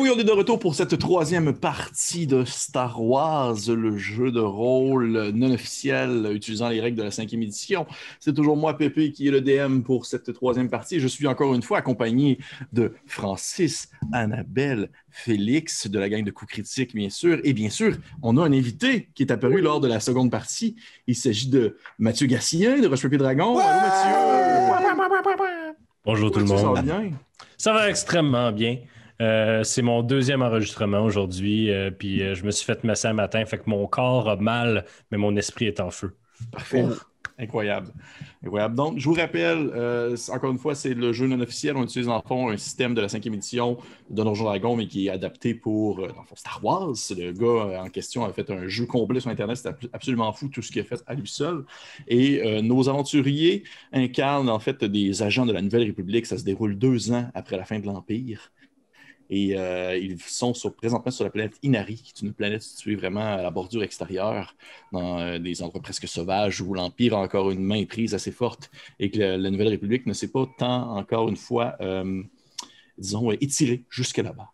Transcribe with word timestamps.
oui, 0.00 0.10
on 0.14 0.18
est 0.18 0.24
de 0.24 0.32
retour 0.32 0.58
pour 0.58 0.74
cette 0.74 0.98
troisième 0.98 1.52
partie 1.52 2.26
de 2.26 2.44
Star 2.44 3.02
Wars, 3.02 3.56
le 3.68 3.98
jeu 3.98 4.30
de 4.30 4.40
rôle 4.40 5.30
non 5.34 5.52
officiel 5.52 6.30
utilisant 6.32 6.68
les 6.70 6.80
règles 6.80 6.96
de 6.96 7.02
la 7.02 7.10
cinquième 7.10 7.42
édition. 7.42 7.86
C'est 8.18 8.32
toujours 8.34 8.56
moi, 8.56 8.76
Pépé, 8.78 9.12
qui 9.12 9.28
est 9.28 9.30
le 9.30 9.40
DM 9.42 9.80
pour 9.82 10.06
cette 10.06 10.32
troisième 10.32 10.70
partie. 10.70 11.00
Je 11.00 11.06
suis 11.06 11.26
encore 11.26 11.54
une 11.54 11.62
fois 11.62 11.78
accompagné 11.78 12.38
de 12.72 12.94
Francis, 13.06 13.90
Annabelle, 14.12 14.90
Félix, 15.10 15.86
de 15.86 15.98
la 15.98 16.08
gang 16.08 16.24
de 16.24 16.30
coups 16.30 16.50
critiques, 16.52 16.94
bien 16.94 17.10
sûr. 17.10 17.38
Et 17.44 17.52
bien 17.52 17.68
sûr, 17.68 17.94
on 18.22 18.38
a 18.38 18.42
un 18.42 18.52
invité 18.52 19.10
qui 19.14 19.22
est 19.24 19.32
apparu 19.32 19.60
lors 19.60 19.80
de 19.80 19.88
la 19.88 20.00
seconde 20.00 20.30
partie. 20.30 20.76
Il 21.06 21.14
s'agit 21.16 21.48
de 21.48 21.76
Mathieu 21.98 22.26
Gassien 22.26 22.80
de 22.80 22.86
Roche 22.86 23.02
Papier 23.02 23.18
Dragon. 23.18 23.58
Allô, 23.58 23.80
Mathieu! 23.80 25.76
Bonjour 26.04 26.30
tout 26.30 26.40
le 26.40 26.46
Ça 26.46 26.54
va 26.54 26.62
monde. 26.62 26.80
bien? 26.82 27.10
Ça 27.58 27.72
va 27.74 27.90
extrêmement 27.90 28.50
bien. 28.52 28.78
Euh, 29.20 29.62
c'est 29.64 29.82
mon 29.82 30.02
deuxième 30.02 30.42
enregistrement 30.42 31.02
aujourd'hui, 31.02 31.70
euh, 31.70 31.90
puis 31.90 32.22
euh, 32.22 32.34
je 32.34 32.44
me 32.44 32.50
suis 32.50 32.64
fait 32.64 32.82
masser 32.84 33.08
un 33.08 33.12
matin, 33.12 33.44
fait 33.44 33.58
que 33.58 33.68
mon 33.68 33.86
corps 33.86 34.28
a 34.28 34.36
mal, 34.36 34.86
mais 35.10 35.18
mon 35.18 35.36
esprit 35.36 35.66
est 35.66 35.80
en 35.80 35.90
feu. 35.90 36.16
Parfait. 36.50 36.84
Incroyable. 37.38 37.88
Incroyable. 38.44 38.74
Donc, 38.74 38.98
je 38.98 39.04
vous 39.06 39.14
rappelle, 39.14 39.70
euh, 39.74 40.14
c'est- 40.14 40.30
encore 40.30 40.50
une 40.50 40.58
fois, 40.58 40.74
c'est 40.74 40.92
le 40.92 41.10
jeu 41.14 41.26
non 41.26 41.40
officiel. 41.40 41.74
On 41.76 41.84
utilise, 41.84 42.06
dans 42.06 42.16
le 42.16 42.28
fond, 42.28 42.50
un 42.50 42.56
système 42.58 42.94
de 42.94 43.00
la 43.00 43.08
cinquième 43.08 43.32
édition 43.32 43.78
de 44.10 44.22
Donjon 44.22 44.44
Dragon, 44.44 44.76
mais 44.76 44.86
qui 44.86 45.06
est 45.06 45.10
adapté 45.10 45.54
pour, 45.54 46.00
euh, 46.00 46.08
dans 46.08 46.20
le 46.20 46.26
fond, 46.26 46.36
Star 46.36 46.60
Wars. 46.62 46.94
Le 47.16 47.32
gars 47.32 47.46
euh, 47.46 47.78
en 47.78 47.88
question 47.88 48.26
a 48.26 48.32
fait 48.34 48.50
un 48.50 48.68
jeu 48.68 48.84
complet 48.84 49.20
sur 49.20 49.30
Internet. 49.30 49.56
C'est 49.56 49.68
ab- 49.68 49.76
absolument 49.94 50.30
fou 50.34 50.48
tout 50.48 50.60
ce 50.60 50.70
qu'il 50.70 50.82
a 50.82 50.84
fait 50.84 51.02
à 51.06 51.14
lui 51.14 51.28
seul. 51.28 51.64
Et 52.08 52.42
euh, 52.44 52.60
nos 52.60 52.88
aventuriers 52.90 53.64
incarnent, 53.92 54.50
en 54.50 54.58
fait, 54.58 54.84
des 54.84 55.22
agents 55.22 55.46
de 55.46 55.52
la 55.52 55.62
Nouvelle 55.62 55.84
République. 55.84 56.26
Ça 56.26 56.36
se 56.36 56.44
déroule 56.44 56.76
deux 56.76 57.10
ans 57.12 57.30
après 57.34 57.56
la 57.56 57.64
fin 57.64 57.78
de 57.78 57.86
l'Empire. 57.86 58.50
Et 59.32 59.56
euh, 59.56 59.96
ils 59.96 60.20
sont 60.20 60.52
présentement 60.76 61.12
sur 61.12 61.22
la 61.22 61.30
planète 61.30 61.56
Inari, 61.62 61.94
qui 61.94 62.12
est 62.16 62.26
une 62.26 62.32
planète 62.32 62.62
située 62.62 62.96
vraiment 62.96 63.34
à 63.34 63.42
la 63.42 63.52
bordure 63.52 63.84
extérieure, 63.84 64.56
dans 64.92 65.20
euh, 65.20 65.38
des 65.38 65.62
endroits 65.62 65.80
presque 65.80 66.08
sauvages 66.08 66.60
où 66.60 66.74
l'Empire 66.74 67.14
a 67.14 67.20
encore 67.20 67.52
une 67.52 67.62
main 67.62 67.84
prise 67.84 68.12
assez 68.12 68.32
forte 68.32 68.72
et 68.98 69.08
que 69.08 69.20
la, 69.20 69.50
Nouvelle 69.50 69.68
République 69.68 70.04
ne 70.06 70.14
s'est 70.14 70.32
pas 70.32 70.46
tant, 70.58 70.96
encore 70.96 71.28
une 71.28 71.36
fois, 71.36 71.76
euh, 71.80 72.24
disons, 72.98 73.30
étirée 73.30 73.84
jusque 73.88 74.18
là-bas. 74.18 74.50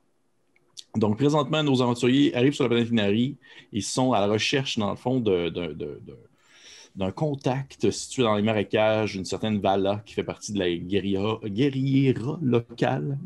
Donc, 0.94 1.16
présentement, 1.16 1.62
nos 1.62 1.80
aventuriers 1.80 2.34
arrivent 2.36 2.54
sur 2.54 2.64
la 2.64 2.70
planète 2.70 2.90
Inari. 2.90 3.36
Ils 3.72 3.82
sont 3.82 4.12
à 4.12 4.20
la 4.20 4.26
recherche, 4.26 4.78
dans 4.78 4.90
le 4.90 4.96
fond, 4.96 5.20
d'un 5.20 7.10
contact 7.12 7.90
situé 7.90 8.24
dans 8.24 8.34
les 8.34 8.42
marécages, 8.42 9.16
une 9.16 9.24
certaine 9.24 9.58
Vala 9.58 10.02
qui 10.04 10.12
fait 10.12 10.24
partie 10.24 10.52
de 10.52 10.58
la 10.58 10.70
guérilla, 10.70 11.38
guerriera 11.44 12.38
locale, 12.42 13.18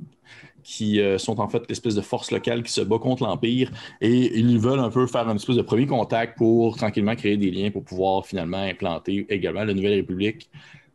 qui 0.63 1.01
euh, 1.01 1.19
sont 1.19 1.41
en 1.41 1.49
fait 1.49 1.63
l'espèce 1.69 1.95
de 1.95 2.01
force 2.01 2.31
locale 2.31 2.63
qui 2.63 2.73
se 2.73 2.81
bat 2.81 2.99
contre 2.99 3.25
l'Empire 3.25 3.71
et 4.01 4.39
ils 4.39 4.59
veulent 4.59 4.81
un 4.81 4.91
peu 4.91 5.07
faire 5.07 5.29
une 5.29 5.37
espèce 5.37 5.57
de 5.57 5.63
premier 5.63 5.87
contact 5.87 6.37
pour 6.39 6.77
tranquillement 6.77 7.17
créer 7.17 7.37
des 7.37 7.51
liens 7.51 7.71
pour 7.71 7.85
pouvoir 7.85 8.27
finalement 8.27 8.63
implanter 8.63 9.27
également 9.29 9.65
la 9.65 9.75
Nouvelle 9.75 9.95
République 9.95 10.51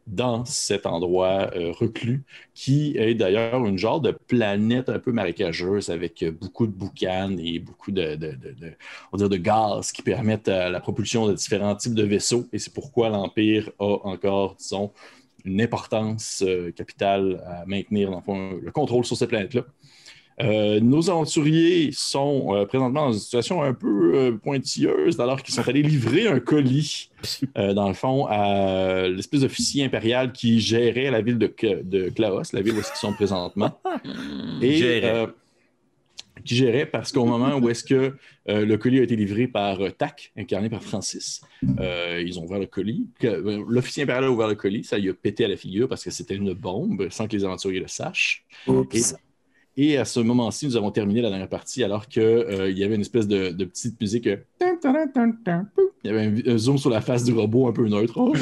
dans 0.08 0.45
cet 0.45 0.86
endroit 0.86 1.49
euh, 1.55 1.71
reclus, 1.71 2.23
qui 2.53 2.95
est 2.95 3.16
d'ailleurs 3.16 3.66
une 3.66 3.77
genre 3.77 3.99
de 3.99 4.11
planète 4.11 4.88
un 4.88 4.99
peu 4.99 5.11
marécageuse 5.11 5.89
avec 5.89 6.23
beaucoup 6.39 6.67
de 6.67 6.71
boucanes 6.71 7.39
et 7.39 7.58
beaucoup 7.58 7.91
de, 7.91 8.16
de, 8.16 9.38
gaz 9.38 9.91
qui 9.91 10.03
permettent 10.03 10.47
la 10.47 10.80
propulsion 10.80 11.27
de 11.27 11.33
différents 11.33 11.75
types 11.75 11.95
de 11.95 12.03
vaisseaux. 12.03 12.45
Et 12.53 12.59
c'est 12.59 12.71
pourquoi 12.71 13.09
l'Empire 13.09 13.71
a 13.80 13.97
encore, 14.03 14.55
disons, 14.59 14.91
une 15.45 15.61
importance 15.61 16.43
euh, 16.45 16.71
capitale 16.71 17.43
à 17.45 17.65
maintenir 17.65 18.11
dans 18.11 18.17
le, 18.17 18.23
fond, 18.23 18.59
le 18.61 18.71
contrôle 18.71 19.05
sur 19.05 19.15
cette 19.15 19.30
planète-là. 19.30 19.64
Euh, 20.42 20.81
nos 20.81 21.09
aventuriers 21.09 21.92
sont 21.93 22.53
euh, 22.53 22.65
présentement 22.65 23.05
dans 23.05 23.14
une 23.14 23.20
situation 23.20 23.64
un 23.64 23.73
peu 23.73 24.11
euh, 24.15 24.31
pointilleuse 24.33 25.17
alors 25.21 25.42
qu'ils 25.42 25.53
sont 25.53 25.67
allés 25.67 25.81
livrer 25.81 26.27
un 26.27 26.42
colis, 26.42 27.09
dans 27.55 27.87
le 27.87 27.93
fond, 27.93 28.25
à 28.27 29.08
l'espèce 29.08 29.42
d'officier 29.42 29.86
impérial 29.86 30.31
qui 30.33 30.59
gérait 30.59 31.09
la 31.09 31.21
ville 31.21 31.37
de, 31.37 31.52
de 31.83 32.09
Klaos, 32.09 32.43
la 32.53 32.61
ville 32.61 32.73
où 32.73 32.80
ils 32.80 32.97
sont 32.97 33.14
présentement. 33.14 33.80
Et, 34.61 35.02
qui 36.45 36.56
gérait 36.56 36.86
parce 36.86 37.11
qu'au 37.11 37.26
moment 37.26 37.56
où 37.58 37.70
est-ce 37.70 37.83
que 37.83 38.14
euh, 38.48 38.66
le 38.66 38.78
colis 38.78 39.00
a 39.00 39.04
été 39.04 39.16
livré 39.16 39.48
par 39.48 39.82
euh, 39.82 39.89
Tac, 39.89 40.32
incarné 40.38 40.70
par 40.70 40.83
Francis, 40.83 41.42
euh, 41.80 42.23
ils 42.26 42.39
ont 42.39 42.44
ouvert 42.45 42.60
le 42.60 42.67
colis. 42.67 43.08
Euh, 43.23 43.64
L'officier 43.67 44.04
impérial 44.04 44.26
a 44.26 44.32
ouvert 44.32 44.48
le 44.48 44.56
colis, 44.56 44.83
ça 44.83 44.98
lui 44.98 45.10
a 45.10 45.14
pété 45.14 45.44
à 45.45 45.48
la 45.48 45.58
figure 45.58 45.88
parce 45.89 46.04
que 46.04 46.11
c'était 46.11 46.36
une 46.36 46.54
bombe 46.54 47.08
sans 47.10 47.28
que 47.28 47.36
les 47.36 47.44
aventuriers 47.44 47.80
le 47.82 47.88
sachent. 47.88 48.45
Et, 49.78 49.92
et 49.92 49.98
à 49.98 50.06
ce 50.06 50.22
moment-ci, 50.22 50.67
nous 50.67 50.78
avons 50.78 50.92
terminé 50.92 51.22
la 51.22 51.30
dernière 51.30 51.50
partie 51.50 51.83
alors 51.83 52.08
qu'il 52.08 52.23
y 52.77 52.83
avait 52.83 52.95
une 52.95 53.02
espèce 53.02 53.27
de, 53.27 53.50
de 53.50 53.66
petite 53.66 54.00
musique. 54.00 54.27
euh. 54.27 54.38
Il 56.04 56.12
y 56.12 56.14
avait 56.14 56.27
un, 56.48 56.54
un 56.54 56.58
zoom 56.58 56.77
sur 56.77 56.89
la 56.92 57.02
face 57.02 57.23
du 57.23 57.33
robot 57.33 57.67
un 57.67 57.73
peu 57.73 57.88
neutre. 57.88 58.14
Oh. 58.17 58.33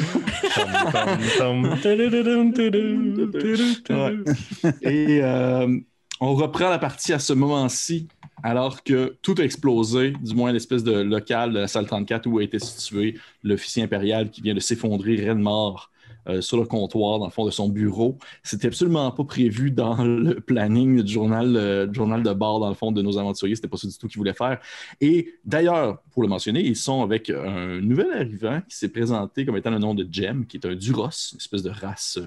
Et 4.82 5.20
euh, 5.22 5.78
on 6.24 6.34
reprend 6.34 6.70
la 6.70 6.78
partie 6.78 7.12
à 7.12 7.18
ce 7.18 7.34
moment-ci, 7.34 8.08
alors 8.42 8.82
que 8.82 9.16
tout 9.20 9.34
a 9.38 9.42
explosé, 9.42 10.12
du 10.22 10.34
moins 10.34 10.52
l'espèce 10.52 10.82
de 10.82 10.92
local 10.92 11.52
de 11.52 11.58
la 11.60 11.68
salle 11.68 11.86
34 11.86 12.26
où 12.26 12.38
a 12.38 12.42
été 12.42 12.58
situé 12.58 13.18
l'officier 13.42 13.82
impérial 13.82 14.30
qui 14.30 14.40
vient 14.40 14.54
de 14.54 14.60
s'effondrer 14.60 15.16
raide 15.16 15.38
mort 15.38 15.90
euh, 16.26 16.40
sur 16.40 16.56
le 16.56 16.64
comptoir, 16.64 17.18
dans 17.18 17.26
le 17.26 17.30
fond 17.30 17.44
de 17.44 17.50
son 17.50 17.68
bureau. 17.68 18.16
C'était 18.42 18.68
absolument 18.68 19.10
pas 19.10 19.24
prévu 19.24 19.70
dans 19.70 20.02
le 20.02 20.40
planning 20.40 21.02
du 21.02 21.12
journal, 21.12 21.54
euh, 21.54 21.92
journal 21.92 22.22
de 22.22 22.32
bord, 22.32 22.60
dans 22.60 22.70
le 22.70 22.74
fond, 22.74 22.90
de 22.92 23.02
nos 23.02 23.18
aventuriers. 23.18 23.56
C'était 23.56 23.68
pas 23.68 23.76
ça 23.76 23.88
du 23.88 23.98
tout 23.98 24.08
qu'ils 24.08 24.16
voulaient 24.16 24.32
faire. 24.32 24.58
Et 25.02 25.34
d'ailleurs, 25.44 26.00
pour 26.12 26.22
le 26.22 26.28
mentionner, 26.28 26.64
ils 26.64 26.76
sont 26.76 27.02
avec 27.02 27.28
un 27.28 27.78
nouvel 27.82 28.10
arrivant 28.14 28.62
qui 28.66 28.74
s'est 28.74 28.88
présenté 28.88 29.44
comme 29.44 29.58
étant 29.58 29.70
le 29.70 29.78
nom 29.78 29.94
de 29.94 30.08
Jem, 30.10 30.46
qui 30.46 30.56
est 30.56 30.64
un 30.64 30.74
Duros, 30.74 31.10
une 31.32 31.38
espèce 31.38 31.62
de 31.62 31.70
race 31.70 32.16
euh, 32.18 32.26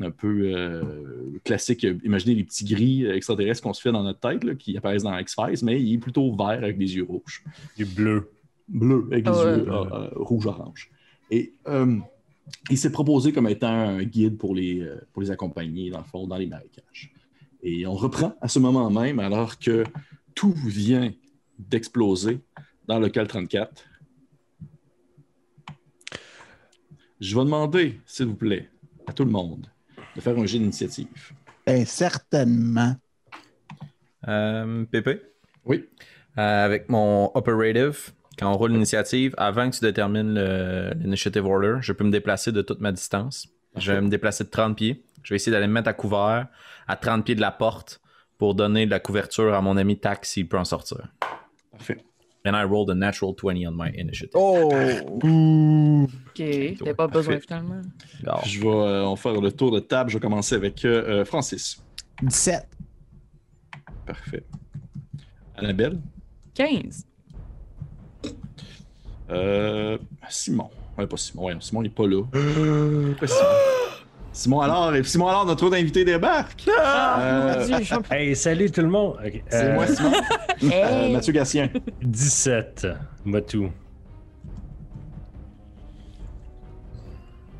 un 0.00 0.10
peu 0.10 0.52
euh, 0.54 0.82
classique. 1.44 1.86
Imaginez 2.02 2.34
les 2.34 2.44
petits 2.44 2.64
gris 2.64 3.04
euh, 3.04 3.14
extraterrestres 3.14 3.62
qu'on 3.62 3.72
se 3.72 3.80
fait 3.80 3.92
dans 3.92 4.02
notre 4.02 4.20
tête, 4.20 4.42
là, 4.44 4.54
qui 4.54 4.76
apparaissent 4.76 5.04
dans 5.04 5.16
X-Files, 5.16 5.64
mais 5.64 5.80
il 5.80 5.94
est 5.94 5.98
plutôt 5.98 6.34
vert 6.34 6.48
avec 6.64 6.78
des 6.78 6.96
yeux 6.96 7.04
rouges. 7.04 7.44
Du 7.76 7.84
bleu. 7.84 8.30
Bleu 8.68 9.06
avec 9.12 9.24
des 9.24 9.30
Ah 9.30 9.44
ouais. 9.44 9.56
yeux 9.58 9.68
euh, 9.70 9.84
euh, 9.92 10.10
rouge-orange. 10.16 10.90
Et 11.30 11.52
euh, 11.68 11.98
il 12.70 12.78
s'est 12.78 12.90
proposé 12.92 13.32
comme 13.32 13.46
étant 13.48 13.68
un 13.68 14.02
guide 14.02 14.36
pour 14.36 14.54
les, 14.54 14.80
euh, 14.80 15.00
pour 15.12 15.22
les 15.22 15.30
accompagner, 15.30 15.90
dans 15.90 15.98
le 15.98 16.04
fond, 16.04 16.26
dans 16.26 16.36
les 16.36 16.46
marécages. 16.46 17.12
Et 17.62 17.86
on 17.86 17.94
reprend 17.94 18.34
à 18.40 18.48
ce 18.48 18.58
moment 18.58 18.90
même, 18.90 19.20
alors 19.20 19.58
que 19.58 19.84
tout 20.34 20.52
vient 20.66 21.12
d'exploser 21.58 22.40
dans 22.86 22.98
le 22.98 23.08
cal 23.08 23.28
34. 23.28 23.84
Je 27.20 27.34
vais 27.34 27.44
demander, 27.44 28.00
s'il 28.06 28.26
vous 28.26 28.34
plaît, 28.34 28.68
à 29.06 29.12
tout 29.12 29.24
le 29.24 29.30
monde 29.30 29.68
de 30.16 30.20
faire 30.20 30.36
un 30.38 30.46
jeu 30.46 30.58
d'initiative. 30.58 31.06
Ben, 31.66 31.84
certainement. 31.86 32.94
Euh, 34.28 34.84
Pépé, 34.84 35.20
Oui. 35.64 35.88
euh, 36.38 36.64
avec 36.64 36.88
mon 36.88 37.30
operative, 37.34 38.12
quand 38.38 38.50
on 38.52 38.56
roule 38.56 38.72
l'initiative, 38.72 39.34
avant 39.36 39.68
que 39.70 39.76
tu 39.76 39.80
détermines 39.82 40.34
le- 40.34 40.92
l'initiative 40.96 41.44
order, 41.44 41.76
je 41.80 41.92
peux 41.92 42.04
me 42.04 42.10
déplacer 42.10 42.52
de 42.52 42.62
toute 42.62 42.80
ma 42.80 42.92
distance. 42.92 43.48
Je 43.76 43.92
vais 43.92 44.00
me 44.00 44.08
déplacer 44.08 44.44
de 44.44 44.50
30 44.50 44.76
pieds. 44.76 45.04
Je 45.22 45.30
vais 45.30 45.36
essayer 45.36 45.52
d'aller 45.52 45.66
me 45.66 45.72
mettre 45.72 45.88
à 45.88 45.92
couvert 45.94 46.48
à 46.86 46.96
30 46.96 47.24
pieds 47.24 47.34
de 47.34 47.40
la 47.40 47.50
porte 47.50 48.00
pour 48.38 48.54
donner 48.54 48.86
de 48.86 48.90
la 48.90 49.00
couverture 49.00 49.54
à 49.54 49.60
mon 49.60 49.76
ami 49.76 49.98
Tac 49.98 50.24
s'il 50.26 50.48
peut 50.48 50.58
en 50.58 50.64
sortir. 50.64 51.08
Parfait. 51.72 52.04
And 52.46 52.54
I 52.54 52.64
rolled 52.64 52.90
a 52.90 52.94
natural 52.94 53.32
20 53.32 53.66
on 53.66 53.74
my 53.74 53.88
initiative. 53.96 54.34
Oh! 54.34 54.70
Ok, 56.28 56.42
t'as 56.84 56.94
pas 56.94 57.06
besoin 57.06 57.40
finalement. 57.40 57.80
Je 58.44 58.60
vais 58.60 58.68
euh, 58.68 59.06
on 59.06 59.16
faire 59.16 59.40
le 59.40 59.50
tour 59.50 59.70
de 59.70 59.80
table. 59.80 60.10
Je 60.10 60.18
vais 60.18 60.20
commencer 60.20 60.54
avec 60.54 60.84
euh, 60.84 61.20
euh, 61.20 61.24
Francis. 61.24 61.82
17. 62.22 62.68
Parfait. 64.06 64.44
Annabelle. 65.56 65.98
15. 66.54 67.06
Euh, 69.30 69.96
Simon. 70.28 70.68
Ouais, 70.98 71.06
pas 71.06 71.16
Simon. 71.16 71.46
Ouais, 71.46 71.56
Simon 71.60 71.80
n'est 71.82 71.88
pas 71.88 72.06
là. 72.06 72.24
Pas 73.18 73.26
Simon. 73.26 73.83
Simon 74.34 74.60
alors, 74.62 74.92
Simon 75.04 75.28
alors, 75.28 75.46
notre 75.46 75.64
autre 75.64 75.76
invité 75.76 76.04
débarque. 76.04 76.64
Euh, 76.68 77.56
Mon 77.60 77.66
Dieu, 77.66 77.76
je 77.78 77.84
suis 77.84 77.94
un- 77.94 78.02
Hey, 78.10 78.34
salut 78.34 78.68
tout 78.68 78.80
le 78.80 78.88
monde. 78.88 79.16
C'est 79.48 79.64
euh, 79.70 79.74
moi, 79.74 79.86
Simon. 79.86 80.10
Euh, 80.64 80.68
Hey! 80.70 81.12
Mathieu 81.12 81.32
Gatien. 81.32 81.68
17, 82.02 82.86
Matou. 83.24 83.70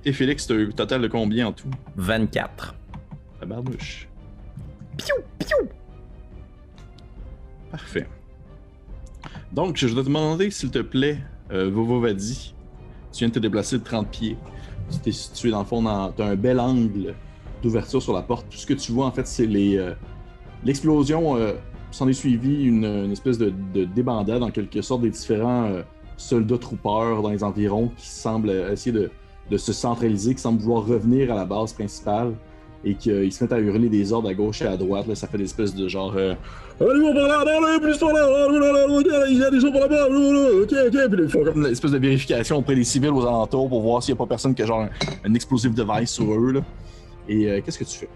Et 0.04 0.12
Félix, 0.12 0.46
tu 0.46 0.52
as 0.52 0.56
eu 0.56 0.72
total 0.72 1.00
de 1.02 1.08
combien 1.08 1.46
en 1.48 1.52
tout? 1.52 1.70
24. 1.96 2.74
La 3.40 3.46
barnouche. 3.46 4.08
Piou, 4.96 5.14
piou. 5.38 5.68
Parfait. 7.70 8.06
Donc, 9.52 9.76
je 9.76 9.86
dois 9.88 10.02
te 10.02 10.08
demander, 10.08 10.50
s'il 10.50 10.70
te 10.70 10.80
plaît, 10.80 11.18
euh, 11.52 11.70
Vovo 11.70 12.00
Vadi, 12.00 12.54
tu 13.12 13.18
viens 13.20 13.28
de 13.28 13.34
te 13.34 13.38
déplacer 13.38 13.78
de 13.78 13.84
30 13.84 14.08
pieds. 14.10 14.36
Tu 14.90 14.98
t'es 14.98 15.12
situé 15.12 15.50
dans 15.50 15.60
le 15.60 15.64
fond, 15.64 15.82
dans, 15.82 16.12
as 16.18 16.22
un 16.22 16.36
bel 16.36 16.60
angle 16.60 17.14
d'ouverture 17.62 18.02
sur 18.02 18.12
la 18.12 18.22
porte. 18.22 18.46
Tout 18.50 18.58
ce 18.58 18.66
que 18.66 18.74
tu 18.74 18.92
vois, 18.92 19.06
en 19.06 19.10
fait, 19.10 19.26
c'est 19.26 19.46
les, 19.46 19.76
euh, 19.76 19.94
l'explosion 20.64 21.36
euh, 21.36 21.54
s'en 21.90 22.08
est 22.08 22.14
suivi 22.14 22.64
une, 22.64 23.10
espèce 23.10 23.38
de, 23.38 23.52
de 23.72 23.84
débandade 23.84 24.42
en 24.42 24.50
quelque 24.50 24.82
sorte 24.82 25.02
des 25.02 25.10
différents 25.10 25.64
euh, 25.64 25.82
soldats 26.16 26.58
troopers 26.58 27.22
dans 27.22 27.30
les 27.30 27.42
environs 27.42 27.90
qui 27.96 28.08
semblent 28.08 28.50
essayer 28.50 28.92
de, 29.50 29.56
se 29.56 29.72
centraliser, 29.72 30.34
qui 30.34 30.40
semblent 30.40 30.60
vouloir 30.60 30.86
revenir 30.86 31.32
à 31.32 31.36
la 31.36 31.44
base 31.44 31.72
principale 31.72 32.34
et 32.84 32.94
qu'ils 32.94 33.32
se 33.32 33.42
mettent 33.42 33.52
à 33.52 33.60
hurler 33.60 33.88
des 33.88 34.12
ordres 34.12 34.28
à 34.28 34.34
gauche 34.34 34.62
et 34.62 34.66
à 34.66 34.76
droite. 34.76 35.06
Là, 35.06 35.14
ça 35.14 35.26
fait 35.26 35.38
des 35.38 35.44
espèces 35.44 35.74
de 35.74 35.88
genre. 35.88 36.14
Allez, 36.80 37.00
on 37.00 37.14
par 37.14 37.28
là, 37.28 37.40
allez, 37.40 37.80
plus 37.80 37.98
par 37.98 38.12
là, 38.12 39.26
il 39.28 39.38
y 39.38 39.44
a 39.44 39.50
des 39.50 39.60
gens 39.60 39.70
par 39.70 39.82
là-bas, 39.82 40.08
là, 40.08 40.48
ok, 40.62 40.72
ok. 40.86 41.10
Puis 41.10 41.22
ils 41.22 41.28
font 41.28 41.44
comme 41.44 41.64
une 41.64 41.70
espèce 41.70 41.92
de 41.92 41.98
vérification 41.98 42.56
auprès 42.58 42.74
des 42.74 42.82
civils 42.82 43.10
aux 43.10 43.22
alentours 43.22 43.68
pour 43.68 43.80
voir 43.80 44.02
s'il 44.02 44.14
n'y 44.14 44.18
a 44.18 44.24
pas 44.24 44.26
personne 44.26 44.54
qui 44.54 44.62
a 44.62 44.66
genre 44.66 44.80
un, 44.80 44.90
un 45.24 45.34
explosive 45.34 45.72
device 45.72 46.10
sur 46.10 46.32
eux. 46.32 46.52
Là. 46.52 46.60
Et 47.28 47.48
euh, 47.48 47.60
qu'est-ce 47.64 47.78
que 47.78 47.84
tu 47.84 47.98
fais? 47.98 48.08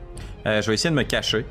Euh, 0.46 0.60
je 0.60 0.66
vais 0.66 0.74
essayer 0.74 0.90
de 0.90 0.96
me 0.96 1.04
cacher. 1.04 1.44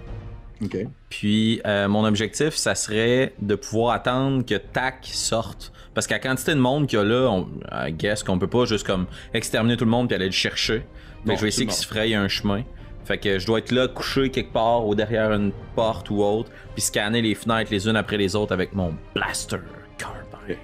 Ok. 0.61 0.77
Puis 1.09 1.61
euh, 1.65 1.87
mon 1.87 2.03
objectif, 2.03 2.55
ça 2.55 2.75
serait 2.75 3.33
de 3.41 3.55
pouvoir 3.55 3.93
attendre 3.93 4.45
que 4.45 4.55
TAC 4.55 5.09
sorte. 5.13 5.71
Parce 5.93 6.07
qu'à 6.07 6.15
la 6.15 6.19
quantité 6.19 6.53
de 6.53 6.59
monde 6.59 6.87
qu'il 6.87 6.99
y 6.99 7.01
a 7.01 7.05
là, 7.05 7.29
on, 7.29 7.47
I 7.71 7.93
guess 7.93 8.21
qu'on 8.21 8.37
peut 8.37 8.47
pas 8.47 8.65
juste 8.65 8.85
comme 8.85 9.05
exterminer 9.33 9.77
tout 9.77 9.85
le 9.85 9.91
monde 9.91 10.07
puis 10.07 10.15
aller 10.15 10.25
le 10.25 10.31
chercher. 10.31 10.85
Non, 11.25 11.35
je 11.35 11.41
vais 11.41 11.47
essayer 11.47 11.65
qu'il 11.65 11.75
se 11.75 11.87
fraye 11.87 12.15
un 12.15 12.27
chemin. 12.27 12.63
Fait 13.07 13.17
que 13.17 13.39
je 13.39 13.45
dois 13.47 13.59
être 13.59 13.71
là, 13.71 13.87
couché 13.87 14.29
quelque 14.29 14.51
part 14.51 14.85
ou 14.85 14.93
derrière 14.93 15.31
une 15.31 15.53
porte 15.75 16.09
ou 16.09 16.21
autre, 16.21 16.51
puis 16.73 16.81
scanner 16.81 17.21
les 17.21 17.35
fenêtres 17.35 17.71
les 17.71 17.87
unes 17.87 17.95
après 17.95 18.17
les 18.17 18.35
autres 18.35 18.51
avec 18.53 18.73
mon 18.73 18.93
blaster 19.15 19.57
carbine. 19.97 20.57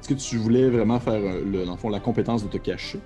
Est-ce 0.00 0.08
que 0.08 0.14
tu 0.14 0.36
voulais 0.38 0.68
vraiment 0.68 0.98
faire, 0.98 1.14
euh, 1.14 1.42
le, 1.44 1.64
dans 1.64 1.72
le 1.72 1.78
fond, 1.78 1.88
la 1.88 2.00
compétence 2.00 2.42
de 2.44 2.48
te 2.48 2.56
cacher? 2.58 2.98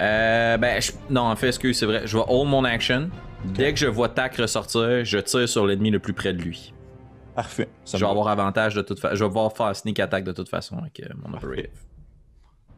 Euh, 0.00 0.56
ben, 0.56 0.80
je- 0.82 0.92
non, 1.08 1.22
en 1.22 1.36
fait, 1.36 1.48
excuse, 1.48 1.78
c'est 1.78 1.86
vrai. 1.86 2.06
Je 2.06 2.16
vais 2.18 2.24
hold 2.26 2.48
mon 2.48 2.64
action. 2.64 3.08
Dès 3.44 3.72
que 3.72 3.78
je 3.78 3.86
vois 3.86 4.08
TAC 4.08 4.36
ressortir, 4.36 5.04
je 5.04 5.18
tire 5.18 5.48
sur 5.48 5.66
l'ennemi 5.66 5.90
le 5.90 6.00
plus 6.00 6.12
près 6.12 6.32
de 6.32 6.42
lui. 6.42 6.74
Parfait. 7.36 7.68
Ça 7.84 7.98
je 7.98 8.04
vais 8.04 8.10
avoir 8.10 8.28
avantage 8.28 8.74
de 8.74 8.82
toute 8.82 8.98
façon. 9.00 9.14
Je 9.16 9.22
vais 9.24 9.28
pouvoir 9.30 9.52
faire 9.56 9.74
sneak 9.76 10.00
attack 10.00 10.24
de 10.24 10.32
toute 10.32 10.48
façon 10.48 10.78
avec 10.78 11.00
euh, 11.00 11.06
mon 11.22 11.30
Parfait. 11.32 11.46
operative. 11.46 11.70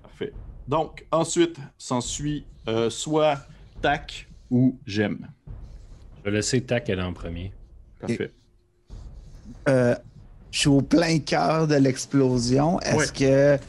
Parfait. 0.03 0.33
Donc, 0.69 1.07
ensuite, 1.13 1.57
s'ensuit 1.79 2.45
euh, 2.69 2.91
soit 2.91 3.39
tac 3.81 4.26
ou 4.51 4.79
j'aime. 4.87 5.29
Je 6.25 6.31
vais 6.31 6.37
laisser 6.37 6.61
Tac 6.61 6.89
aller 6.91 7.03
en 7.03 7.13
premier. 7.13 7.53
Parfait. 8.01 8.33
Euh, 9.69 9.95
je 10.51 10.59
suis 10.61 10.69
au 10.69 10.83
plein 10.83 11.19
cœur 11.19 11.67
de 11.67 11.75
l'explosion. 11.77 12.81
Est-ce 12.81 12.97
Ouais. 12.97 13.59
que 13.59 13.63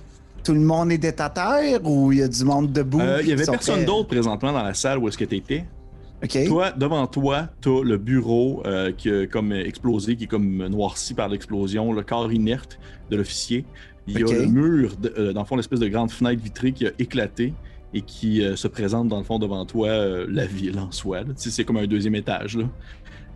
tout 0.43 0.53
le 0.53 0.59
monde 0.61 0.91
était 0.91 1.19
à 1.21 1.29
terre 1.29 1.85
ou 1.85 2.11
il 2.11 2.19
y 2.19 2.23
a 2.23 2.27
du 2.27 2.43
monde 2.43 2.71
debout? 2.71 2.99
Euh, 3.01 3.19
Il 3.21 3.29
y 3.29 3.33
avait 3.33 3.45
personne 3.45 3.85
d'autre 3.85 4.07
présentement 4.07 4.51
dans 4.53 4.63
la 4.63 4.73
salle 4.73 4.97
où 4.99 5.07
est-ce 5.07 5.17
que 5.17 5.25
tu 5.25 5.35
étais. 5.35 5.65
Toi, 6.47 6.71
devant 6.71 7.05
toi, 7.05 7.47
t'as 7.61 7.83
le 7.83 7.97
bureau 7.97 8.63
euh, 8.65 8.91
qui 8.91 9.09
a 9.11 9.27
comme 9.27 9.51
explosé, 9.51 10.15
qui 10.15 10.23
est 10.23 10.27
comme 10.27 10.65
noirci 10.67 11.13
par 11.13 11.29
l'explosion, 11.29 11.93
le 11.93 12.01
corps 12.01 12.31
inerte 12.33 12.79
de 13.11 13.17
l'officier. 13.17 13.65
Il 14.07 14.19
y 14.19 14.23
a 14.23 14.25
le 14.25 14.45
mur, 14.47 14.95
de- 14.97 15.13
euh, 15.17 15.33
dans 15.33 15.41
le 15.41 15.45
fond, 15.45 15.55
l'espèce 15.57 15.79
de 15.81 15.87
grande 15.89 16.09
fenêtre 16.09 16.41
vitrée 16.41 16.71
qui 16.71 16.87
a 16.87 16.91
éclaté 16.97 17.53
et 17.93 18.01
qui 18.01 18.43
euh, 18.43 18.55
se 18.55 18.67
présente 18.67 19.07
dans 19.07 19.17
le 19.17 19.23
fond 19.23 19.39
devant 19.39 19.65
toi, 19.65 19.87
euh, 19.87 20.27
la 20.29 20.45
ville 20.45 20.77
en 20.79 20.91
soi. 20.91 21.21
C'est 21.35 21.63
comme 21.63 21.77
un 21.77 21.87
deuxième 21.87 22.15
étage. 22.15 22.57
Là. 22.57 22.65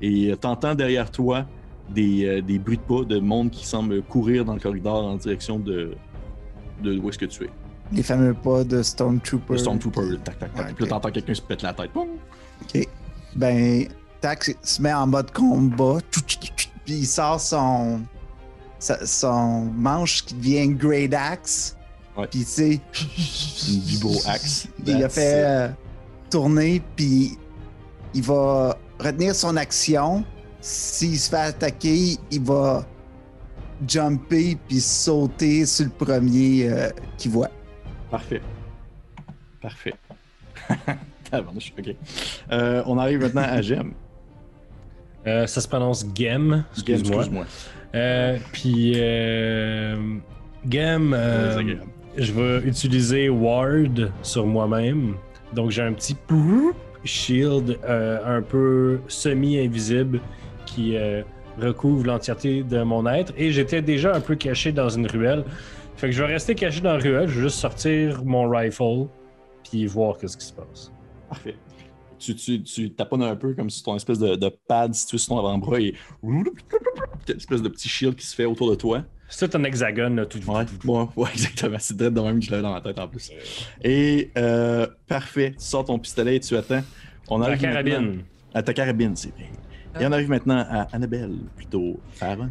Et 0.01 0.31
euh, 0.31 0.35
t'entends 0.35 0.75
derrière 0.75 1.11
toi 1.11 1.45
des, 1.89 2.25
euh, 2.25 2.41
des 2.41 2.59
bruits 2.59 2.77
de 2.77 2.81
pas 2.81 3.03
de 3.05 3.19
monde 3.19 3.51
qui 3.51 3.65
semble 3.65 4.01
courir 4.01 4.45
dans 4.45 4.53
le 4.53 4.59
corridor 4.59 5.05
en 5.05 5.15
direction 5.15 5.59
de, 5.59 5.95
de 6.83 6.97
où 6.97 7.09
est-ce 7.09 7.17
que 7.17 7.25
tu 7.25 7.45
es. 7.45 7.49
Les 7.91 8.03
fameux 8.03 8.33
pas 8.33 8.63
de 8.63 8.81
Stormtrooper. 8.81 9.53
Le 9.53 9.57
Stormtrooper, 9.59 10.17
tac, 10.23 10.39
tac, 10.39 10.53
tac. 10.53 10.65
Ouais, 10.65 10.73
Puis 10.73 10.87
t'entends 10.87 11.11
quelqu'un 11.11 11.33
se 11.33 11.41
pète 11.41 11.61
la 11.61 11.73
tête. 11.73 11.91
OK. 11.95 12.87
Ben, 13.35 13.85
Tac 14.21 14.55
se 14.61 14.81
met 14.81 14.93
en 14.93 15.07
mode 15.07 15.31
combat. 15.31 15.97
Puis 16.85 16.93
il 16.93 17.05
sort 17.05 17.39
son, 17.39 18.01
son 18.79 19.65
manche 19.75 20.25
qui 20.25 20.35
devient 20.35 20.69
Great 20.69 21.13
Axe. 21.13 21.75
Ouais. 22.17 22.27
Puis 22.27 22.39
tu 22.39 22.45
sais, 22.45 22.79
Une 23.69 23.79
vibro 23.81 24.15
axe. 24.27 24.67
il 24.85 25.03
a 25.03 25.09
fait 25.09 25.39
it. 25.39 25.45
euh, 25.45 25.69
tourner. 26.29 26.81
Puis 26.95 27.37
il 28.13 28.23
va 28.23 28.77
retenir 28.99 29.33
son 29.35 29.55
action. 29.57 30.23
S'il 30.59 31.17
se 31.17 31.29
fait 31.29 31.37
attaquer, 31.37 32.17
il 32.29 32.41
va 32.41 32.85
jumper 33.87 34.57
puis 34.67 34.79
sauter 34.79 35.65
sur 35.65 35.85
le 35.85 35.91
premier 36.05 36.69
euh, 36.69 36.89
qu'il 37.17 37.31
voit. 37.31 37.49
Parfait. 38.09 38.41
Parfait. 39.61 39.93
Euh, 42.51 42.83
on 42.87 42.97
arrive 42.97 43.21
maintenant 43.21 43.43
à 43.43 43.61
Gem. 43.61 43.93
Euh, 45.25 45.47
ça 45.47 45.61
se 45.61 45.67
prononce 45.69 46.05
Gem, 46.13 46.65
Gem, 46.85 46.99
excuse-moi. 46.99 47.45
Euh, 47.95 48.37
Puis, 48.51 48.93
euh, 48.97 50.17
Gem, 50.69 51.13
euh. 51.17 51.75
Je 52.17 52.31
vais 52.33 52.67
utiliser 52.67 53.29
Ward 53.29 54.11
sur 54.21 54.45
moi-même. 54.45 55.15
Donc, 55.53 55.71
j'ai 55.71 55.81
un 55.81 55.93
petit 55.93 56.15
shield 57.03 57.79
euh, 57.83 58.37
un 58.37 58.41
peu 58.41 58.99
semi-invisible 59.07 60.21
qui 60.65 60.95
euh, 60.95 61.23
recouvre 61.59 62.05
l'entièreté 62.05 62.63
de 62.63 62.83
mon 62.83 63.05
être. 63.07 63.33
Et 63.37 63.51
j'étais 63.51 63.81
déjà 63.81 64.15
un 64.15 64.21
peu 64.21 64.35
caché 64.35 64.71
dans 64.71 64.89
une 64.89 65.07
ruelle. 65.07 65.43
Fait 65.97 66.07
que 66.07 66.13
je 66.13 66.23
vais 66.23 66.33
rester 66.33 66.55
caché 66.55 66.81
dans 66.81 66.93
la 66.93 66.99
ruelle. 66.99 67.27
Je 67.27 67.35
vais 67.35 67.43
juste 67.43 67.57
sortir 67.57 68.23
mon 68.23 68.49
rifle 68.49 69.07
puis 69.69 69.85
voir 69.85 70.17
qu'est-ce 70.17 70.37
qui 70.37 70.45
se 70.45 70.53
passe. 70.53 70.91
Parfait. 71.29 71.55
Tu, 72.19 72.35
tu, 72.35 72.91
taponnes 72.91 73.23
un 73.23 73.35
peu 73.35 73.55
comme 73.55 73.69
si 73.71 73.81
ton 73.81 73.95
espèce 73.95 74.19
de, 74.19 74.35
de 74.35 74.49
pad 74.67 74.93
situé 74.93 75.17
sur 75.17 75.29
ton 75.29 75.39
avant-bras 75.39 75.79
et. 75.79 75.95
Une 76.21 76.45
espèce 77.27 77.63
de 77.63 77.69
petit 77.69 77.89
shield 77.89 78.15
qui 78.15 78.25
se 78.25 78.35
fait 78.35 78.45
autour 78.45 78.69
de 78.69 78.75
toi. 78.75 79.03
C'est 79.33 79.55
un 79.55 79.63
hexagone, 79.63 80.15
là, 80.17 80.25
tout. 80.25 80.39
Ouais, 80.49 80.65
ouais, 80.85 81.07
ouais, 81.15 81.29
exactement. 81.33 81.77
C'est 81.79 81.95
direct 81.97 82.15
de 82.15 82.21
même 82.21 82.39
que 82.39 82.45
je 82.45 82.51
l'avais 82.51 82.63
dans 82.63 82.73
ma 82.73 82.81
tête 82.81 82.99
en 82.99 83.07
plus. 83.07 83.31
Et 83.83 84.29
euh, 84.37 84.85
parfait. 85.07 85.51
Tu 85.57 85.63
sors 85.65 85.85
ton 85.85 85.97
pistolet 85.97 86.35
et 86.35 86.39
tu 86.41 86.55
attends. 86.57 86.81
On 87.29 87.37
La 87.39 87.47
arrive 87.47 87.61
maintenant- 87.63 87.83
carabine. 87.91 88.23
À 88.53 88.61
ta 88.61 88.73
carabine, 88.73 89.15
c'est 89.15 89.31
vrai. 89.33 89.49
Et 89.99 90.05
on 90.05 90.11
arrive 90.11 90.29
maintenant 90.29 90.65
à 90.69 90.87
Annabelle, 90.93 91.31
plutôt 91.55 91.99
Farron. 92.13 92.49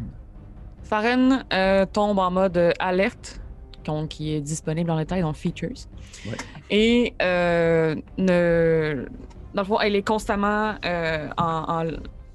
Farren 0.83 1.45
euh, 1.53 1.85
tombe 1.85 2.17
en 2.19 2.31
mode 2.31 2.73
alerte, 2.79 3.39
donc, 3.85 4.09
qui 4.09 4.33
est 4.33 4.41
disponible 4.41 4.89
en 4.91 4.97
détail 4.97 5.21
dans 5.21 5.33
Features. 5.33 5.87
Ouais. 6.27 6.35
Et 6.71 7.13
euh, 7.21 7.95
ne... 8.17 9.05
dans 9.53 9.61
le 9.61 9.67
fond, 9.67 9.79
elle 9.79 9.95
est 9.95 10.01
constamment 10.05 10.75
euh, 10.85 11.29
en, 11.37 11.83
en 11.83 11.85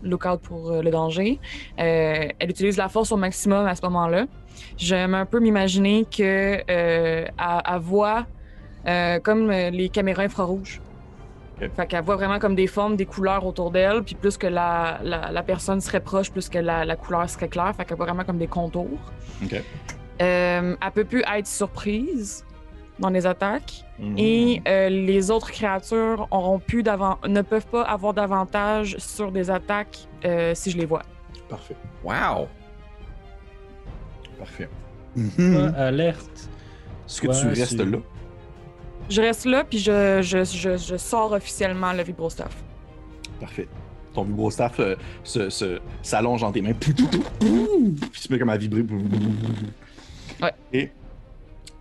lookout 0.07 0.39
pour 0.39 0.71
euh, 0.71 0.83
le 0.83 0.91
danger. 0.91 1.39
Euh, 1.79 2.29
elle 2.39 2.51
utilise 2.51 2.77
la 2.77 2.89
force 2.89 3.13
au 3.13 3.17
maximum 3.17 3.67
à 3.67 3.75
ce 3.75 3.83
moment-là. 3.83 4.27
J'aime 4.79 5.15
un 5.15 5.27
peu 5.27 5.41
m'imaginer 5.41 6.05
que 6.05 6.23
euh, 6.23 6.63
elle, 6.69 7.29
elle 7.39 7.81
voit 7.81 8.27
euh, 8.87 9.19
comme 9.21 9.51
les 9.51 9.89
caméras 9.89 10.23
infrarouges. 10.23 10.81
Ok. 11.61 11.71
Fait 11.77 11.87
qu'elle 11.87 12.05
voit 12.05 12.17
vraiment 12.17 12.39
comme 12.39 12.55
des 12.55 12.67
formes, 12.67 12.97
des 12.97 13.07
couleurs 13.07 13.45
autour 13.45 13.71
d'elle, 13.71 14.03
puis 14.03 14.15
plus 14.15 14.39
que 14.39 14.47
la, 14.47 14.99
la, 15.03 15.31
la 15.31 15.43
personne 15.43 15.81
serait 15.81 16.01
proche, 16.01 16.31
plus 16.31 16.49
que 16.49 16.59
la, 16.59 16.85
la 16.85 16.97
couleur 16.97 17.29
serait 17.29 17.49
claire. 17.49 17.75
Fait 17.77 17.85
qu'elle 17.85 17.97
voit 17.97 18.07
vraiment 18.07 18.25
comme 18.25 18.39
des 18.39 18.47
contours. 18.47 18.99
Ok. 19.43 19.63
Euh, 20.23 20.77
elle 20.81 20.91
peut 20.93 21.05
plus 21.05 21.23
être 21.31 21.47
surprise 21.47 22.46
dans 22.99 23.11
les 23.11 23.26
attaques. 23.26 23.85
Mhm. 23.99 24.15
Et 24.19 24.62
euh, 24.69 24.88
les 24.88 25.31
autres 25.31 25.50
créatures 25.50 26.26
auront 26.31 26.59
plus 26.59 26.83
ne 26.83 27.43
peuvent 27.43 27.67
pas 27.67 27.83
avoir 27.83 28.15
d'avantage 28.15 28.97
sur 28.99 29.33
des 29.33 29.50
attaques 29.50 30.07
euh, 30.25 30.55
si 30.55 30.71
je 30.71 30.79
les 30.79 30.87
vois. 30.87 31.03
Parfait. 31.49 31.76
Wow! 32.05 32.47
Parfait. 34.38 34.69
Mhm. 35.15 35.75
Alerte. 35.76 36.50
Est-ce 37.07 37.21
que 37.21 37.26
tu 37.41 37.47
restes 37.61 37.79
là? 37.81 37.99
Je 39.09 39.21
reste 39.23 39.45
là, 39.45 39.62
puis 39.65 39.79
je, 39.79 40.21
je, 40.21 40.43
je, 40.45 40.76
je 40.76 40.97
sors 40.97 41.31
officiellement 41.33 41.93
le 41.93 42.03
vibrostaff. 42.03 42.55
Parfait. 43.41 43.69
Ton 44.12 44.25
vibrostaff 44.25 44.81
euh, 44.81 44.97
se, 45.23 45.49
se- 45.49 45.79
s'allonge 46.03 46.41
dans 46.41 46.50
tes 46.50 46.61
mains. 46.61 46.73
Puis 46.73 46.93
tu 46.95 48.33
mets 48.33 48.38
comme 48.38 48.49
à 48.50 48.57
vibrer. 48.57 48.85
Ouais. 50.43 50.53
Et 50.73 50.91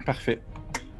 parfait. 0.05 0.39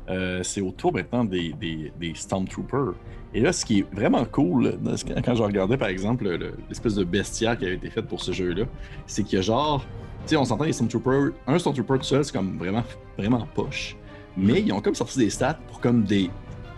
Euh, 0.10 0.42
c'est 0.44 0.62
au 0.62 0.72
tour 0.72 0.94
maintenant 0.94 1.24
des, 1.26 1.54
des, 1.60 1.92
des 2.00 2.14
Stormtroopers. 2.16 2.94
Et 3.34 3.40
là, 3.42 3.52
ce 3.52 3.66
qui 3.66 3.80
est 3.80 3.86
vraiment 3.94 4.24
cool, 4.26 4.78
quand 5.26 5.36
je 5.36 5.44
regardais 5.44 5.78
par 5.78 5.88
exemple 5.90 6.26
le- 6.30 6.54
l'espèce 6.70 6.96
de 6.96 7.04
bestiaire 7.04 7.58
qui 7.58 7.66
avait 7.66 7.76
été 7.76 7.90
fait 7.90 8.02
pour 8.04 8.22
ce 8.22 8.32
jeu-là, 8.32 8.66
c'est 9.08 9.24
qu'il 9.24 9.38
y 9.38 9.40
a 9.40 9.42
genre, 9.42 9.82
tu 10.26 10.30
sais, 10.30 10.38
on 10.38 10.46
s'entend 10.46 10.64
les 10.66 10.74
Stormtroopers, 10.74 11.32
un 11.48 11.58
Stormtrooper 11.60 11.98
tout 12.00 12.04
seul, 12.06 12.24
c'est 12.24 12.32
comme 12.34 12.58
vraiment, 12.58 12.84
vraiment 13.18 13.48
poche. 13.56 13.96
Mais 14.38 14.62
ils 14.62 14.72
ont 14.74 14.80
comme 14.82 14.96
sorti 14.96 15.18
des 15.20 15.30
stats 15.30 15.58
pour 15.68 15.80
comme 15.82 16.04
des, 16.04 16.30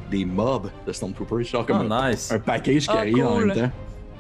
des 0.10 0.24
mobs 0.26 0.70
de 0.88 0.92
Stormtroopers, 0.94 1.44
genre 1.44 1.66
Oh, 1.68 1.74
comme 1.74 1.92
un, 1.92 2.10
nice! 2.12 2.32
un 2.32 2.40
package 2.40 2.84
qui 2.84 2.90
Ah, 2.94 3.00
arrive 3.00 3.26
en 3.26 3.36
cool. 3.36 3.46
même 3.48 3.58
temps. 3.58 3.72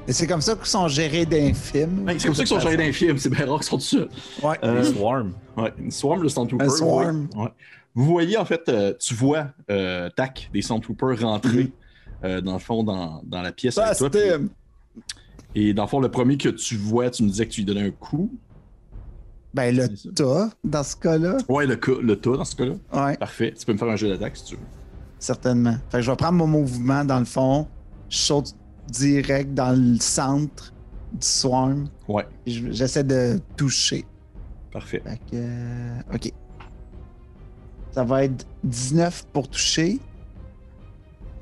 Et 0.09 0.13
c'est 0.13 0.25
comme 0.27 0.39
ça 0.41 0.55
qu'ils 0.55 0.65
sont 0.67 0.87
gérés 0.87 1.25
d'un 1.25 1.53
film. 1.53 2.05
Ouais, 2.05 2.15
c'est 2.17 2.27
comme 2.27 2.35
ça 2.35 2.43
qu'ils 2.43 2.47
sont 2.47 2.59
gérés 2.61 2.93
films, 2.93 3.17
c'est 3.17 3.29
bien 3.29 3.45
rare 3.45 3.57
qu'ils 3.59 3.65
sont 3.67 3.79
seuls. 3.79 4.07
Ouais. 4.41 4.55
Euh, 4.63 4.79
Les 4.79 4.83
Swarm. 4.85 5.33
ouais, 5.57 5.73
une 5.79 5.91
swarm 5.91 6.23
de 6.23 6.27
Stormtroopers. 6.29 6.65
Un 6.67 6.69
swarm. 6.69 7.27
ouais. 7.35 7.41
Ouais. 7.43 7.49
Vous 7.97 8.05
voyez, 8.05 8.37
en 8.37 8.45
fait, 8.45 8.69
euh, 8.69 8.93
tu 8.99 9.15
vois, 9.15 9.47
euh, 9.71 10.07
tac, 10.15 10.51
des 10.53 10.61
Stormtroopers 10.61 11.19
rentrer, 11.21 11.71
euh, 12.23 12.41
dans 12.41 12.53
le 12.53 12.59
fond, 12.59 12.83
dans, 12.83 13.21
dans 13.25 13.41
la 13.41 13.51
pièce 13.51 13.77
avec 13.79 13.97
toi. 13.97 14.09
puis- 14.11 14.21
Et 15.55 15.73
dans 15.73 15.83
le 15.83 15.89
fond, 15.89 15.99
le 15.99 16.11
premier 16.11 16.37
que 16.37 16.49
tu 16.49 16.75
vois, 16.75 17.09
tu 17.09 17.23
me 17.23 17.29
disais 17.29 17.47
que 17.47 17.51
tu 17.51 17.61
lui 17.61 17.65
donnais 17.65 17.81
un 17.87 17.91
coup. 17.91 18.31
Ben, 19.53 19.75
le 19.75 19.87
C'est 19.87 19.97
ça. 19.97 20.09
tas, 20.13 20.49
dans 20.63 20.83
ce 20.83 20.95
cas-là. 20.97 21.37
Ouais, 21.49 21.65
le, 21.65 21.75
cas- 21.77 21.99
le 21.99 22.15
tas 22.15 22.37
dans 22.37 22.45
ce 22.45 22.55
cas-là. 22.55 22.73
Ouais, 22.93 23.17
Parfait. 23.17 23.53
Tu 23.57 23.65
peux 23.65 23.73
me 23.73 23.77
faire 23.79 23.87
un 23.89 23.95
jeu 23.95 24.09
d'attaque 24.09 24.37
si 24.37 24.43
tu 24.45 24.55
veux. 24.55 24.61
certainement. 25.17 25.75
Fait 25.89 25.97
que 25.97 26.03
je 26.03 26.11
vais 26.11 26.17
prendre 26.17 26.37
mon 26.37 26.45
mouvement 26.47 27.03
dans 27.03 27.17
le 27.17 27.25
fond. 27.25 27.67
Je 28.09 28.17
saute 28.17 28.53
direct 28.87 29.55
dans 29.55 29.71
le 29.75 29.97
centre 29.99 30.71
du 31.11 31.25
swarm. 31.25 31.87
Ouais, 32.07 32.27
je- 32.45 32.69
J'essaie 32.71 33.03
de 33.03 33.39
toucher. 33.55 34.05
parfait. 34.71 35.01
Fait 35.03 35.17
que. 35.31 35.35
euh, 35.35 35.99
ok. 36.13 36.31
Ça 37.97 38.03
va 38.03 38.25
être 38.25 38.45
19 38.63 39.25
pour 39.33 39.47
toucher. 39.47 39.97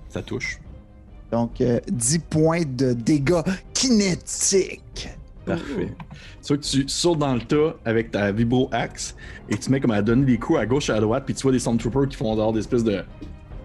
Ça 0.07 0.21
touche. 0.21 0.57
Donc, 1.29 1.59
euh, 1.59 1.81
10 1.91 2.19
points 2.19 2.61
de 2.65 2.93
dégâts 2.93 3.41
kinétiques. 3.73 5.09
Parfait. 5.45 5.91
Tu 6.41 6.47
vois 6.47 6.57
que 6.57 6.61
tu 6.63 6.87
sautes 6.87 7.19
dans 7.19 7.33
le 7.33 7.41
tas 7.41 7.75
avec 7.83 8.11
ta 8.11 8.31
vibro 8.31 8.69
axe 8.71 9.17
et 9.49 9.57
tu 9.57 9.69
mets 9.69 9.81
comme 9.81 9.91
à 9.91 10.01
donner 10.01 10.23
des 10.23 10.37
coups 10.37 10.57
à 10.57 10.65
gauche 10.65 10.89
et 10.89 10.93
à 10.93 11.01
droite, 11.01 11.23
puis 11.25 11.35
tu 11.35 11.41
vois 11.41 11.51
des 11.51 11.59
Stormtroopers 11.59 12.07
qui 12.07 12.15
font 12.15 12.33
dehors 12.37 12.53
des 12.53 12.61
espèces 12.61 12.85
de. 12.85 13.03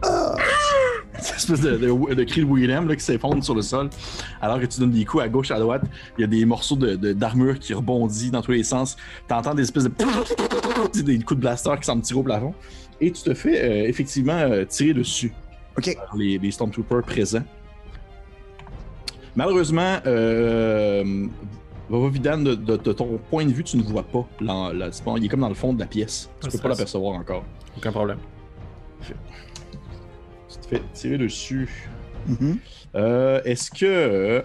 Des 0.03 1.29
espèces 1.37 1.61
de, 1.61 1.77
de, 1.77 2.15
de 2.15 2.25
cris 2.25 2.41
de 2.45 2.47
Willem 2.53 2.89
là, 2.89 2.97
qui 2.97 3.05
s'effondrent 3.05 3.45
sur 3.45 3.55
le 3.55 3.63
sol. 3.63 3.91
Alors 4.41 4.59
que 4.59 4.67
tu 4.67 4.81
donnes 4.81 4.91
des 4.91 5.05
coups 5.05 5.23
à 5.23 5.29
gauche 5.29 5.51
et 5.51 5.55
à 5.55 5.59
droite, 5.61 5.83
il 6.19 6.23
y 6.23 6.25
a 6.25 6.27
des 6.27 6.45
morceaux 6.47 6.77
de- 6.77 7.13
d'armure 7.13 7.59
qui 7.59 7.73
rebondissent 7.75 8.31
dans 8.31 8.41
tous 8.43 8.53
les 8.53 8.63
sens. 8.65 8.97
Tu 9.29 9.35
entends 9.35 9.55
des 9.55 9.63
espèces 9.63 9.85
de. 9.85 9.91
des 11.03 11.19
coups 11.19 11.37
de 11.37 11.41
blaster 11.43 11.73
qui 11.79 11.85
semblent 11.85 12.03
tirer 12.03 12.19
au 12.21 12.23
plafond. 12.23 12.55
Et 13.01 13.11
tu 13.13 13.23
te 13.23 13.35
fais 13.35 13.63
euh, 13.63 13.89
effectivement 13.89 14.33
euh, 14.39 14.65
tirer 14.65 14.93
dessus 14.95 15.33
Ok. 15.79 15.95
par 15.97 16.17
les, 16.17 16.39
les 16.39 16.51
Stormtroopers 16.51 17.03
présents. 17.03 17.43
Malheureusement, 19.37 19.99
euh, 20.07 21.27
de, 22.45 22.55
de- 22.55 22.77
de 22.77 22.93
ton 22.93 23.19
point 23.31 23.45
de 23.47 23.53
vue, 23.53 23.65
tu 23.65 23.77
ne 23.77 23.83
vois 23.83 24.03
pas. 24.03 24.27
la- 24.41 24.91
il 25.17 25.25
est 25.25 25.29
comme 25.29 25.41
dans 25.41 25.49
le 25.49 25.55
fond 25.55 25.73
de 25.73 25.81
la 25.81 25.87
pièce. 25.87 26.29
Tu 26.41 26.47
Pas 26.47 26.53
peux 26.53 26.59
pas 26.63 26.69
l'apercevoir 26.71 27.15
encore. 27.15 27.45
Aucun 27.77 27.93
problème. 27.93 28.19
Tu 29.07 29.15
te 30.61 30.67
fais 30.67 30.83
tirer 30.93 31.17
dessus. 31.19 31.89
Mhm. 32.27 32.59
Euh, 32.97 33.41
Est-ce 33.45 33.71
que. 33.71 34.45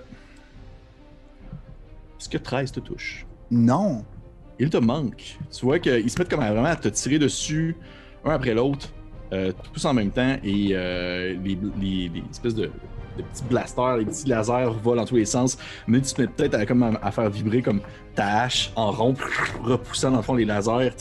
Est-ce 2.20 2.30
que 2.30 2.38
13 2.38 2.72
te 2.72 2.80
touche? 2.80 3.26
Non. 3.52 4.06
Il 4.60 4.70
te 4.70 4.78
manque. 4.78 5.38
Tu 5.52 5.66
vois 5.66 5.80
qu'ils 5.80 6.10
se 6.10 6.18
mettent 6.18 6.30
comme 6.30 6.40
à 6.40 6.52
vraiment 6.52 6.70
à 6.70 6.76
te 6.76 6.88
tirer 6.88 7.20
dessus, 7.20 7.76
un 8.26 8.32
après 8.32 8.54
l'autre, 8.54 8.90
euh, 9.34 9.52
tous 9.74 9.86
en 9.86 9.94
même 9.94 10.12
temps, 10.12 10.36
et 10.44 10.70
euh, 10.72 11.36
les, 11.44 11.58
les- 11.80 12.10
les 12.14 12.24
espèces 12.32 12.56
de, 12.56 12.64
de 13.18 13.24
petits 13.24 13.44
blasters, 13.50 13.98
les 13.98 14.06
petits 14.06 14.28
lasers 14.28 14.70
volent 14.84 15.02
dans 15.02 15.08
tous 15.08 15.16
les 15.16 15.26
sens. 15.26 15.58
Mais 15.88 16.02
tu 16.02 16.14
te 16.14 16.22
mets 16.22 16.28
peut-être 16.28 16.56
à, 16.56 16.66
comme 16.66 16.84
à, 16.84 16.92
à 17.02 17.12
faire 17.12 17.30
vibrer 17.30 17.62
comme 17.62 17.82
ta 18.16 18.42
hache 18.44 18.72
en 18.76 18.92
rond, 18.92 19.14
repoussant 19.64 20.12
dans 20.12 20.18
le 20.18 20.24
fond 20.24 20.36
les 20.36 20.46
lasers. 20.46 20.92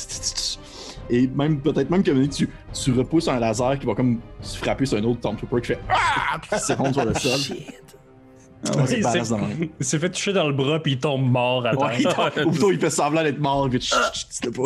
Et 1.11 1.26
même 1.28 1.61
peut-être 1.61 1.90
même 1.90 2.02
que 2.02 2.11
tu, 2.26 2.49
tu 2.73 2.93
repousses 2.93 3.28
un 3.28 3.38
laser 3.38 3.78
qui 3.78 3.85
va 3.87 3.95
comme 3.95 4.21
se 4.40 4.57
frapper 4.57 4.87
sur 4.87 4.97
un 4.99 5.04
autre 5.04 5.19
Stormtrooper 5.19 5.61
qui 5.61 5.66
fait 5.69 5.78
Ah! 5.90 6.38
Puis 6.40 6.59
s'effondre 6.59 6.95
sur 6.95 7.04
le 7.04 7.14
sol. 7.14 7.57
Ah 8.66 8.87
C'est 8.87 8.99
Il 8.99 9.04
s'est- 9.85 9.99
fait 9.99 10.09
toucher 10.11 10.33
dans 10.33 10.47
le 10.49 10.54
bras 10.54 10.81
puis 10.83 10.93
il 10.93 10.99
tombe 10.99 11.31
mort 11.31 11.66
à 11.66 11.76
terre. 11.76 11.87
Ouais, 11.87 11.97
il 11.99 12.04
tombe- 12.04 12.47
ou 12.47 12.50
plutôt 12.50 12.73
il 12.73 12.81
fait 12.81 12.88
semblant 12.88 13.23
d'être 13.23 13.38
mort, 13.38 13.69
puis 13.69 13.78
pas. 14.57 14.62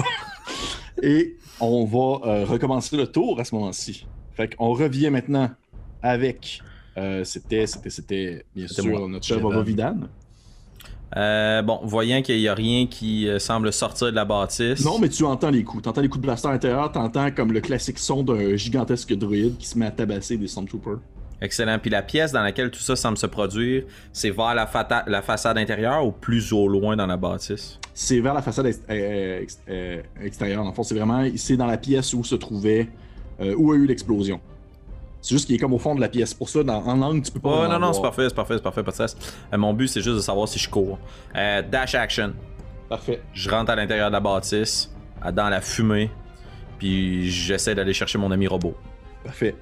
Et 1.03 1.37
on 1.61 1.85
va 1.85 2.27
euh, 2.27 2.45
recommencer 2.45 2.97
le 2.97 3.07
tour 3.07 3.41
à 3.41 3.45
ce 3.45 3.55
moment-ci. 3.55 4.07
Fait 4.33 4.55
qu'on 4.55 4.73
revient 4.73 5.11
maintenant 5.11 5.51
avec. 6.03 6.61
euh, 6.97 7.25
c'était, 7.25 7.67
c'était, 7.67 7.91
c'était, 7.91 8.45
bien 8.55 8.69
sûr, 8.69 8.85
moi. 8.87 9.09
notre 9.09 9.27
cher 9.27 9.39
Evan. 9.39 9.51
Vava 9.51 9.63
Vidan. 9.63 9.97
Euh, 11.17 11.63
bon, 11.63 11.81
voyant 11.85 12.21
qu'il 12.21 12.39
n'y 12.39 12.49
a 12.49 12.55
rien 12.55 12.87
qui 12.87 13.29
semble 13.39 13.73
sortir 13.73 14.09
de 14.09 14.17
la 14.17 14.25
bâtisse. 14.25 14.85
Non, 14.85 14.99
mais 14.99 15.09
tu 15.09 15.25
entends 15.25 15.51
les 15.51 15.65
coups. 15.65 15.83
Tu 15.83 15.89
entends 15.89 16.03
les 16.03 16.09
coups 16.09 16.21
de 16.21 16.27
blaster 16.27 16.49
à 16.49 16.53
l'intérieur. 16.53 16.93
Tu 16.93 16.99
entends 16.99 17.31
comme 17.31 17.53
le 17.53 17.61
classique 17.61 17.99
son 17.99 18.23
d'un 18.23 18.57
gigantesque 18.57 19.15
druide 19.15 19.57
qui 19.57 19.67
se 19.67 19.79
met 19.79 19.87
à 19.87 19.91
tabasser 19.91 20.37
des 20.37 20.49
Stormtroopers. 20.49 21.01
Excellent. 21.41 21.79
Puis 21.79 21.91
la 21.91 22.03
pièce 22.03 22.33
dans 22.33 22.43
laquelle 22.43 22.71
tout 22.71 22.81
ça 22.81 22.97
semble 22.97 23.17
se 23.17 23.27
produire, 23.27 23.85
c'est 24.13 24.31
vers 24.31 24.55
la, 24.55 24.69
la 25.07 25.23
façade 25.23 25.57
intérieure 25.59 26.05
ou 26.05 26.11
plus 26.13 26.53
au 26.53 26.67
loin 26.69 26.97
dans 26.97 27.07
la 27.07 27.17
bâtisse? 27.17 27.79
C'est 27.95 28.21
vers 28.21 28.35
la 28.35 28.43
façade 28.43 28.67
ex- 28.67 28.81
euh, 28.91 29.41
ex- 29.43 29.61
euh, 29.69 30.03
extérieure. 30.23 30.65
En 30.65 30.73
fond, 30.73 30.83
c'est 30.83 30.95
vraiment 30.97 31.23
dans 31.57 31.67
la 31.67 31.79
pièce 31.79 32.13
où 32.15 32.25
se 32.25 32.35
trouvait. 32.35 32.89
euh, 33.41 33.55
où 33.57 33.71
a 33.73 33.77
eu 33.77 33.87
l'explosion. 33.87 34.41
C'est 35.21 35.35
juste 35.35 35.47
qu'il 35.47 35.55
est 35.55 35.59
comme 35.59 35.73
au 35.75 35.79
fond 35.79 35.95
de 35.95 36.01
la 36.01 36.09
pièce. 36.09 36.35
Pour 36.35 36.49
ça, 36.49 36.63
dans, 36.65 36.83
en 36.85 37.01
angle, 37.03 37.23
tu 37.23 37.31
peux 37.33 37.41
pas. 37.41 37.65
Oh, 37.67 37.69
non, 37.69 37.79
non, 37.79 37.93
c'est 37.93 38.03
parfait, 38.03 38.29
c'est 38.29 38.35
parfait, 38.35 38.55
c'est 38.57 38.63
parfait, 38.63 38.83
pas 38.83 38.93
de. 38.93 39.17
Euh, 39.53 39.59
mon 39.59 39.73
but, 39.75 39.87
c'est 39.89 40.01
juste 40.01 40.17
de 40.17 40.21
savoir 40.21 40.49
si 40.49 40.59
je 40.59 40.69
cours. 40.69 40.99
Euh, 41.37 41.63
dash 41.63 41.95
action. 41.95 42.33
Parfait. 42.89 43.21
Je 43.33 43.49
rentre 43.51 43.71
à 43.71 43.77
l'intérieur 43.77 44.09
de 44.09 44.13
la 44.15 44.21
bâtisse, 44.21 44.93
dans 45.33 45.49
la 45.49 45.61
fumée, 45.61 46.11
puis 46.79 47.31
j'essaie 47.31 47.75
d'aller 47.75 47.93
chercher 47.93 48.19
mon 48.19 48.31
ami 48.31 48.47
robot. 48.47 48.75
Parfait. 49.25 49.55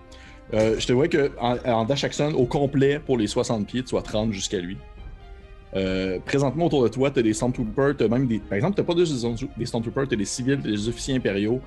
Euh, 0.55 0.77
je 0.79 0.87
te 0.87 0.93
vois 0.93 1.09
que 1.09 1.31
en, 1.41 1.57
en 1.65 1.85
dash 1.85 2.05
action 2.05 2.29
au 2.29 2.47
complet 2.47 3.01
pour 3.05 3.19
les 3.19 3.27
60 3.27 3.67
pieds, 3.67 3.83
tu 3.83 3.95
vas 3.95 4.03
30 4.03 4.33
jusqu'à 4.33 4.59
lui. 4.59 4.77
Euh, 5.75 6.19
présentement 6.25 6.67
autour 6.67 6.85
de 6.85 6.89
toi, 6.89 7.11
t'as 7.11 7.23
des 7.23 7.35
Stormtroopers, 7.35 7.97
t'as 7.97 8.09
même 8.09 8.27
des. 8.27 8.39
Par 8.39 8.55
exemple, 8.55 8.77
t'as 8.77 8.85
pas 8.85 8.97
juste 8.97 9.13
des, 9.59 9.67
Stormtroopers, 9.67 10.07
t'as 10.09 10.17
des 10.17 10.25
civils, 10.25 10.59
t'as 10.63 10.69
des 10.71 10.89
officiers 10.89 11.17
impériaux. 11.17 11.61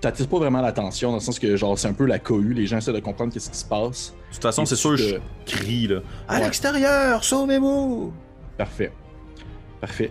T'attires 0.00 0.28
pas 0.28 0.38
vraiment 0.38 0.60
l'attention 0.62 1.08
dans 1.10 1.16
le 1.16 1.20
sens 1.20 1.38
que 1.38 1.56
genre 1.56 1.78
c'est 1.78 1.88
un 1.88 1.92
peu 1.92 2.06
la 2.06 2.18
cohue, 2.18 2.54
les 2.54 2.66
gens 2.66 2.78
essaient 2.78 2.92
de 2.92 3.00
comprendre 3.00 3.32
qu'est-ce 3.32 3.50
qui 3.50 3.56
se 3.58 3.64
passe. 3.64 4.14
De 4.30 4.34
toute 4.34 4.42
façon, 4.42 4.64
c'est 4.64 4.74
tu 4.76 4.80
sûr, 4.80 4.96
te- 4.96 5.02
je 5.02 5.16
crie 5.46 5.88
là. 5.88 6.00
À 6.28 6.36
Ouais. 6.38 6.44
l'extérieur, 6.44 7.22
sauvez-vous! 7.24 8.12
Parfait. 8.56 8.92
Parfait. 9.80 10.10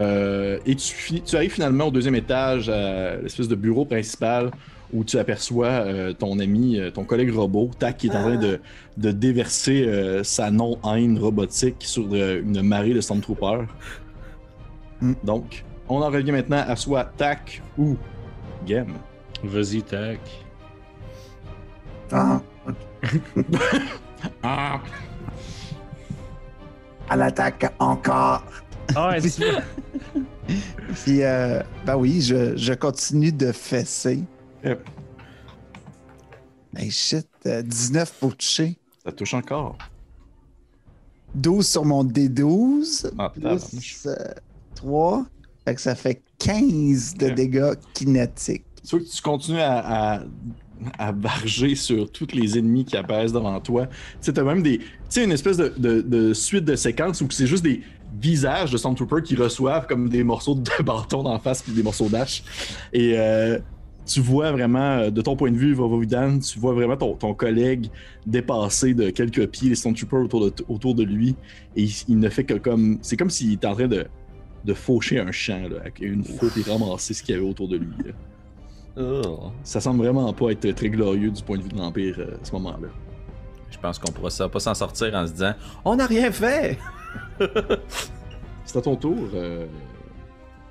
Euh, 0.00 0.58
et 0.66 0.74
tu, 0.76 0.94
finis- 0.94 1.22
tu 1.22 1.34
arrives 1.36 1.52
finalement 1.52 1.86
au 1.86 1.90
deuxième 1.90 2.14
étage, 2.16 2.68
à 2.68 3.16
l'espèce 3.16 3.48
de 3.48 3.54
bureau 3.54 3.84
principal, 3.84 4.50
où 4.96 5.04
tu 5.04 5.18
aperçois 5.18 5.66
euh, 5.66 6.12
ton 6.14 6.38
ami, 6.38 6.80
euh, 6.80 6.90
ton 6.90 7.04
collègue 7.04 7.32
robot, 7.34 7.70
Tac, 7.78 7.98
qui 7.98 8.06
est 8.06 8.16
en 8.16 8.22
train 8.22 8.36
de, 8.36 8.60
de 8.96 9.10
déverser 9.10 9.84
euh, 9.84 10.24
sa 10.24 10.50
non-haine 10.50 11.18
robotique 11.18 11.76
sur 11.80 12.08
euh, 12.12 12.40
une 12.40 12.62
marée 12.62 12.94
de 12.94 13.00
Stormtroopers. 13.00 13.66
Hmm. 15.00 15.12
Donc, 15.22 15.64
on 15.88 16.00
en 16.00 16.08
revient 16.08 16.32
maintenant 16.32 16.64
à 16.66 16.74
soit 16.76 17.04
Tac 17.16 17.62
ou 17.76 17.96
Game. 18.66 18.94
Vas-y, 19.44 19.82
tac. 19.82 20.18
Ah, 22.10 22.40
Ah! 24.42 24.80
à 27.08 27.16
l'attaque 27.16 27.72
encore. 27.78 28.42
Ah, 28.94 29.14
c'est 29.20 29.44
Puis, 31.04 31.22
euh, 31.22 31.60
ben 31.84 31.96
oui, 31.96 32.20
je, 32.20 32.56
je 32.56 32.72
continue 32.72 33.32
de 33.32 33.52
fesser. 33.52 34.24
Yep. 34.64 34.88
Hey 36.76 36.90
shit, 36.90 37.26
euh, 37.46 37.62
19 37.62 38.12
pour 38.20 38.36
toucher. 38.36 38.76
Ça 39.04 39.12
touche 39.12 39.34
encore. 39.34 39.78
12 41.34 41.66
sur 41.66 41.84
mon 41.84 42.04
D12. 42.04 43.10
Ah, 43.18 43.30
plus 43.30 44.06
euh, 44.06 44.14
3. 44.74 45.24
Fait 45.64 45.74
que 45.74 45.80
ça 45.80 45.94
fait 45.94 46.22
15 46.38 47.14
de 47.14 47.28
dégâts 47.30 47.72
kinétiques. 47.94 48.64
Tu 48.84 48.96
vois 48.96 49.00
que 49.04 49.10
tu 49.10 49.22
continues 49.22 49.60
à, 49.60 50.14
à, 50.16 50.22
à 50.98 51.12
barger 51.12 51.74
sur 51.74 52.10
tous 52.10 52.28
les 52.32 52.58
ennemis 52.58 52.84
qui 52.84 52.96
apparaissent 52.96 53.32
devant 53.32 53.58
toi? 53.60 53.86
Tu 54.22 54.32
sais, 54.32 54.42
même 54.42 54.62
des. 54.62 54.78
Tu 54.78 54.84
sais, 55.08 55.24
une 55.24 55.32
espèce 55.32 55.56
de, 55.56 55.72
de- 55.76 56.02
de 56.02 56.32
suite 56.34 56.64
de 56.64 56.76
séquences 56.76 57.20
où 57.20 57.30
c'est 57.30 57.46
juste 57.46 57.64
des 57.64 57.82
visages 58.20 58.70
de 58.70 58.76
Stormtroopers 58.76 59.22
qui 59.22 59.34
reçoivent 59.34 59.86
comme 59.86 60.08
des 60.08 60.22
morceaux 60.24 60.54
de 60.54 60.70
bâton 60.84 61.22
d'en 61.22 61.38
face 61.38 61.62
puis 61.62 61.72
des 61.72 61.82
morceaux 61.82 62.08
d'âge. 62.08 62.44
Et 62.92 63.18
euh, 63.18 63.58
tu 64.06 64.20
vois 64.20 64.52
vraiment, 64.52 64.98
euh, 64.98 65.10
de 65.10 65.20
ton 65.20 65.36
point 65.36 65.50
de 65.50 65.56
vue, 65.56 65.74
Vovovidan, 65.74 66.38
tu 66.38 66.58
vois 66.58 66.72
vraiment 66.72 66.96
ton, 66.96 67.14
ton 67.14 67.34
collègue 67.34 67.88
dépasser 68.26 68.94
de 68.94 69.10
quelques 69.10 69.46
pieds 69.48 69.68
les 69.68 69.74
Stormtroopers 69.74 70.20
autour 70.24 70.44
de, 70.50 70.52
autour 70.68 70.94
de 70.94 71.02
lui. 71.02 71.34
Et 71.76 71.82
il, 71.82 71.92
il 72.08 72.18
ne 72.18 72.28
fait 72.28 72.44
que 72.44 72.54
comme. 72.54 72.98
C'est 73.02 73.16
comme 73.16 73.30
s'il 73.30 73.52
était 73.54 73.66
en 73.66 73.74
train 73.74 73.88
de, 73.88 74.06
de 74.64 74.74
faucher 74.74 75.18
un 75.20 75.32
champ, 75.32 75.62
là, 75.68 75.80
avec 75.80 76.00
une 76.00 76.24
faute 76.24 76.56
et 76.56 76.62
ramasser 76.70 77.14
ce 77.14 77.22
qu'il 77.22 77.34
y 77.34 77.38
avait 77.38 77.46
autour 77.46 77.68
de 77.68 77.76
lui. 77.76 77.88
là. 78.04 78.12
Ça 79.62 79.80
semble 79.80 79.98
vraiment 80.04 80.32
pas 80.32 80.50
être 80.52 80.70
très 80.74 80.88
glorieux 80.88 81.30
du 81.30 81.42
point 81.42 81.58
de 81.58 81.62
vue 81.62 81.68
de 81.68 81.76
l'Empire 81.76 82.16
euh, 82.18 82.36
à 82.40 82.44
ce 82.44 82.52
moment-là. 82.52 82.88
Je 83.70 83.76
pense 83.78 83.98
qu'on 83.98 84.10
pourra 84.12 84.30
ça- 84.30 84.48
pas 84.48 84.60
s'en 84.60 84.72
sortir 84.74 85.12
en 85.14 85.26
se 85.26 85.32
disant 85.32 85.52
On 85.84 85.96
n'a 85.96 86.06
rien 86.06 86.30
fait! 86.32 86.78
C'est 88.64 88.78
à 88.78 88.80
ton 88.80 88.96
tour. 88.96 89.28
euh, 89.34 89.66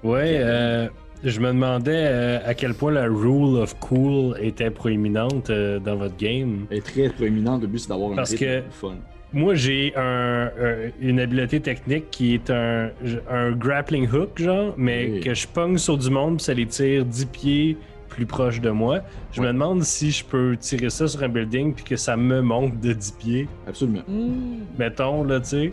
Ouais, 0.04 0.38
euh, 0.40 0.88
je 1.30 1.40
me 1.40 1.48
demandais 1.48 1.92
euh, 2.08 2.40
à 2.46 2.54
quel 2.54 2.74
point 2.74 2.92
la 2.92 3.06
rule 3.06 3.58
of 3.58 3.78
cool 3.80 4.36
était 4.40 4.70
proéminente 4.70 5.50
euh, 5.50 5.80
dans 5.80 5.96
votre 5.96 6.16
game. 6.18 6.66
est 6.72 6.86
très 6.86 7.10
proéminent. 7.10 7.58
Le 7.58 7.68
but, 7.68 7.80
c'est 7.80 7.90
d'avoir 7.90 8.12
un 8.12 8.16
Parce 8.16 8.32
rythme 8.32 8.46
que- 8.46 8.62
fun. 8.72 8.96
Moi, 9.34 9.54
j'ai 9.56 9.92
un, 9.98 10.46
un- 10.46 10.92
une 11.02 11.20
habileté 11.20 11.60
technique 11.60 12.10
qui 12.10 12.36
est 12.36 12.50
un, 12.50 12.90
un 13.30 13.52
grappling 13.52 14.08
hook, 14.10 14.40
genre, 14.42 14.74
mais 14.78 15.10
Oui. 15.12 15.20
que 15.20 15.34
je 15.34 15.46
pogne 15.48 15.78
sur 15.78 15.98
du 15.98 16.10
monde, 16.10 16.38
puis 16.38 16.46
ça 16.46 16.54
les 16.54 16.66
tire 16.68 17.04
10 17.04 17.26
pieds 17.26 17.78
plus 18.08 18.26
proche 18.26 18.62
de 18.62 18.70
moi. 18.70 19.00
Je 19.34 19.42
me 19.42 19.48
demande 19.48 19.84
si 19.84 20.12
je 20.12 20.24
peux 20.24 20.56
tirer 20.58 20.90
ça 20.90 21.06
sur 21.10 21.22
un 21.22 21.28
building, 21.28 21.74
puis 21.74 21.84
que 21.84 21.98
ça 21.98 22.16
me 22.16 22.40
monte 22.42 22.80
de 22.80 22.94
10 22.94 23.12
pieds. 23.20 23.48
Absolument. 23.68 24.04
Hmm. 24.08 24.60
Mettons, 24.80 25.24
là, 25.26 25.42
tu 25.42 25.48
sais. 25.50 25.72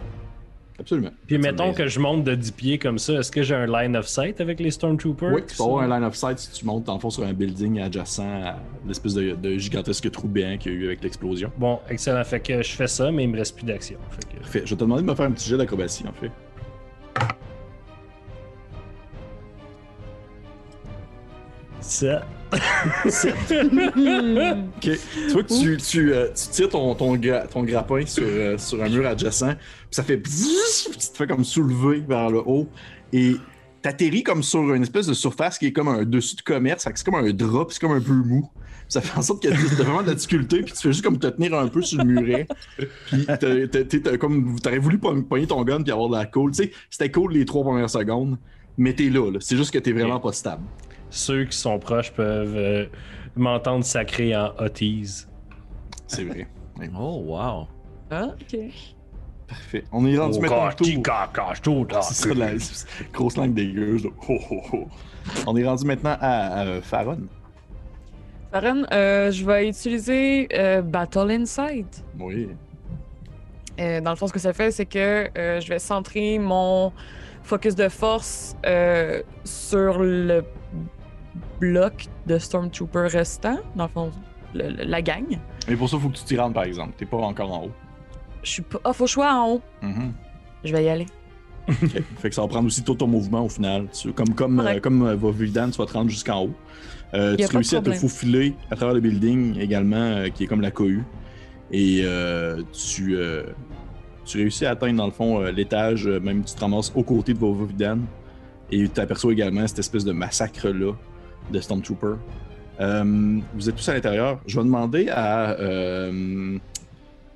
Absolument. 0.79 1.11
Puis 1.27 1.39
mettons 1.39 1.65
amazing. 1.65 1.85
que 1.85 1.87
je 1.89 2.01
monte 2.01 2.25
de 2.25 2.35
10 2.35 2.51
pieds 2.53 2.79
comme 2.79 2.99
ça, 2.99 3.15
est-ce 3.15 3.31
que 3.31 3.43
j'ai 3.43 3.55
un 3.55 3.67
line 3.67 3.97
of 3.97 4.07
sight 4.09 4.41
avec 4.41 4.59
les 4.59 4.71
Stormtroopers? 4.71 5.33
Oui, 5.33 5.43
tu 5.47 5.57
peux 5.57 5.63
avoir 5.63 5.83
un 5.85 5.95
line 5.95 6.05
of 6.05 6.15
sight 6.15 6.39
si 6.39 6.51
tu 6.51 6.65
montes 6.65 6.89
en 6.89 6.99
fond 6.99 7.11
sur 7.11 7.25
un 7.25 7.33
building 7.33 7.81
adjacent 7.81 8.23
à 8.23 8.57
l'espèce 8.87 9.15
de, 9.15 9.35
de 9.35 9.59
gigantesque 9.59 10.11
trou 10.11 10.29
béant 10.29 10.57
qu'il 10.57 10.73
y 10.73 10.77
a 10.77 10.79
eu 10.79 10.87
avec 10.87 11.03
l'explosion. 11.03 11.53
Bon, 11.59 11.79
excellent. 11.89 12.25
Fait 12.25 12.41
que 12.41 12.63
je 12.63 12.73
fais 12.73 12.89
ça, 12.89 13.13
mais 13.13 13.25
il 13.25 13.31
me 13.31 13.37
reste 13.37 13.55
plus 13.55 13.67
d'action. 13.67 13.99
Fait 14.11 14.37
que... 14.37 14.41
Parfait. 14.41 14.63
Je 14.65 14.71
vais 14.71 14.77
te 14.77 14.81
demander 14.81 15.03
de 15.03 15.07
me 15.07 15.15
faire 15.15 15.27
un 15.27 15.33
petit 15.33 15.49
jet 15.49 15.57
d'acrobatie 15.57 16.05
en 16.07 16.13
fait. 16.13 16.31
Ça. 21.81 22.25
Ok. 24.77 24.81
Tu 24.81 25.33
vois 25.33 25.43
que 25.43 25.61
tu, 25.63 25.77
tu, 25.79 26.13
euh, 26.13 26.29
tu 26.35 26.49
tires 26.51 26.69
ton, 26.69 26.95
ton, 26.95 27.17
gra- 27.17 27.47
ton 27.49 27.63
grappin 27.63 28.05
sur, 28.07 28.25
euh, 28.27 28.59
sur 28.59 28.83
un 28.83 28.89
mur 28.89 29.07
adjacent, 29.07 29.55
puis 29.55 29.65
ça 29.91 30.03
fait 30.03 30.17
bzzz, 30.17 30.89
puis 30.91 30.99
tu 30.99 31.09
te 31.09 31.17
fais 31.17 31.27
comme 31.27 31.45
soulever 31.45 32.01
vers 32.07 32.31
le 32.31 32.39
haut 32.45 32.69
et 33.13 33.37
t'atterris 33.83 34.23
comme 34.23 34.43
sur 34.43 34.73
une 34.75 34.83
espèce 34.83 35.07
de 35.07 35.15
surface 35.15 35.59
qui 35.59 35.67
est 35.67 35.73
comme 35.73 35.89
un 35.89 36.05
dessus 36.05 36.37
de 36.37 36.43
commerce, 36.43 36.87
c'est 36.95 37.05
comme 37.05 37.15
un 37.17 37.33
puis 37.65 37.75
c'est 37.75 37.81
comme 37.81 37.93
un 37.97 38.01
peu 38.01 38.13
mou. 38.13 38.49
Ça 38.89 39.01
fait 39.01 39.19
en 39.19 39.23
sorte 39.23 39.43
que 39.43 39.49
t'as 39.49 39.83
vraiment 39.85 40.03
de 40.03 40.09
la 40.09 40.15
difficulté, 40.15 40.63
puis 40.63 40.73
tu 40.75 40.79
fais 40.81 40.93
juste 40.93 41.03
comme 41.03 41.19
te 41.19 41.27
tenir 41.27 41.55
un 41.55 41.67
peu 41.69 41.81
sur 41.81 41.99
le 41.99 42.05
muret. 42.05 42.47
Puis 43.07 43.27
comme 44.19 44.59
t'aurais 44.61 44.79
voulu 44.79 44.99
pogn- 44.99 45.25
pogner 45.25 45.47
ton 45.47 45.63
gun 45.65 45.83
puis 45.83 45.93
avoir 45.93 46.11
de 46.11 46.17
la 46.17 46.27
cool. 46.27 46.51
Tu 46.53 46.65
sais, 46.65 46.73
c'était 46.91 47.11
cool 47.11 47.33
les 47.33 47.45
trois 47.47 47.63
premières 47.65 47.89
secondes, 47.89 48.37
mais 48.77 48.93
t'es 48.93 49.09
là, 49.09 49.31
là. 49.31 49.39
C'est 49.41 49.57
juste 49.57 49.73
que 49.73 49.79
t'es 49.79 49.93
vraiment 49.93 50.21
pas 50.21 50.33
stable. 50.33 50.63
Ceux 51.15 51.45
qui 51.45 51.57
sont 51.59 51.79
proches 51.79 52.11
peuvent 52.11 52.57
euh, 52.57 52.87
m'entendre 53.37 53.85
sacré 53.85 54.35
en 54.35 54.53
hotties. 54.59 55.27
C'est 56.07 56.25
vrai. 56.25 56.47
Oh, 56.99 57.23
wow. 57.27 57.69
Ah, 58.11 58.29
ok. 58.33 58.59
Parfait. 59.47 59.85
On 59.93 60.05
est 60.07 60.17
rendu 60.19 60.39
Oh, 60.39 60.43
maintenant 60.43 60.69
au 60.69 60.73
tour. 60.73 60.87
Chica, 60.87 61.29
C'est 62.03 62.15
ça, 62.15 62.35
de 62.35 62.41
la 62.41 62.59
c'est- 62.59 62.87
grosse 63.13 63.37
langue 63.37 63.53
dégueuse. 63.55 64.09
On 65.47 65.57
est 65.57 65.65
rendu 65.65 65.85
maintenant 65.85 66.17
à, 66.21 66.61
à 66.63 66.81
Faron. 66.81 67.19
Farron, 68.51 68.85
euh, 68.91 69.31
je 69.31 69.45
vais 69.45 69.69
utiliser 69.69 70.49
euh, 70.55 70.81
Battle 70.83 71.31
Insight. 71.31 72.03
Oui. 72.19 72.49
Euh, 73.79 74.01
dans 74.01 74.11
le 74.11 74.17
fond, 74.17 74.27
ce 74.27 74.33
que 74.33 74.39
ça 74.41 74.53
fait, 74.55 74.71
c'est 74.73 74.87
que 74.87 75.29
euh, 75.39 75.61
je 75.61 75.69
vais 75.69 75.79
centrer 75.79 76.39
mon 76.39 76.91
focus 77.45 77.75
de 77.77 77.89
force 77.91 78.57
euh, 78.67 79.23
sur 79.45 79.99
le 80.01 80.43
bloc 81.63 82.07
de 82.27 82.39
Stormtrooper 82.39 83.07
restant, 83.09 83.59
dans 83.77 83.85
le 83.85 83.91
fond, 83.91 84.11
le- 84.55 84.69
le- 84.71 84.85
la 84.85 85.01
gang. 85.03 85.39
Mais 85.69 85.77
pour 85.77 85.89
ça, 85.89 85.97
il 85.97 86.03
faut 86.03 86.09
que 86.09 86.17
tu 86.17 86.25
t'y 86.25 86.37
rendes, 86.37 86.55
par 86.55 86.65
exemple. 86.65 86.93
T'es 86.97 87.07
pas 87.07 87.17
encore 87.19 87.53
en 87.53 87.65
haut. 87.67 87.71
Je 88.43 88.51
suis 88.51 88.63
pas. 88.63 88.79
Ah, 88.85 88.93
faut 88.93 89.07
choix 89.07 89.33
en 89.33 89.49
haut. 89.53 89.63
Mhm. 89.83 90.13
Je 90.65 90.73
vais 90.73 90.85
y 90.85 90.89
aller. 90.89 91.07
Fait 92.19 92.29
que 92.29 92.35
ça 92.35 92.43
va 92.43 92.49
prendre 92.49 92.67
aussi 92.67 92.83
tout 92.83 92.95
ton 92.97 93.07
mouvement 93.07 93.45
au 93.45 93.49
final. 93.49 93.87
Tu- 93.93 94.13
comme 94.13 94.35
comme, 94.35 94.59
euh, 94.59 94.81
comme 94.81 95.03
euh, 95.07 95.15
va 95.15 95.31
Vuldan, 95.31 95.71
tu 95.71 95.79
vas 95.79 95.87
te 95.87 95.93
rendre 95.93 96.11
jusqu'en 96.11 96.43
haut. 96.47 96.55
Euh, 97.15 97.37
tu 97.37 97.47
réussis 97.57 97.77
à 97.77 97.81
te 97.81 97.91
faufiler 98.01 98.55
à 98.71 98.77
travers 98.77 98.95
le 98.95 99.01
building 99.01 99.59
également, 99.61 99.97
euh, 99.97 100.29
qui 100.31 100.45
est 100.45 100.47
comme 100.49 100.61
la 100.63 100.71
cohue. 100.73 101.05
Et 101.71 102.01
euh, 102.05 102.63
tu, 102.73 103.15
euh, 103.17 103.45
tu 104.25 104.39
réussis 104.39 104.67
à 104.67 104.71
atteindre, 104.71 104.97
dans 104.99 105.07
le 105.07 105.13
fond, 105.13 105.41
euh, 105.41 105.53
l'étage, 105.53 106.07
euh, 106.09 106.19
même 106.21 106.43
tu 106.43 106.55
te 106.55 106.61
ramasses 106.61 106.91
aux 106.97 107.05
côtés 107.05 107.33
de 107.35 107.39
Vovovidan. 107.39 107.99
Et 108.73 108.89
tu 108.89 109.01
aperçois 109.01 109.33
également 109.33 109.67
cette 109.69 109.79
espèce 109.79 110.05
de 110.05 110.13
massacre-là 110.13 110.93
de 111.51 111.61
Stormtrooper. 111.61 112.15
Euh, 112.81 113.41
vous 113.55 113.69
êtes 113.69 113.77
tous 113.77 113.89
à 113.89 113.95
l'intérieur. 113.95 114.41
Je 114.47 114.59
vais 114.59 114.65
demander 114.65 115.09
à. 115.09 115.51
euh, 115.53 116.59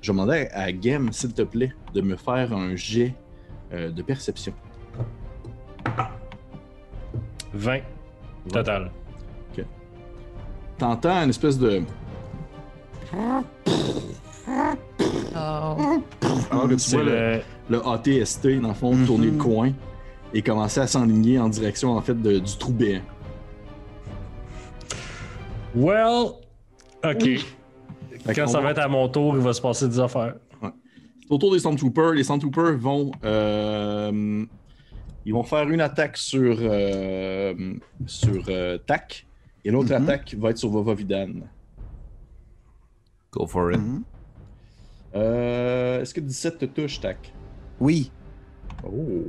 je 0.01 0.11
vais 0.11 0.17
demander 0.17 0.47
à, 0.51 0.63
à 0.63 0.67
Gem, 0.71 1.11
s'il 1.11 1.33
te 1.33 1.41
plaît, 1.43 1.73
de 1.93 2.01
me 2.01 2.15
faire 2.15 2.53
un 2.53 2.75
jet 2.75 3.13
euh, 3.73 3.91
de 3.91 4.01
perception. 4.01 4.53
20 7.53 7.79
total. 8.51 8.91
T'entends 10.77 11.23
une 11.23 11.29
espèce 11.31 11.57
de. 11.57 11.81
Oh. 13.15 13.43
Alors 15.35 16.67
que 16.67 16.73
tu 16.73 16.79
C'est 16.79 16.97
vois 16.97 17.05
le, 17.05 17.41
le... 17.69 17.77
le 17.77 17.87
ATST, 17.87 18.59
dans 18.61 18.67
le 18.69 18.73
fond, 18.75 18.93
Mhm. 18.95 19.05
tourner 19.07 19.27
le 19.31 19.37
coin 19.37 19.71
et 20.35 20.41
commencer 20.43 20.79
à 20.79 20.85
s'enligner 20.87 21.39
en 21.39 21.49
direction, 21.49 21.93
en 21.97 22.01
fait, 22.01 22.19
de- 22.21 22.37
du 22.39 22.57
trou 22.57 22.71
béant. 22.73 23.01
Well, 25.75 26.31
ok. 27.03 27.45
Quand 28.35 28.47
ça 28.47 28.59
va- 28.61 28.71
être 28.71 28.79
à 28.79 28.87
mon 28.87 29.07
tour, 29.09 29.35
il 29.35 29.41
va 29.41 29.53
se 29.53 29.61
passer 29.61 29.87
des 29.87 29.99
affaires. 29.99 30.35
C'est 30.61 31.33
au 31.33 31.37
tour 31.37 31.51
des 31.51 31.59
Stormtroopers. 31.59 32.13
Les 32.13 32.23
Stormtroopers 32.23 32.77
vont. 32.77 33.11
euh, 33.23 34.45
ils 35.25 35.33
vont 35.33 35.43
faire 35.43 35.69
une 35.69 35.81
attaque 35.81 36.17
sur. 36.17 36.57
euh, 36.59 37.73
sur 38.05 38.43
euh, 38.49 38.77
Tac. 38.79 39.25
Et 39.65 39.71
l'autre 39.71 39.93
Mhm. 39.93 40.03
attaque 40.03 40.33
va 40.35 40.51
être 40.51 40.57
sur 40.57 40.69
Vovovidan. 40.69 41.29
Go 43.31 43.45
for 43.45 43.71
it. 43.73 43.77
Mhm. 43.79 44.03
Euh, 45.15 46.01
Est-ce 46.01 46.13
que 46.13 46.21
17 46.21 46.57
te 46.59 46.65
touche, 46.65 46.99
Tac? 47.01 47.33
Oui. 47.79 48.11
Oh. 48.85 49.25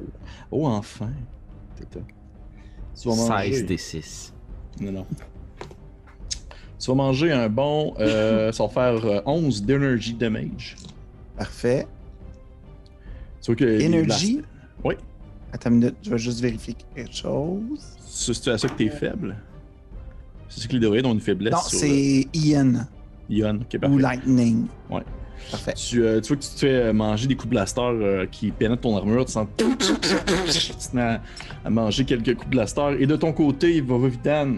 Oh, 0.51 0.67
enfin. 0.67 1.11
Tata. 1.77 2.01
Tu 3.01 3.09
vas 3.09 3.15
manger. 3.17 3.53
16 3.53 3.67
des 3.67 3.77
6. 3.77 4.35
Non, 4.81 4.93
non. 4.93 5.07
Tu 6.79 6.91
vas 6.91 6.95
manger 6.95 7.33
un 7.33 7.49
bon. 7.49 7.95
euh, 7.99 8.53
ça 8.53 8.65
va 8.65 8.69
faire 8.69 9.05
euh, 9.05 9.21
11 9.27 9.63
d'energy 9.65 10.15
damage. 10.15 10.77
Parfait. 11.37 11.87
Tu 13.43 13.47
vois 13.47 13.57
que 13.57 13.65
les 13.65 13.87
Energy? 13.87 14.43
Oui. 14.85 14.95
Attends 15.53 15.71
une 15.71 15.77
minute, 15.77 15.97
je 16.03 16.11
vais 16.11 16.19
juste 16.19 16.41
vérifier 16.41 16.75
quelque 16.95 17.15
chose. 17.15 17.81
C'est 18.01 18.49
à 18.49 18.59
ça 18.59 18.69
que 18.69 18.77
t'es 18.77 18.91
faible. 18.91 19.37
C'est 20.49 20.61
ce 20.61 20.69
qu'il 20.69 20.81
devrait 20.81 20.99
avoir 20.99 21.15
une 21.15 21.21
faiblesse. 21.21 21.53
Non, 21.53 21.59
c'est 21.67 22.27
Ian 22.35 22.75
euh, 22.75 22.81
Ion. 23.31 23.57
Ok, 23.61 23.79
parfait. 23.79 23.95
ou 23.95 23.99
Lightning. 23.99 24.67
Ouais. 24.91 25.03
Parfait. 25.51 25.75
Tu, 25.75 26.03
euh, 26.03 26.21
tu 26.21 26.29
vois 26.29 26.37
que 26.37 26.43
tu 26.43 26.49
te 26.51 26.59
fais 26.59 26.73
euh, 26.75 26.93
manger 26.93 27.27
des 27.29 27.35
coups 27.37 27.47
de 27.47 27.51
blaster 27.51 27.81
euh, 27.81 28.27
qui 28.27 28.51
pénètrent 28.51 28.83
ton 28.83 28.97
armure, 28.97 29.25
tu 29.25 29.33
sens. 29.33 29.47
Tu 29.57 29.65
te 29.67 30.97
mets 30.97 31.03
à, 31.03 31.23
à 31.65 31.71
manger 31.71 32.05
quelques 32.05 32.35
coups 32.35 32.47
de 32.47 32.51
blaster. 32.57 32.97
Et 32.99 33.07
de 33.07 33.17
ton 33.17 33.33
côté, 33.33 33.81
Vovovidan, 33.81 34.57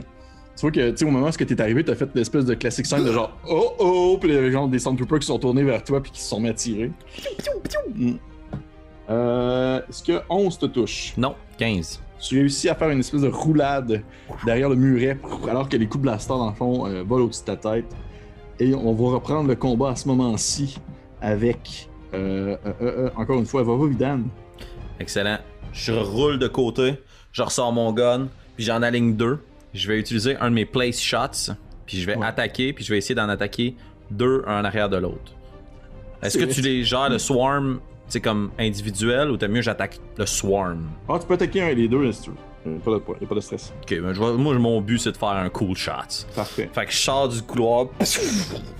tu 0.60 0.66
vois 0.66 0.72
que, 0.72 0.90
tu 0.90 0.96
sais, 0.98 1.04
au 1.06 1.10
moment 1.10 1.28
où 1.28 1.30
tu 1.30 1.42
es 1.54 1.60
arrivé, 1.62 1.82
t'as 1.82 1.94
fait 1.94 2.10
l'espèce 2.14 2.44
de 2.44 2.52
classique 2.52 2.84
scène 2.84 3.02
de 3.02 3.12
genre 3.12 3.34
oh 3.48 3.72
oh, 3.78 4.18
puis 4.20 4.28
il 4.28 4.34
y 4.34 4.38
avait 4.38 4.50
genre 4.50 4.68
des 4.68 4.78
Stormtroopers 4.78 5.20
qui 5.20 5.26
sont 5.26 5.38
tournés 5.38 5.62
vers 5.62 5.82
toi 5.82 6.02
puis 6.02 6.12
qui 6.12 6.20
se 6.20 6.28
sont 6.28 6.38
mis 6.38 6.50
à 6.50 6.52
tirer. 6.52 6.90
Mm. 7.96 8.12
Euh, 9.08 9.80
Est-ce 9.88 10.02
que 10.02 10.20
11 10.28 10.58
te 10.58 10.66
touche? 10.66 11.14
Non, 11.16 11.34
15. 11.56 12.02
Tu 12.20 12.40
réussis 12.40 12.68
à 12.68 12.74
faire 12.74 12.90
une 12.90 13.00
espèce 13.00 13.22
de 13.22 13.28
roulade 13.28 14.02
derrière 14.44 14.68
le 14.68 14.76
muret 14.76 15.18
alors 15.48 15.66
que 15.66 15.78
les 15.78 15.86
coups 15.86 16.02
de 16.04 16.10
blaster 16.10 16.34
dans 16.34 16.50
le 16.50 16.54
fond 16.54 16.86
euh, 16.86 17.02
volent 17.04 17.24
au-dessus 17.24 17.40
de 17.40 17.46
ta 17.46 17.56
tête. 17.56 17.86
Et 18.58 18.74
on 18.74 18.92
va 18.92 19.14
reprendre 19.14 19.48
le 19.48 19.56
combat 19.56 19.92
à 19.92 19.96
ce 19.96 20.06
moment-ci 20.08 20.76
avec 21.22 21.88
euh, 22.12 22.58
euh, 22.66 22.72
euh, 22.82 22.92
euh, 23.06 23.10
encore 23.16 23.38
une 23.38 23.46
fois 23.46 23.62
Vova 23.62 23.88
Vidan. 23.88 24.20
Excellent. 24.98 25.38
Je 25.72 25.92
roule 25.92 26.38
de 26.38 26.48
côté, 26.48 26.96
je 27.32 27.40
ressors 27.40 27.72
mon 27.72 27.94
gun, 27.94 28.28
puis 28.56 28.64
j'en 28.66 28.82
aligne 28.82 29.16
deux. 29.16 29.38
Je 29.74 29.86
vais 29.88 29.98
utiliser 29.98 30.36
un 30.36 30.50
de 30.50 30.54
mes 30.54 30.66
place 30.66 31.00
shots, 31.00 31.52
puis 31.86 32.00
je 32.00 32.06
vais 32.06 32.16
Ouais. 32.16 32.26
attaquer, 32.26 32.72
puis 32.72 32.84
je 32.84 32.92
vais 32.92 32.98
essayer 32.98 33.14
d'en 33.14 33.28
attaquer 33.28 33.76
deux 34.10 34.42
un 34.46 34.60
en 34.60 34.64
arrière 34.64 34.88
de 34.88 34.96
l'autre. 34.96 35.32
Est-ce 36.22 36.38
C'est 36.38 36.46
que 36.46 36.52
tu 36.52 36.60
les 36.60 36.82
gères 36.84 37.08
le 37.08 37.18
swarm, 37.18 37.80
tu 38.06 38.12
sais, 38.12 38.20
comme 38.20 38.50
individuel, 38.58 39.30
ou 39.30 39.36
t'as 39.36 39.48
mieux 39.48 39.62
j'attaque 39.62 39.98
le 40.18 40.26
swarm? 40.26 40.88
Ah, 41.08 41.18
tu 41.20 41.26
peux 41.26 41.34
attaquer 41.34 41.62
un 41.62 41.74
des 41.74 41.88
deux 41.88 42.10
si 42.12 42.22
tu 42.22 42.30
veux. 42.30 42.36
Euh, 42.66 42.78
Pas 42.80 42.90
de, 42.90 43.02
y 43.22 43.24
a 43.24 43.26
pas 43.26 43.34
de 43.36 43.40
stress. 43.40 43.72
Ok, 43.82 43.98
ben 44.02 44.12
je 44.12 44.20
vais- 44.20 44.32
moi 44.36 44.52
mon 44.58 44.82
but 44.82 44.98
c'est 44.98 45.12
de 45.12 45.16
faire 45.16 45.28
un 45.30 45.48
cool 45.48 45.74
shot. 45.76 46.26
Parfait. 46.34 46.68
Fait 46.74 46.84
que 46.84 46.92
je 46.92 46.98
sors 46.98 47.28
du 47.28 47.40
couloir, 47.40 47.86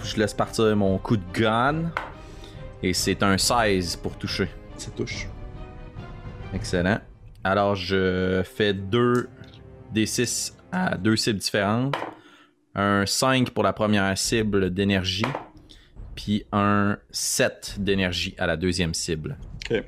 je 0.05 0.17
laisse 0.19 0.35
partir 0.35 0.77
mon 0.77 0.99
coup 0.99 1.17
de 1.17 1.23
gun, 1.33 1.91
et 2.83 2.93
c'est 2.93 3.23
un 3.23 3.39
16 3.39 3.97
pour 3.97 4.19
toucher. 4.19 4.49
Ça 4.77 4.91
touche. 4.91 5.29
Excellent. 6.53 6.99
Alors, 7.45 7.75
je 7.75 8.43
fais 8.43 8.75
2 8.75 9.29
des 9.93 10.05
6 10.05 10.55
à 10.73 10.97
deux 10.97 11.17
cibles 11.17 11.39
différentes. 11.39 11.95
Un 12.75 13.05
5 13.07 13.51
pour 13.51 13.63
la 13.63 13.73
première 13.73 14.17
cible 14.17 14.73
d'énergie. 14.73 15.27
Puis 16.15 16.45
un 16.53 16.99
7 17.11 17.77
d'énergie 17.79 18.35
à 18.39 18.47
la 18.47 18.57
deuxième 18.57 18.95
cible. 18.95 19.39
Ok. 19.71 19.83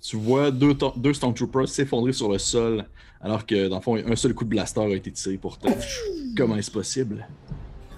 Tu 0.00 0.16
vois 0.16 0.50
deux, 0.50 0.74
deux 0.96 1.14
Stormtroopers 1.14 1.68
s'effondrer 1.68 2.12
sur 2.12 2.30
le 2.30 2.38
sol 2.38 2.84
alors 3.20 3.46
que 3.46 3.68
dans 3.68 3.76
le 3.76 3.82
fond 3.82 3.96
un 3.96 4.16
seul 4.16 4.34
coup 4.34 4.44
de 4.44 4.50
blaster 4.50 4.80
a 4.80 4.88
été 4.88 5.12
tiré 5.12 5.36
pour 5.36 5.58
toi. 5.58 5.70
Comment 6.36 6.56
est-ce 6.56 6.70
possible? 6.70 7.26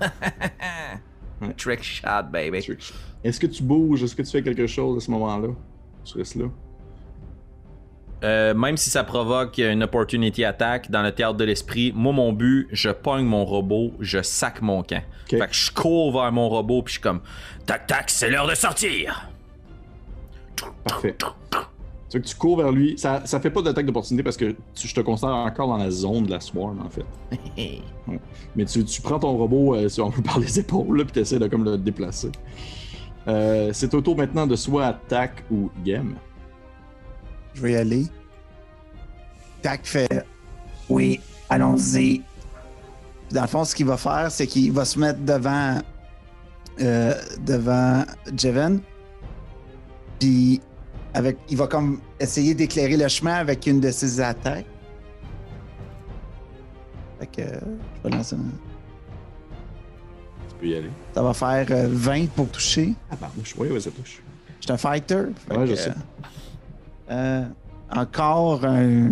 Trick 1.57 1.83
shot, 1.83 2.25
baby. 2.31 2.59
Est-ce 3.23 3.41
que 3.41 3.47
tu 3.47 3.63
bouges? 3.63 4.03
Est-ce 4.03 4.15
que 4.15 4.23
tu 4.23 4.31
fais 4.31 4.43
quelque 4.43 4.67
chose 4.67 4.99
à 4.99 5.01
ce 5.01 5.11
moment-là? 5.11 5.49
Tu 6.05 6.19
restes 6.19 6.37
là? 6.37 6.47
Euh, 8.25 8.55
même 8.55 8.77
si 8.79 8.89
ça 8.91 9.05
provoque 9.05 9.59
une 9.59 9.83
opportunity 9.83 10.45
attack 10.45 10.91
dans 10.91 11.03
le 11.03 11.13
théâtre 11.13 11.35
de 11.37 11.45
l'esprit, 11.45 11.93
moi 11.95 12.13
mon 12.13 12.33
but, 12.33 12.67
je 12.73 12.89
pogne 12.89 13.25
mon 13.27 13.45
robot, 13.45 13.93
je 14.01 14.23
sac 14.23 14.63
mon 14.63 14.83
camp. 14.83 15.03
Fait 15.29 15.39
que 15.49 15.55
je 15.55 15.71
cours 15.71 16.13
vers 16.19 16.33
mon 16.33 16.49
robot 16.49 16.83
puis 16.83 16.95
je 16.95 16.99
suis 16.99 17.03
comme 17.03 17.21
tac 17.67 17.87
tac, 17.87 18.09
c'est 18.11 18.31
l'heure 18.31 18.47
de 18.49 18.55
sortir. 18.55 19.29
Parfait. 20.85 21.15
Tu 22.11 22.21
que 22.21 22.27
tu 22.27 22.37
cours 22.37 22.59
vers 22.59 22.71
lui. 22.71 22.97
Ça, 22.97 23.23
ça 23.25 23.41
fait 23.41 23.51
pas 23.51 23.61
d'attaque 23.61 23.87
d'opportunité 23.87 24.23
parce 24.23 24.37
que 24.37 24.55
tu- 24.75 24.87
je 24.87 24.95
te 24.95 25.01
considère 25.01 25.35
encore 25.35 25.67
dans 25.69 25.79
la 25.79 25.91
zone 25.91 26.27
de 26.27 26.31
la 26.31 26.41
swarm, 26.41 26.81
en 26.81 26.89
fait. 26.89 27.05
Ouais. 28.07 28.21
Mais 28.55 28.67
tu, 28.67 28.85
tu 28.85 29.01
prends 29.01 29.19
ton 29.19 29.37
robot, 29.37 29.75
euh, 29.75 29.89
si 29.89 30.01
on 30.01 30.11
veut, 30.11 30.23
par 30.23 30.39
les 30.39 30.61
épaules, 30.61 30.99
là, 30.99 31.05
puis 31.05 31.13
tu 31.15 31.21
essaies 31.21 31.39
de 31.39 31.47
comme, 31.49 31.65
le 31.65 31.79
déplacer. 31.79 32.31
Euh, 33.27 33.71
c'est 33.73 33.93
au 33.95 34.01
tour 34.03 34.15
maintenant 34.17 34.47
de 34.47 34.55
soit 34.57 34.85
attaque 34.87 35.43
ou 35.51 35.71
game. 35.85 36.15
Je 37.55 37.63
vais 37.63 37.73
y 37.73 37.77
aller. 37.77 38.07
Tac 39.63 39.85
fait. 39.87 40.25
Oui, 40.89 41.21
allons-y. 41.49 42.23
Dans 43.31 43.43
le 43.43 43.49
fond, 43.49 43.65
ce 43.65 43.75
qu'il 43.75 43.87
va 43.87 43.97
faire, 43.97 44.31
c'est 44.31 44.47
qu'il 44.47 44.73
va 44.73 44.85
se 44.85 44.99
mettre 44.99 45.21
devant. 45.21 45.81
euh, 46.81 47.15
devant 47.41 48.05
Jeven. 48.37 48.81
Puis, 50.19 50.61
avec, 51.15 51.39
il 51.49 51.57
va 51.57 51.67
comme 51.69 52.01
essayer 52.19 52.55
d'éclairer 52.55 52.97
le 52.97 53.07
chemin 53.09 53.35
avec 53.35 53.67
une 53.67 53.81
de 53.81 53.91
ses 53.91 54.21
attaques. 54.21 54.67
Fait 57.21 57.27
que. 57.27 57.41
euh, 57.43 57.61
je 58.05 58.09
vais 58.11 58.17
lancer 58.17 58.35
un- 58.37 58.39
Tu 60.49 60.55
peux 60.61 60.67
y 60.67 60.75
aller. 60.77 60.91
Ça 61.15 61.23
va 61.23 61.33
faire 61.33 61.67
euh, 61.71 61.89
20 61.91 62.29
pour 62.31 62.49
toucher. 62.51 62.93
Ah, 63.11 63.17
pardon. 63.17 63.43
Oui, 63.59 63.69
ouais, 63.69 63.81
ça 63.81 63.91
touche. 63.91 64.21
Je 64.61 64.65
suis 64.67 64.73
un 64.73 64.77
fighter. 64.77 65.17
Ouais, 65.51 65.57
que, 65.59 65.67
je 65.67 65.75
sais. 65.77 65.93
Euh, 67.11 67.45
encore 67.91 68.65
un. 68.65 69.11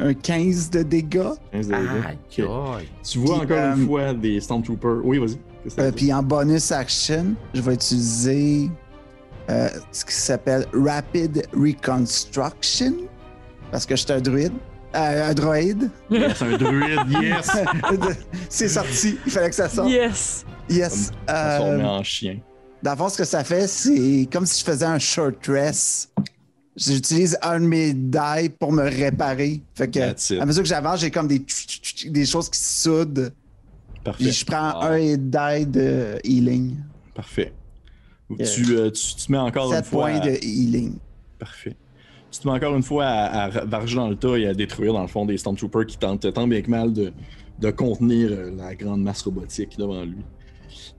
Un 0.00 0.14
15 0.14 0.70
de 0.70 0.82
dégâts. 0.84 1.22
15 1.50 1.66
de 1.68 1.74
dégâts. 1.74 2.06
Aïe. 2.06 2.18
Tu 2.30 2.42
vois 2.42 2.78
Puis, 3.02 3.30
encore 3.32 3.56
une 3.76 3.82
euh, 3.82 3.86
fois 3.86 4.14
des 4.14 4.40
Stormtroopers. 4.40 5.00
Oui, 5.02 5.18
vas-y. 5.18 5.38
Euh, 5.80 5.90
puis 5.90 6.12
en 6.12 6.22
bonus 6.22 6.70
action, 6.70 7.34
je 7.52 7.60
vais 7.60 7.74
utiliser 7.74 8.70
euh, 9.50 9.68
ce 9.90 10.04
qui 10.04 10.14
s'appelle 10.14 10.66
Rapid 10.72 11.42
Reconstruction. 11.52 12.94
Parce 13.72 13.84
que 13.86 13.96
je 13.96 14.04
suis 14.04 14.12
un 14.12 14.20
druide. 14.20 14.52
Euh, 14.94 15.30
un 15.30 15.34
droïde. 15.34 15.90
C'est 16.10 16.42
un 16.42 16.56
druide, 16.56 17.00
yes! 17.20 17.50
C'est 18.48 18.68
sorti. 18.68 19.18
Il 19.26 19.32
fallait 19.32 19.50
que 19.50 19.54
ça 19.56 19.68
sorte. 19.68 19.90
Yes! 19.90 20.46
Yes. 20.70 21.10
Transformé 21.26 21.82
Euh, 21.82 21.86
en 21.86 22.02
chien. 22.04 22.38
Dans 22.82 22.92
le 22.92 22.96
fond, 22.96 23.08
ce 23.08 23.18
que 23.18 23.24
ça 23.24 23.44
fait, 23.44 23.66
c'est 23.66 24.28
comme 24.32 24.46
si 24.46 24.60
je 24.60 24.64
faisais 24.64 24.84
un 24.86 24.98
short 24.98 25.46
rest. 25.48 26.12
J'utilise 26.76 27.36
un 27.42 27.58
de 27.58 27.64
mes 27.66 27.92
die 27.92 28.48
pour 28.58 28.70
me 28.72 28.84
réparer. 28.84 29.60
Fait 29.74 29.90
que, 29.90 30.40
à 30.40 30.46
mesure 30.46 30.62
que 30.62 30.68
j'avance, 30.68 31.00
j'ai 31.00 31.10
comme 31.10 31.26
des, 31.26 31.44
choses 32.24 32.48
qui 32.48 32.58
se 32.60 32.82
soudent. 32.82 33.30
Parfait. 34.04 34.24
Puis 34.24 34.32
je 34.32 34.44
prends 34.44 34.78
Ah. 34.80 34.90
un 34.92 35.16
die 35.16 35.66
de 35.66 36.18
healing. 36.22 36.76
Parfait. 37.14 37.52
Yeah. 38.30 38.46
Tu, 38.48 38.76
euh, 38.76 38.90
tu, 38.92 39.16
tu 39.16 39.26
te 39.26 39.32
mets 39.32 39.38
encore 39.38 39.70
7 39.70 39.78
une 39.78 39.84
fois. 39.84 40.02
points 40.10 40.20
à- 40.20 40.26
de 40.26 40.36
healing. 40.44 40.94
Parfait. 41.38 41.74
Tu 42.30 42.38
te 42.40 42.46
mets 42.46 42.54
encore 42.54 42.76
une 42.76 42.82
fois 42.84 43.06
à, 43.06 43.44
à 43.46 43.64
varger 43.64 43.96
dans 43.96 44.08
le 44.08 44.14
tas 44.16 44.36
et 44.36 44.46
à 44.46 44.54
détruire, 44.54 44.92
dans 44.92 45.02
le 45.02 45.08
fond, 45.08 45.24
des 45.26 45.36
Stormtroopers 45.38 45.86
qui 45.86 45.98
tentent 45.98 46.32
tant 46.32 46.46
bien 46.46 46.62
que 46.62 46.70
mal 46.70 46.92
de, 46.92 47.12
de 47.58 47.70
contenir 47.72 48.28
euh, 48.30 48.50
la 48.56 48.74
grande 48.76 49.02
masse 49.02 49.22
robotique 49.22 49.76
devant 49.78 50.04
lui. 50.04 50.18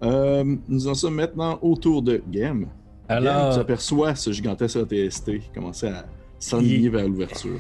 Euh, 0.04 0.44
nous 0.68 0.88
en 0.88 0.94
sommes 0.94 1.16
maintenant 1.16 1.60
autour 1.62 2.02
de 2.02 2.22
Game. 2.30 2.62
Game, 2.62 2.68
tu 3.08 3.14
Alors, 3.14 3.58
aperçois 3.58 4.16
ce 4.16 4.32
gigantesque 4.32 4.78
ATST 4.78 5.52
commencer 5.54 5.88
à 5.88 6.06
s'enligner 6.38 6.76
Il- 6.76 6.90
vers 6.92 7.08
l'ouverture. 7.08 7.60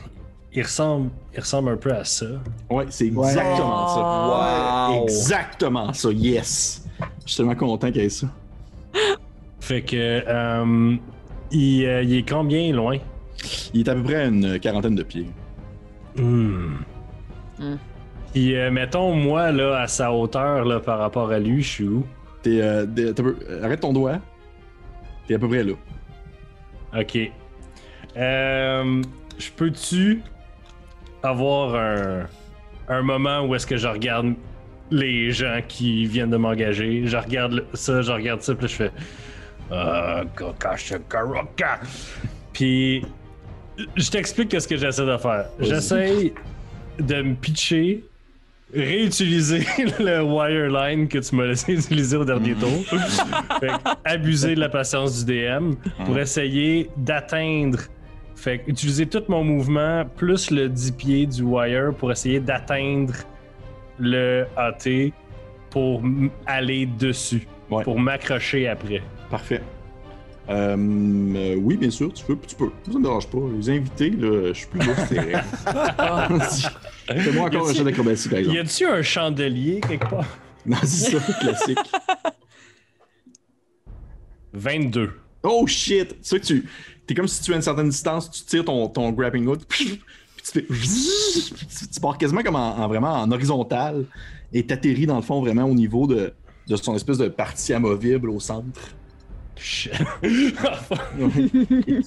il 0.53 0.61
ressemble, 0.63 1.09
il 1.33 1.39
ressemble 1.39 1.69
un 1.69 1.77
peu 1.77 1.91
à 1.91 2.03
ça. 2.03 2.25
Ouais, 2.69 2.85
c'est 2.89 3.07
exactement 3.07 3.87
ça. 3.87 4.89
Wow. 4.91 5.03
Exactement 5.03 5.93
ça, 5.93 6.11
yes! 6.11 6.85
Je 7.25 7.31
suis 7.31 7.37
tellement 7.37 7.55
content 7.55 7.91
qu'il 7.91 8.01
y 8.01 8.05
ait 8.05 8.09
ça. 8.09 8.27
Fait 9.59 9.81
que, 9.81 9.95
euh, 9.95 10.95
il, 11.51 11.85
euh, 11.85 12.03
il 12.03 12.13
est 12.15 12.29
combien 12.29 12.71
loin? 12.73 12.97
Il 13.73 13.81
est 13.81 13.89
à 13.89 13.95
peu 13.95 14.03
près 14.03 14.15
à 14.15 14.25
une 14.25 14.59
quarantaine 14.59 14.95
de 14.95 15.03
pieds. 15.03 15.27
Hmm. 16.17 16.75
Hmm. 17.59 17.75
Puis, 18.33 18.55
euh, 18.55 18.69
mettons, 18.71 19.13
moi, 19.13 19.51
là, 19.51 19.81
à 19.81 19.87
sa 19.87 20.11
hauteur, 20.13 20.65
là, 20.65 20.79
par 20.79 20.99
rapport 20.99 21.31
à 21.31 21.39
lui, 21.39 21.61
je 21.61 21.67
suis 21.69 21.87
où? 21.87 22.03
T'es, 22.41 22.61
euh, 22.61 22.85
peu- 23.13 23.37
arrête 23.63 23.81
ton 23.81 23.93
doigt. 23.93 24.19
T'es 25.27 25.35
à 25.35 25.39
peu 25.39 25.47
près 25.47 25.63
là. 25.63 25.73
Ok. 26.97 27.17
Euh, 28.17 29.01
je 29.37 29.49
peux-tu 29.55 30.21
avoir 31.21 31.75
un, 31.75 32.25
un 32.87 33.01
moment 33.01 33.41
où 33.45 33.53
est-ce 33.55 33.67
que 33.67 33.77
je 33.77 33.87
regarde 33.87 34.33
les 34.91 35.31
gens 35.31 35.59
qui 35.67 36.05
viennent 36.05 36.31
de 36.31 36.37
m'engager? 36.37 37.03
Je 37.05 37.17
regarde 37.17 37.65
ça, 37.73 38.01
je 38.01 38.11
regarde 38.11 38.41
ça, 38.41 38.55
puis 38.55 38.67
je 38.67 38.75
fais. 38.75 38.91
Puis, 42.53 43.05
je 43.95 44.09
t'explique 44.09 44.59
ce 44.59 44.67
que 44.67 44.77
j'essaie 44.77 45.05
de 45.05 45.17
faire. 45.17 45.45
J'essaie 45.59 46.33
de 46.99 47.21
me 47.21 47.35
pitcher, 47.35 48.03
réutiliser 48.73 49.65
le 49.99 50.21
wireline 50.21 51.07
que 51.07 51.17
tu 51.19 51.35
m'as 51.35 51.45
laissé 51.47 51.73
utiliser 51.77 52.17
au 52.17 52.25
dernier 52.25 52.53
tour. 52.53 52.69
Fait 53.59 53.67
que 53.67 53.89
abuser 54.05 54.55
de 54.55 54.59
la 54.59 54.69
patience 54.69 55.25
du 55.25 55.47
DM 55.47 55.73
pour 56.05 56.17
essayer 56.19 56.89
d'atteindre. 56.97 57.79
Fait 58.35 58.59
que 58.59 58.71
utiliser 58.71 59.05
tout 59.05 59.23
mon 59.27 59.43
mouvement 59.43 60.05
plus 60.15 60.51
le 60.51 60.69
10 60.69 60.91
pieds 60.93 61.25
du 61.25 61.43
wire 61.43 61.93
pour 61.97 62.11
essayer 62.11 62.39
d'atteindre 62.39 63.13
le 63.99 64.45
AT 64.55 65.11
pour 65.69 66.01
aller 66.45 66.85
dessus. 66.85 67.47
Ouais. 67.69 67.83
Pour 67.83 67.99
m'accrocher 67.99 68.67
après. 68.67 69.01
Parfait. 69.29 69.61
Euh, 70.49 70.75
euh, 71.35 71.55
oui, 71.57 71.77
bien 71.77 71.91
sûr, 71.91 72.11
tu 72.11 72.25
peux. 72.25 72.35
Tu 72.47 72.55
peux. 72.55 72.71
Ça 72.91 72.97
me 72.97 73.03
dérange 73.03 73.27
pas. 73.27 73.37
Les 73.55 73.69
invités, 73.69 74.09
là, 74.09 74.47
je 74.47 74.53
suis 74.53 74.65
plus 74.67 74.79
là, 74.79 74.95
c'est. 75.07 77.13
Fais-moi 77.21 77.45
encore 77.47 77.69
un 77.69 77.73
jeu 77.73 77.83
d'acrobatie, 77.83 78.29
par 78.29 78.39
Y 78.39 78.41
exemple. 78.41 78.59
a-tu 78.59 78.85
un 78.87 79.01
chandelier 79.03 79.79
quelque 79.87 80.09
part? 80.09 80.25
Non, 80.65 80.77
c'est 80.83 81.11
ça, 81.11 81.19
classique. 81.39 81.77
22. 84.53 85.11
Oh 85.43 85.65
shit! 85.67 86.09
Tu 86.09 86.15
sais 86.21 86.39
que 86.39 86.45
tu. 86.45 86.65
T'es 87.05 87.13
comme 87.13 87.27
si 87.27 87.41
tu 87.41 87.53
as 87.53 87.55
une 87.55 87.61
certaine 87.61 87.89
distance, 87.89 88.29
tu 88.29 88.43
tires 88.43 88.65
ton, 88.65 88.87
ton 88.87 89.11
grappling 89.11 89.47
hook, 89.47 89.61
puis 89.67 90.01
tu 90.43 90.51
fais. 90.51 90.65
Tu, 90.65 91.87
tu 91.93 91.99
pars 91.99 92.17
quasiment 92.17 92.41
comme 92.43 92.55
en, 92.55 92.77
en- 92.79 92.87
vraiment 92.87 93.13
en 93.13 93.31
horizontal 93.31 94.05
et 94.53 94.65
t'atterris 94.65 95.05
dans 95.05 95.15
le 95.15 95.21
fond 95.21 95.41
vraiment 95.41 95.63
au 95.65 95.73
niveau 95.73 96.07
de, 96.07 96.33
de 96.67 96.75
son 96.75 96.95
espèce 96.95 97.17
de 97.17 97.27
partie 97.27 97.73
amovible 97.73 98.29
au 98.29 98.39
centre. 98.39 98.79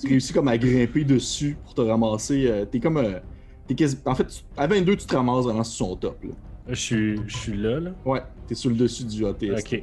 Tu 0.01 0.09
réussis 0.09 0.33
comme 0.33 0.49
à 0.49 0.57
grimper 0.59 1.05
dessus 1.05 1.57
pour 1.65 1.75
te 1.75 1.81
ramasser. 1.83 2.47
euh, 2.49 2.65
t'es 2.65 2.81
comme. 2.81 2.97
euh, 2.97 3.19
t'es 3.67 3.75
quasi- 3.75 3.99
En 4.07 4.15
fait, 4.15 4.27
tu- 4.27 4.43
à 4.57 4.67
22, 4.67 4.97
tu 4.97 5.07
te 5.07 5.15
ramasses 5.15 5.45
vraiment 5.45 5.65
sur 5.65 5.87
son 5.87 5.97
top. 5.97 6.23
Là. 6.25 6.31
Je 6.69 6.75
suis, 6.75 7.21
je 7.27 7.37
suis 7.37 7.57
là, 7.57 7.81
là. 7.81 7.91
Ouais, 8.05 8.23
t'es 8.47 8.55
sur 8.55 8.71
le 8.71 8.77
dessus 8.77 9.05
du 9.05 9.27
ATS. 9.27 9.61
Ok. 9.61 9.83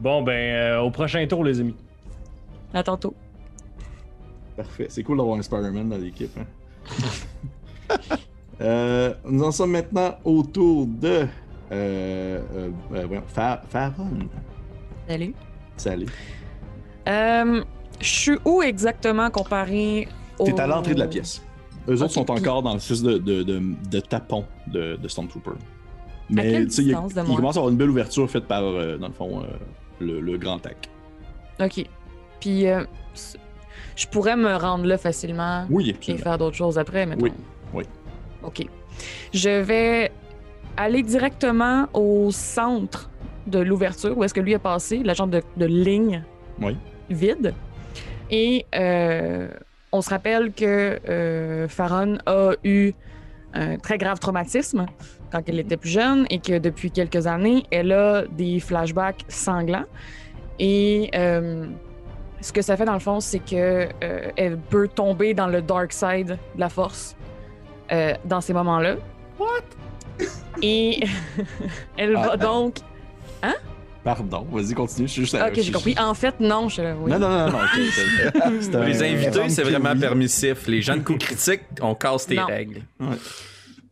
Bon, 0.00 0.22
ben, 0.22 0.32
euh, 0.32 0.80
au 0.80 0.90
prochain 0.90 1.24
tour, 1.26 1.44
les 1.44 1.60
amis. 1.60 1.76
À 2.74 2.82
tantôt. 2.82 3.14
Parfait. 4.56 4.86
C'est 4.88 5.02
cool 5.02 5.16
d'avoir 5.18 5.38
un 5.38 5.42
Spider-Man 5.42 5.88
dans 5.88 5.98
l'équipe. 5.98 6.36
hein. 6.38 6.46
Euh, 8.60 9.14
nous 9.24 9.42
en 9.42 9.50
sommes 9.50 9.72
maintenant 9.72 10.14
autour 10.24 10.86
de. 10.86 11.26
Euh, 11.72 12.40
euh, 12.54 12.70
euh. 12.94 13.20
Salut. 15.08 15.34
Salut. 15.76 16.06
Euh, 17.08 17.62
je 18.00 18.06
suis 18.06 18.38
où 18.44 18.62
exactement 18.62 19.30
comparé 19.30 20.08
au. 20.38 20.44
T'es 20.44 20.60
à 20.60 20.66
l'entrée 20.66 20.94
de 20.94 20.98
la 21.00 21.06
pièce. 21.08 21.42
Eux 21.88 22.00
autres 22.02 22.12
sont 22.12 22.24
puis- 22.24 22.38
encore 22.38 22.62
dans 22.62 22.74
le 22.74 22.78
fils 22.80 23.02
de, 23.02 23.18
de, 23.18 23.42
de, 23.42 23.60
de 23.90 24.00
tapon 24.00 24.44
de, 24.68 24.96
de 24.96 25.08
Stormtrooper. 25.08 25.50
Mais 26.30 26.64
tu 26.64 26.70
sais, 26.70 26.82
il, 26.84 26.94
a- 26.94 26.96
commence 27.24 27.56
à 27.56 27.58
avoir 27.60 27.68
une 27.70 27.76
belle 27.76 27.90
ouverture 27.90 28.30
faite 28.30 28.44
par, 28.46 28.62
euh, 28.62 28.96
dans 28.96 29.08
le 29.08 29.12
fond, 29.12 29.40
euh, 29.42 29.46
le, 30.00 30.20
le 30.20 30.38
grand 30.38 30.58
tac. 30.58 30.88
Ok. 31.60 31.84
Puis, 32.40 32.66
euh, 32.68 32.84
je 33.96 34.06
pourrais 34.06 34.36
me 34.36 34.54
rendre 34.56 34.84
là 34.86 34.96
facilement 34.96 35.66
Oui, 35.70 35.94
et 36.08 36.16
faire 36.16 36.38
d'autres 36.38 36.56
choses 36.56 36.78
après, 36.78 37.04
mais 37.04 37.16
Oui, 37.20 37.32
oui. 37.74 37.84
Ok. 38.42 38.64
Je 39.34 39.50
vais 39.60 40.10
aller 40.76 41.02
directement 41.02 41.86
au 41.92 42.30
centre 42.30 43.10
de 43.46 43.58
l'ouverture 43.58 44.16
où 44.16 44.24
est-ce 44.24 44.32
que 44.34 44.40
lui 44.40 44.52
est 44.52 44.58
passé, 44.58 45.02
la 45.02 45.14
genre 45.14 45.26
de, 45.26 45.42
de 45.56 45.66
ligne 45.66 46.22
Oui. 46.60 46.76
Vide. 47.12 47.54
Et 48.30 48.66
euh, 48.74 49.48
on 49.92 50.00
se 50.00 50.10
rappelle 50.10 50.52
que 50.52 50.98
euh, 51.08 51.68
Farron 51.68 52.18
a 52.26 52.52
eu 52.64 52.92
un 53.54 53.76
très 53.76 53.98
grave 53.98 54.18
traumatisme 54.18 54.86
quand 55.30 55.42
elle 55.46 55.58
était 55.60 55.76
plus 55.76 55.90
jeune 55.90 56.26
et 56.30 56.38
que 56.38 56.58
depuis 56.58 56.90
quelques 56.90 57.26
années, 57.26 57.64
elle 57.70 57.92
a 57.92 58.24
des 58.26 58.60
flashbacks 58.60 59.24
sanglants. 59.28 59.86
Et 60.58 61.10
euh, 61.14 61.66
ce 62.40 62.52
que 62.52 62.62
ça 62.62 62.76
fait 62.76 62.84
dans 62.84 62.92
le 62.92 63.00
fond, 63.00 63.20
c'est 63.20 63.38
que 63.38 63.88
euh, 64.02 64.30
elle 64.36 64.58
peut 64.58 64.88
tomber 64.88 65.34
dans 65.34 65.46
le 65.46 65.62
dark 65.62 65.92
side 65.92 66.38
de 66.54 66.60
la 66.60 66.68
force 66.68 67.16
euh, 67.90 68.14
dans 68.24 68.40
ces 68.40 68.52
moments-là. 68.52 68.96
What? 69.38 70.26
Et 70.60 71.04
elle 71.96 72.14
va 72.14 72.32
Ah, 72.32 72.36
donc. 72.36 72.76
Pardon, 74.04 74.46
vas-y, 74.50 74.74
continue. 74.74 75.06
Je 75.06 75.12
suis 75.12 75.22
juste 75.22 75.34
à- 75.36 75.46
Ok, 75.48 75.60
j'ai 75.60 75.70
compris. 75.72 75.94
En 75.98 76.14
fait, 76.14 76.40
non, 76.40 76.68
je. 76.68 76.82
oui. 76.94 77.10
Non, 77.12 77.18
non, 77.20 77.28
non, 77.30 77.50
non. 77.52 77.58
c'est 78.60 78.74
un- 78.74 78.84
Les 78.84 79.02
invités, 79.02 79.48
c'est 79.48 79.62
vraiment 79.62 79.96
permissif. 79.98 80.66
Les 80.66 80.82
gens 80.82 80.96
de 80.96 81.02
coups 81.02 81.24
critiques, 81.24 81.62
on 81.80 81.94
casse 81.94 82.26
tes 82.26 82.34
Non. 82.36 82.46
règles. 82.46 82.82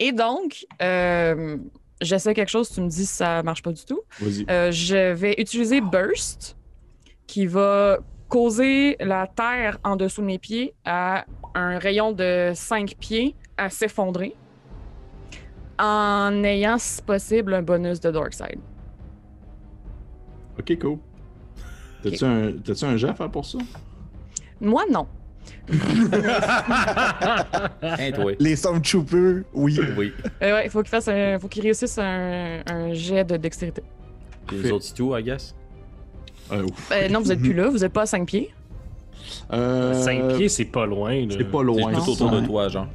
Et 0.01 0.11
donc, 0.13 0.67
euh, 0.83 1.57
j'essaie 2.01 2.35
quelque 2.35 2.49
chose, 2.49 2.71
tu 2.71 2.81
me 2.81 2.89
dis 2.89 3.07
si 3.07 3.15
ça 3.15 3.43
marche 3.45 3.63
pas 3.63 3.71
du 3.73 3.85
tout. 3.85 4.01
Vas-y. 4.21 4.47
Euh, 4.51 4.73
je 4.73 5.13
vais 5.13 5.35
utiliser 5.39 5.81
Burst, 5.81 6.57
qui 7.29 7.47
va 7.47 7.99
causer 8.29 8.97
la 8.99 9.27
terre 9.29 9.79
en 9.85 9.95
dessous 9.97 10.23
de 10.23 10.27
mes 10.27 10.39
pieds 10.39 10.75
à 10.85 11.25
un 11.55 11.79
rayon 11.79 12.11
de 12.13 12.51
5 12.55 12.95
pieds 12.99 13.37
à 13.57 13.71
s'effondrer, 13.71 14.35
en 15.79 16.43
ayant, 16.45 16.79
si 16.79 17.01
possible, 17.03 17.55
un 17.55 17.63
bonus 17.63 18.01
de 18.01 18.11
Darkside. 18.11 18.59
Ok, 20.61 20.79
cool. 20.81 20.99
T'as-tu 22.03 22.25
un, 22.25 22.53
t'as-tu 22.65 22.85
un 22.85 22.97
jet 22.97 23.09
à 23.09 23.15
faire 23.15 23.31
pour 23.31 23.45
ça? 23.45 23.59
Moi, 24.61 24.85
non. 24.91 25.07
Toi? 28.15 28.33
Les 28.39 28.57
Stormtroopers, 28.57 29.43
oui. 29.55 29.79
Oui. 29.97 30.13
Euh, 30.43 30.55
ouais, 30.55 30.67
il 30.67 30.71
faut 30.71 30.81
qu'il 30.83 30.89
fasse 30.91 31.09
un- 31.09 31.39
faut 31.39 31.49
qu'il 31.49 31.63
réussisse 31.63 31.99
un, 31.99 32.61
un 32.67 32.93
jet 32.93 33.25
de 33.25 33.37
dextérité. 33.37 33.83
Puis 34.47 34.59
les 34.63 34.71
autres, 34.73 34.85
c'est 34.85 34.95
tout, 34.95 35.17
I 35.17 35.23
guess. 35.23 35.55
Euh. 36.53 36.67
Euh, 36.93 37.09
non, 37.09 37.21
vous 37.21 37.31
êtes 37.33 37.41
plus 37.41 37.53
là, 37.55 37.69
vous 37.69 37.85
êtes 37.85 37.93
pas 37.93 38.03
à 38.03 38.07
5 38.07 38.27
pieds. 38.27 38.51
Euh, 39.53 39.95
5 39.95 40.37
pieds, 40.37 40.49
c'est 40.49 40.65
pas 40.65 40.87
loin. 40.87 41.27
C'est 41.31 41.45
pas 41.45 41.59
C'est 41.59 41.65
loin. 41.65 41.93
tout 41.93 42.11
autour 42.11 42.31
de 42.31 42.41
toi, 42.41 42.69
genre. 42.69 42.89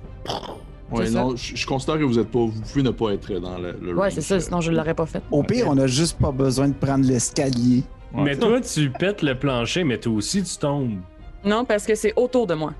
Ouais, 0.99 1.09
non, 1.09 1.35
je, 1.35 1.55
je 1.55 1.65
considère 1.67 1.97
que 1.99 2.03
vous 2.03 2.19
êtes 2.19 2.29
pas. 2.29 2.39
Vous 2.39 2.51
pouvez 2.61 2.83
ne 2.83 2.91
pas 2.91 3.11
être 3.11 3.33
dans 3.39 3.57
le. 3.57 3.75
le 3.81 3.93
Ouais, 3.95 4.09
c'est 4.11 4.21
ça, 4.21 4.35
euh. 4.35 4.39
sinon 4.39 4.61
je 4.61 4.71
l'aurais 4.71 4.93
pas 4.93 5.05
fait. 5.05 5.21
Au 5.31 5.43
pire, 5.43 5.65
on 5.69 5.77
a 5.77 5.87
juste 5.87 6.17
pas 6.19 6.31
besoin 6.31 6.67
de 6.69 6.73
prendre 6.73 7.05
l'escalier. 7.05 7.83
Ouais. 8.13 8.23
Mais 8.23 8.35
toi, 8.37 8.61
tu 8.61 8.89
pètes 8.89 9.21
le 9.21 9.35
plancher, 9.35 9.83
mais 9.83 9.97
toi 9.97 10.13
aussi, 10.13 10.41
tu 10.43 10.57
tombes. 10.57 10.99
Non, 11.43 11.65
parce 11.65 11.85
que 11.85 11.95
c'est 11.95 12.13
autour 12.15 12.47
de 12.47 12.53
moi. 12.55 12.73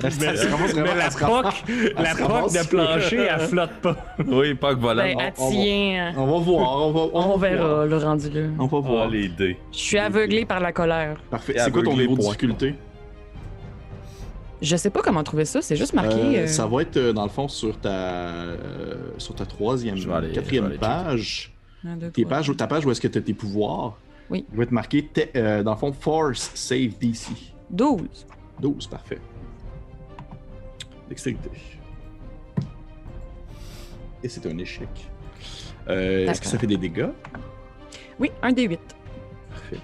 Vraiment- 0.00 0.66
mais 0.74 0.94
la 0.96 1.10
poque, 1.10 1.64
la 1.96 2.14
poque 2.14 2.52
de 2.52 2.66
plancher, 2.66 3.28
elle 3.30 3.40
flotte 3.40 3.70
pas. 3.82 3.96
Oui, 4.26 4.54
pas 4.54 4.74
que 4.74 4.80
volant. 4.80 5.02
Ben, 5.04 5.16
on- 5.16 5.20
elle 5.20 5.32
on 5.38 5.44
va- 5.48 5.52
tient. 5.52 6.12
On 6.16 6.26
va 6.26 6.38
voir, 6.44 6.86
on 6.86 6.92
va, 6.92 7.00
On 7.12 7.36
va 7.36 7.48
verra, 7.48 7.68
voir. 7.68 7.86
le 7.86 7.96
rendu 7.98 8.30
là. 8.30 8.40
On 8.58 8.66
va 8.66 8.80
voir. 8.80 9.02
Ah, 9.06 9.10
les 9.12 9.28
dés. 9.28 9.56
Je 9.70 9.78
suis 9.78 9.98
aveuglé 9.98 10.44
par 10.44 10.60
la 10.60 10.72
colère. 10.72 11.18
Parfait. 11.30 11.54
C'est 11.56 11.70
quoi 11.70 11.82
ton 11.82 11.96
niveau 11.96 12.16
de 12.16 12.20
difficulté? 12.20 12.74
Je 14.62 14.76
sais 14.76 14.90
pas 14.90 15.02
comment 15.02 15.22
trouver 15.24 15.44
ça, 15.44 15.60
c'est 15.60 15.74
juste 15.76 15.92
marqué. 15.92 16.14
Euh, 16.14 16.42
euh, 16.44 16.46
Ça 16.46 16.66
va 16.66 16.82
être 16.82 16.96
euh, 16.96 17.12
dans 17.12 17.24
le 17.24 17.28
fond 17.30 17.48
sur 17.48 17.78
ta 17.80 17.90
euh, 17.90 18.96
sur 19.18 19.34
ta 19.34 19.44
troisième, 19.44 19.96
aller- 20.12 20.32
quatrième 20.32 20.78
page. 20.78 21.52
un, 21.84 21.96
deux, 21.96 22.10
Tes 22.10 22.22
trois. 22.22 22.36
pages, 22.38 22.56
ta 22.56 22.66
page 22.68 22.86
où 22.86 22.90
est-ce 22.92 23.00
que 23.00 23.08
tu 23.08 23.18
as 23.18 23.22
tes 23.22 23.34
pouvoirs. 23.34 23.98
Oui. 24.30 24.46
Il 24.52 24.56
va 24.56 24.62
être 24.62 24.70
marqué 24.70 25.10
euh, 25.36 25.62
dans 25.64 25.72
le 25.72 25.76
fond 25.76 25.92
Force 25.92 26.52
Save 26.54 26.96
DC. 27.00 27.28
12. 27.70 28.02
12, 28.60 28.86
parfait. 28.86 29.18
Dextérité. 31.08 31.50
Et 34.22 34.28
c'est 34.28 34.46
un 34.46 34.56
échec. 34.58 34.88
Euh, 35.88 36.28
Est-ce 36.28 36.40
que 36.40 36.46
ça 36.46 36.56
fait 36.58 36.68
des 36.68 36.76
dégâts? 36.76 37.08
Oui, 38.20 38.30
un 38.42 38.52
des 38.52 38.62
8. 38.62 38.78
Parfait. 39.50 39.78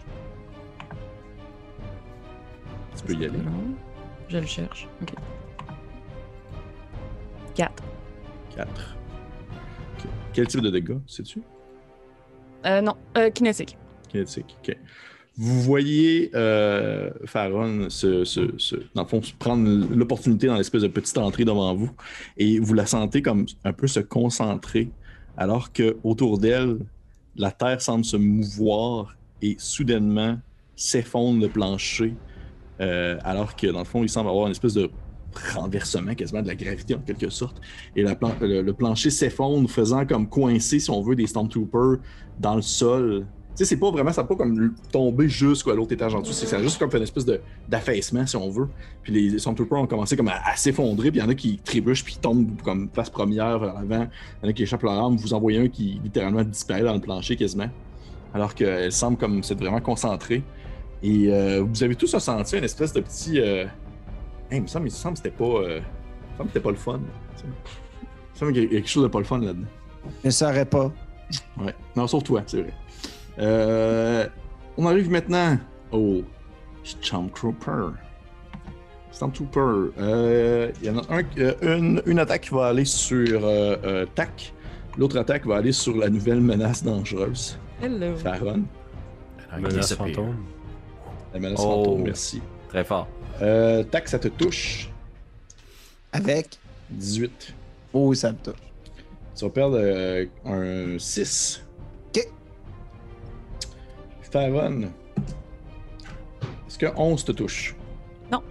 Tu 2.96 3.02
peux 3.04 3.14
y 3.14 3.24
aller. 3.24 3.38
Je 4.28 4.38
le 4.38 4.46
cherche. 4.46 4.88
Ok. 5.02 5.12
4. 7.54 7.82
4. 8.56 8.96
Quel 10.32 10.46
type 10.46 10.60
de 10.60 10.70
dégâts, 10.70 10.98
sais-tu? 11.06 11.42
Euh, 12.66 12.80
non, 12.80 12.94
euh, 13.16 13.30
kinétique. 13.30 13.76
Kinétique, 14.08 14.56
ok. 14.62 14.76
Vous 15.36 15.60
voyez 15.62 16.30
euh, 16.34 17.10
Faron 17.24 17.88
se, 17.90 18.24
se- 18.24 18.58
se- 18.58 18.76
dans 18.94 19.02
le 19.02 19.08
fond, 19.08 19.22
se 19.22 19.32
prendre 19.32 19.68
l'opportunité 19.94 20.48
dans 20.48 20.56
l'espèce 20.56 20.82
de 20.82 20.88
petite 20.88 21.16
entrée 21.18 21.44
devant 21.44 21.72
vous 21.74 21.90
et 22.36 22.58
vous 22.58 22.74
la 22.74 22.86
sentez 22.86 23.22
comme 23.22 23.46
un 23.64 23.72
peu 23.72 23.86
se 23.86 24.00
concentrer 24.00 24.90
alors 25.36 25.72
que 25.72 25.96
autour 26.02 26.38
d'elle, 26.38 26.78
la 27.36 27.52
terre 27.52 27.80
semble 27.80 28.04
se 28.04 28.16
mouvoir 28.16 29.16
et 29.40 29.54
soudainement 29.60 30.38
s'effondre 30.74 31.40
le 31.40 31.48
plancher 31.48 32.14
euh, 32.80 33.18
alors 33.24 33.56
que 33.56 33.66
dans 33.66 33.80
le 33.80 33.84
fond, 33.84 34.02
il 34.02 34.08
semble 34.08 34.28
avoir 34.28 34.46
une 34.46 34.52
espèce 34.52 34.74
de 34.74 34.90
renversement 35.54 36.14
quasiment 36.14 36.42
de 36.42 36.48
la 36.48 36.54
gravité 36.54 36.94
en 36.94 37.00
quelque 37.00 37.28
sorte 37.28 37.60
et 37.94 38.02
le, 38.02 38.72
plancher 38.72 39.10
s'effondre 39.10 39.68
faisant 39.70 40.06
comme 40.06 40.26
coincer 40.26 40.80
si 40.80 40.90
on 40.90 41.02
veut 41.02 41.14
des 41.14 41.26
Stormtroopers 41.26 41.98
dans 42.40 42.56
le 42.56 42.62
sol 42.62 43.26
tu 43.58 43.64
sais, 43.64 43.70
c'est 43.70 43.80
pas 43.80 43.90
vraiment, 43.90 44.12
ça 44.12 44.22
pas 44.22 44.36
comme 44.36 44.72
tombé 44.92 45.28
jusqu'à 45.28 45.74
l'autre 45.74 45.92
étage 45.92 46.14
en 46.14 46.20
dessous. 46.20 46.32
C'est 46.32 46.62
juste 46.62 46.78
comme 46.78 46.90
une 46.94 47.02
espèce 47.02 47.26
d'affaissement, 47.68 48.24
si 48.24 48.36
on 48.36 48.48
veut. 48.50 48.68
Puis 49.02 49.12
les 49.12 49.38
Stormtroopers 49.40 49.80
ont 49.80 49.86
commencé 49.88 50.16
comme 50.16 50.28
à, 50.28 50.54
s'effondrer, 50.54 51.10
puis 51.10 51.18
il 51.18 51.24
y 51.24 51.26
en 51.26 51.28
a 51.28 51.34
qui 51.34 51.58
trébuchent, 51.58 52.04
puis 52.04 52.18
tombent 52.22 52.62
comme 52.62 52.88
place 52.88 53.10
première 53.10 53.58
vers 53.58 53.74
l'avant. 53.74 54.06
Il 54.06 54.44
y 54.44 54.46
en 54.46 54.50
a 54.50 54.52
qui 54.52 54.62
échappent 54.62 54.84
leur 54.84 54.92
arme. 54.92 55.16
Vous 55.16 55.34
en 55.34 55.40
voyez 55.40 55.58
un 55.58 55.66
qui 55.66 56.00
littéralement 56.04 56.44
disparaît 56.44 56.84
dans 56.84 56.94
le 56.94 57.00
plancher 57.00 57.34
quasiment. 57.34 57.68
Alors 58.32 58.54
qu'elle 58.54 58.92
semble 58.92 59.16
comme 59.16 59.42
s'être 59.42 59.58
vraiment 59.58 59.80
concentrée. 59.80 60.44
Et 61.02 61.32
euh, 61.32 61.62
vous 61.62 61.82
avez 61.82 61.94
tous 61.94 62.12
ressenti 62.14 62.56
une 62.58 62.64
espèce 62.64 62.92
de 62.92 63.00
petit. 63.00 63.40
Euh... 63.40 63.64
hey, 64.50 64.58
il 64.58 64.62
me 64.62 64.66
semble, 64.66 64.86
il 64.88 64.90
me 64.92 64.96
semble 64.96 65.14
que 65.14 65.22
c'était 65.22 65.36
pas. 65.36 65.44
euh, 65.44 65.80
Il 65.80 66.32
me 66.32 66.36
semble 66.36 66.48
que 66.48 66.52
c'était 66.54 66.60
pas 66.60 66.70
le 66.70 66.76
fun. 66.76 67.00
Il 67.44 67.48
me 67.48 67.54
semble 68.34 68.52
qu'il 68.52 68.62
y 68.64 68.66
a 68.66 68.68
quelque 68.70 68.88
chose 68.88 69.02
de 69.04 69.08
pas 69.08 69.18
le 69.18 69.24
fun 69.24 69.38
là-dedans. 69.38 69.66
Je 70.22 70.26
ne 70.26 70.30
saurais 70.30 70.64
pas. 70.64 70.90
Ouais. 71.60 71.74
Non, 71.96 72.06
sauf 72.06 72.24
toi, 72.24 72.42
c'est 72.46 72.62
vrai. 72.62 72.72
Euh, 73.38 74.26
on 74.76 74.86
arrive 74.86 75.10
maintenant 75.10 75.58
au 75.92 76.22
Stormtrooper. 76.82 77.90
Stormtrooper. 79.12 79.92
Euh, 79.98 80.70
Il 80.80 80.86
y 80.86 80.90
en 80.90 80.98
a 80.98 81.02
un, 81.18 81.22
euh, 81.38 81.54
une, 81.78 82.02
une 82.06 82.18
attaque 82.18 82.42
qui 82.42 82.50
va 82.54 82.66
aller 82.68 82.84
sur 82.84 83.44
euh, 83.44 83.76
euh, 83.84 84.06
Tac. 84.14 84.52
L'autre 84.96 85.16
attaque 85.18 85.46
va 85.46 85.56
aller 85.56 85.72
sur 85.72 85.96
la 85.96 86.08
nouvelle 86.08 86.40
menace 86.40 86.82
dangereuse, 86.82 87.56
Hello. 87.80 88.16
Faron. 88.16 88.64
Menace 89.60 89.94
fantôme. 89.94 90.34
La 91.34 91.40
menace 91.40 91.60
Oh. 91.62 91.84
fantôme, 91.84 92.02
merci. 92.02 92.40
Très 92.68 92.84
fort. 92.84 93.06
Euh, 93.42 93.82
tac, 93.84 94.08
ça 94.08 94.18
te 94.18 94.28
touche. 94.28 94.90
Avec. 96.12 96.58
18. 96.90 97.54
Oh, 97.92 98.12
ça 98.14 98.32
me 98.32 98.38
touche. 98.38 98.54
Tu 99.36 99.44
vas 99.44 99.50
perdre 99.50 99.78
euh, 99.80 100.26
un 100.44 100.98
6. 100.98 101.62
Ok. 102.08 102.28
Faron. 104.30 104.82
Est-ce 106.66 106.78
que 106.78 106.86
11 106.96 107.24
te 107.24 107.32
touche? 107.32 107.74
Non. 108.32 108.42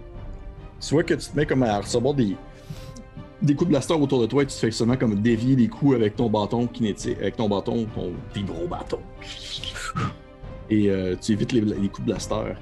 Tu 0.80 0.94
vois 0.94 1.02
que 1.04 1.14
tu 1.14 1.28
te 1.30 1.36
mets 1.36 1.46
comme 1.46 1.62
à 1.62 1.78
recevoir 1.80 2.14
des, 2.14 2.36
des 3.42 3.54
coups 3.54 3.66
de 3.68 3.72
blaster 3.74 3.94
autour 3.94 4.20
de 4.20 4.26
toi 4.26 4.42
et 4.42 4.46
tu 4.46 4.54
te 4.54 4.58
fais 4.58 4.70
seulement 4.70 4.96
comme 4.96 5.20
dévier 5.20 5.56
les 5.56 5.68
coups 5.68 5.94
avec 5.96 6.16
ton 6.16 6.28
bâton 6.30 6.66
kinétique, 6.66 7.18
avec 7.20 7.36
ton 7.36 7.48
bâton, 7.48 7.86
ton, 7.94 8.12
tes 8.32 8.42
gros 8.42 8.66
bâtons. 8.66 9.00
Et 10.70 10.90
euh, 10.90 11.16
tu 11.20 11.32
évites 11.32 11.52
les, 11.52 11.62
coups 11.88 12.00
de 12.00 12.04
blaster. 12.12 12.54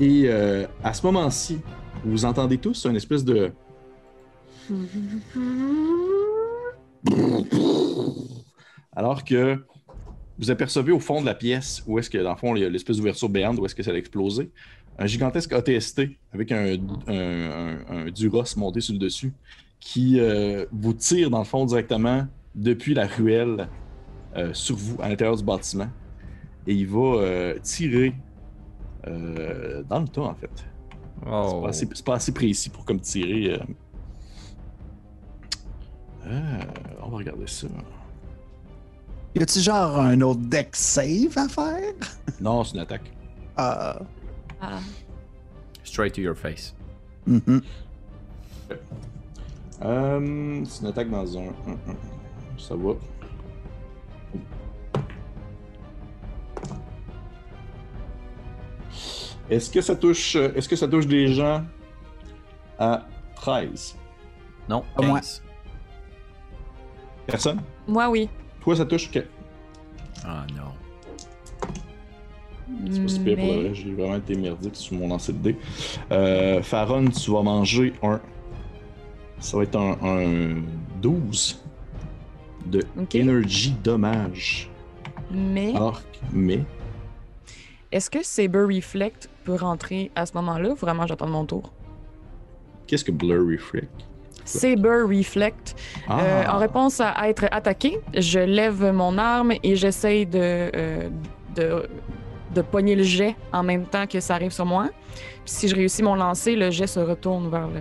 Et 0.00 0.24
euh, 0.26 0.66
à 0.82 0.92
ce 0.94 1.04
moment-ci, 1.06 1.58
vous 2.04 2.24
entendez 2.24 2.58
tous 2.58 2.86
une 2.86 2.96
espèce 2.96 3.24
de. 3.24 3.52
Alors 8.94 9.24
que 9.24 9.64
vous 10.38 10.50
apercevez 10.50 10.92
au 10.92 10.98
fond 11.00 11.20
de 11.20 11.26
la 11.26 11.34
pièce 11.34 11.82
où 11.86 11.98
est-ce 11.98 12.10
que, 12.10 12.18
dans 12.18 12.30
le 12.32 12.36
fond, 12.36 12.56
il 12.56 12.62
y 12.62 12.64
a 12.64 12.68
l'espèce 12.68 12.96
d'ouverture 12.96 13.28
béante 13.28 13.58
où 13.58 13.66
est-ce 13.66 13.74
que 13.74 13.82
ça 13.82 13.90
a 13.90 13.94
explosé, 13.94 14.50
un 14.98 15.06
gigantesque 15.06 15.52
ATST 15.52 16.02
avec 16.32 16.52
un, 16.52 16.76
un, 17.06 17.12
un- 17.14 17.78
un 17.88 18.10
Duros 18.10 18.44
monté 18.56 18.80
sur 18.80 18.92
le 18.92 18.98
dessus 18.98 19.32
qui 19.80 20.20
euh, 20.20 20.66
vous 20.72 20.92
tire, 20.94 21.30
dans 21.30 21.38
le 21.38 21.44
fond, 21.44 21.64
directement 21.64 22.26
depuis 22.54 22.94
la 22.94 23.06
ruelle 23.06 23.68
sur 24.52 24.76
vous, 24.76 24.96
à 25.02 25.08
l'intérieur 25.08 25.36
du 25.36 25.44
bâtiment. 25.44 25.88
Et 26.66 26.74
il 26.74 26.86
va 26.86 26.98
euh, 27.20 27.58
tirer 27.60 28.14
euh, 29.06 29.82
dans 29.88 30.00
le 30.00 30.08
tas, 30.08 30.22
en 30.22 30.34
fait. 30.34 30.50
C'est 30.54 31.28
Oh. 31.30 31.60
pas, 31.62 31.68
assez- 31.68 31.88
c'est 31.94 32.04
pas 32.04 32.14
assez 32.16 32.32
précis 32.32 32.68
pour 32.70 32.84
comme 32.84 33.00
tirer. 33.00 33.54
euh. 33.54 33.58
Euh, 36.26 36.60
on 37.02 37.08
va 37.10 37.16
regarder 37.18 37.46
ça. 37.46 37.66
Y 39.34 39.42
a-tu 39.42 39.60
genre 39.60 39.98
un 39.98 40.20
autre 40.20 40.40
deck 40.40 40.74
save 40.76 41.36
à 41.36 41.48
faire? 41.48 41.94
Non, 42.40 42.64
c'est 42.64 42.74
une 42.74 42.80
attaque. 42.80 43.10
Ah. 43.56 44.00
Ah. 44.60 44.78
Straight 45.84 46.14
to 46.14 46.20
your 46.20 46.36
face. 46.36 46.74
mhm. 47.26 47.60
Euh, 49.84 50.64
c'est 50.64 50.82
une 50.82 50.86
attaque 50.88 51.10
dans 51.10 51.38
un. 51.38 51.44
Ça 52.58 52.74
va. 52.76 52.92
Est-ce 59.50 59.70
que 59.70 59.80
ça 59.80 59.94
touche. 59.96 60.36
euh, 60.36 60.52
Est-ce 60.54 60.68
que 60.68 60.76
ça 60.76 60.88
touche 60.88 61.06
des 61.06 61.28
gens 61.32 61.64
à 62.78 63.06
13? 63.36 63.96
Non, 64.68 64.84
Pas 64.96 65.02
moi. 65.06 65.18
15. 65.20 65.42
Personne? 67.26 67.60
Moi, 67.86 68.08
oui. 68.08 68.28
Toi, 68.60 68.76
ça 68.76 68.84
touche 68.84 69.10
que. 69.10 69.20
Ah 70.24 70.46
non. 70.54 70.62
C'est 72.90 73.02
pas 73.02 73.08
si 73.08 73.20
pire 73.20 73.36
pour 73.36 73.46
le 73.46 73.60
vrai, 73.64 73.74
j'ai 73.74 73.92
vraiment 73.92 74.16
été 74.16 74.34
merdique 74.34 74.76
sur 74.76 74.96
mon 74.96 75.08
lancer 75.08 75.32
de 75.32 75.38
dés. 75.38 75.56
Euh, 76.10 76.62
Faron, 76.62 77.06
tu 77.08 77.30
vas 77.30 77.42
manger 77.42 77.92
un. 78.02 78.20
Ça 79.40 79.56
va 79.56 79.64
être 79.64 79.76
un, 79.76 79.98
un 80.02 80.62
12 81.00 81.62
de. 82.66 82.80
Energy 83.14 83.72
Dommage. 83.84 84.70
Mais 85.30 85.72
mais. 86.32 86.60
est-ce 87.90 88.08
que 88.10 88.22
Saber 88.22 88.64
Reflect 88.64 89.28
peut 89.44 89.54
rentrer 89.54 90.10
à 90.16 90.26
ce 90.26 90.32
moment-là 90.34 90.70
ou 90.70 90.74
vraiment 90.74 91.06
j'attends 91.06 91.28
mon 91.28 91.44
tour? 91.44 91.72
Qu'est-ce 92.86 93.04
que 93.04 93.12
Blur 93.12 93.44
Reflect? 93.46 93.88
Saber 94.44 95.02
Reflect. 95.08 95.76
Ah, 96.08 96.20
Euh, 96.20 96.44
en 96.48 96.58
réponse 96.58 97.00
à 97.00 97.28
être 97.28 97.44
attaqué, 97.52 98.00
je 98.16 98.40
lève 98.40 98.82
mon 98.92 99.16
arme 99.18 99.52
et 99.62 99.76
j'essaye 99.76 100.26
de, 100.26 100.38
euh, 100.42 101.08
de, 101.54 101.88
de 102.54 102.60
pogner 102.62 102.96
le 102.96 103.04
jet 103.04 103.36
en 103.52 103.62
même 103.62 103.84
temps 103.84 104.06
que 104.08 104.18
ça 104.18 104.34
arrive 104.34 104.50
sur 104.50 104.66
moi. 104.66 104.88
Puis 105.14 105.54
si 105.54 105.68
je 105.68 105.76
réussis 105.76 106.02
mon 106.02 106.16
lancer, 106.16 106.56
le 106.56 106.70
jet 106.70 106.88
se 106.88 106.98
retourne 107.00 107.50
vers 107.50 107.68
le. 107.68 107.80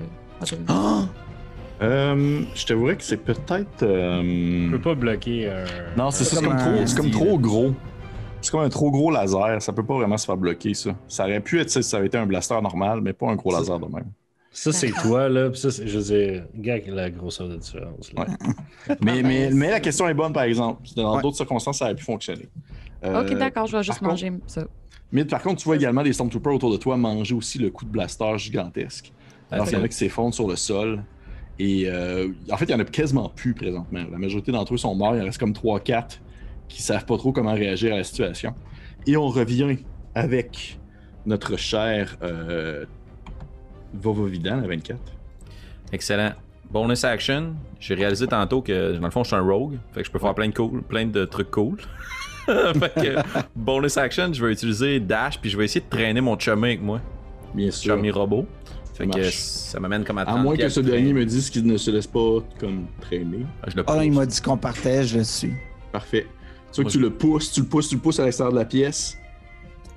Ah! 0.67 1.05
euh, 1.81 2.41
je 2.53 2.65
t'avouerais 2.65 2.95
que 2.95 3.03
c'est 3.03 3.17
peut-être. 3.17 3.81
euh, 3.83 4.21
Je 4.67 4.71
peux 4.71 4.81
pas 4.81 4.95
bloquer 4.95 5.49
un. 5.49 5.63
Non, 5.97 6.11
c'est 6.11 6.23
ça, 6.25 6.37
c'est 6.85 6.95
comme 6.95 7.09
trop 7.11 7.39
gros. 7.39 7.71
C'est 8.41 8.51
comme 8.51 8.61
un 8.61 8.69
trop 8.69 8.89
gros 8.91 9.11
laser, 9.11 9.61
ça 9.61 9.71
peut 9.73 9.85
pas 9.85 9.95
vraiment 9.95 10.17
se 10.17 10.25
faire 10.25 10.37
bloquer 10.37 10.73
ça. 10.73 10.95
Ça 11.07 11.25
aurait 11.25 11.39
pu 11.41 11.59
être 11.59 11.69
si 11.69 11.83
ça 11.83 11.97
avait 11.97 12.07
été 12.07 12.17
un 12.17 12.25
blaster 12.25 12.59
normal, 12.61 13.01
mais 13.01 13.13
pas 13.13 13.27
un 13.29 13.35
gros 13.35 13.51
laser 13.51 13.79
de 13.79 13.85
même. 13.85 14.11
Ça, 14.53 14.73
c'est 14.73 14.91
toi, 14.91 15.29
là. 15.29 15.49
Puis 15.49 15.59
ça, 15.59 15.71
c'est- 15.71 15.87
je 15.87 15.97
veux 15.99 16.03
dire, 16.03 16.43
gars, 16.55 16.77
la 16.87 17.09
grosseur 17.09 17.47
de 17.47 17.55
différence. 17.55 18.11
Là. 18.13 18.21
Ouais. 18.89 18.95
Mais, 19.01 19.23
mais, 19.23 19.49
mais 19.51 19.69
la 19.69 19.79
question 19.79 20.07
est 20.09 20.13
bonne 20.13 20.33
par 20.33 20.43
exemple. 20.43 20.81
Dans 20.95 21.15
Ouais. 21.15 21.21
d'autres 21.21 21.37
circonstances, 21.37 21.77
ça 21.79 21.85
aurait 21.85 21.95
pu 21.95 22.03
fonctionner. 22.03 22.49
Euh, 23.03 23.21
ok, 23.23 23.37
d'accord, 23.37 23.67
je 23.67 23.77
vais 23.77 23.83
juste 23.83 24.01
manger 24.01 24.31
ça. 24.47 24.65
Mais 25.13 25.23
par 25.25 25.41
contre, 25.41 25.57
tu 25.57 25.65
vois 25.65 25.75
également 25.75 26.03
des 26.03 26.13
Stormtroopers 26.13 26.53
autour 26.53 26.71
de 26.71 26.77
toi 26.77 26.97
manger 26.97 27.33
aussi 27.35 27.59
le 27.59 27.69
coup 27.69 27.85
de 27.85 27.89
blaster 27.91 28.37
gigantesque. 28.37 29.11
Alors 29.51 29.65
qu'il 29.67 29.77
y 29.77 29.81
en 29.81 29.83
a 29.83 29.87
qui 29.87 29.95
s'effondrent 29.97 30.33
sur 30.33 30.47
le 30.47 30.55
sol. 30.55 31.03
Et 31.59 31.83
euh, 31.87 32.29
en 32.51 32.57
fait, 32.57 32.65
il 32.65 32.71
y 32.71 32.73
en 32.73 32.79
a 32.79 32.85
quasiment 32.85 33.29
plus 33.29 33.53
présentement. 33.53 34.03
La 34.11 34.17
majorité 34.17 34.51
d'entre 34.51 34.73
eux 34.73 34.77
sont 34.77 34.95
morts. 34.95 35.15
Il 35.15 35.21
en 35.21 35.25
reste 35.25 35.37
comme 35.37 35.53
3-4 35.53 36.19
qui 36.71 36.81
savent 36.81 37.05
pas 37.05 37.17
trop 37.17 37.31
comment 37.31 37.53
réagir 37.53 37.93
à 37.93 37.97
la 37.97 38.03
situation. 38.03 38.53
Et 39.05 39.17
on 39.17 39.27
revient 39.27 39.77
avec 40.15 40.79
notre 41.25 41.57
cher 41.57 42.17
euh, 42.23 42.85
Vovovidan 43.93 44.63
à 44.63 44.67
24. 44.67 44.99
Excellent. 45.91 46.31
Bonus 46.69 47.03
action. 47.03 47.55
J'ai 47.79 47.95
réalisé 47.95 48.27
tantôt 48.27 48.61
que, 48.61 48.93
dans 48.93 49.05
le 49.05 49.11
fond, 49.11 49.23
je 49.23 49.27
suis 49.27 49.35
un 49.35 49.41
rogue. 49.41 49.77
Fait 49.91 50.01
que 50.01 50.07
je 50.07 50.11
peux 50.11 50.19
faire 50.19 50.33
plein 50.33 50.47
de, 50.47 50.53
cool, 50.53 50.81
plein 50.81 51.05
de 51.05 51.25
trucs 51.25 51.51
cool. 51.51 51.77
fait 52.45 52.93
que, 52.95 53.39
bonus 53.55 53.97
action, 53.97 54.31
je 54.31 54.43
vais 54.43 54.53
utiliser 54.53 54.99
dash, 54.99 55.39
puis 55.39 55.49
je 55.49 55.57
vais 55.57 55.65
essayer 55.65 55.81
de 55.81 55.89
traîner 55.89 56.21
mon 56.21 56.39
chummy 56.39 56.69
avec 56.69 56.81
moi. 56.81 57.01
Bien 57.53 57.71
sûr. 57.71 57.95
Chummy 57.95 58.11
robot. 58.11 58.47
Fait 58.93 59.07
que 59.07 59.17
marche. 59.17 59.35
ça 59.35 59.79
m'amène 59.79 60.05
comme 60.05 60.19
à 60.19 60.25
30 60.25 60.37
À 60.37 60.41
moins 60.41 60.55
que 60.55 60.69
ce 60.69 60.79
dernier 60.79 61.11
me 61.11 61.25
dise 61.25 61.49
qu'il 61.49 61.65
ne 61.65 61.75
se 61.75 61.91
laisse 61.91 62.07
pas 62.07 62.39
comme 62.59 62.85
traîner. 63.01 63.45
Ah, 63.61 63.67
Je 63.69 63.75
le 63.75 63.83
Ah, 63.87 64.05
il 64.05 64.13
m'a 64.13 64.25
dit 64.25 64.39
qu'on 64.41 64.57
partait, 64.57 65.03
je 65.03 65.17
le 65.17 65.23
suis. 65.25 65.53
Parfait. 65.91 66.27
Tu 66.71 66.77
vois 66.77 66.83
Moi, 66.83 66.91
que 66.91 66.97
tu 66.97 66.99
le 66.99 67.09
pousses, 67.09 67.51
tu 67.51 67.61
le 67.61 67.67
pousses, 67.67 67.89
tu 67.89 67.95
le 67.95 68.01
pousses 68.01 68.19
à 68.19 68.25
l'extérieur 68.25 68.53
de 68.53 68.57
la 68.59 68.65
pièce. 68.65 69.17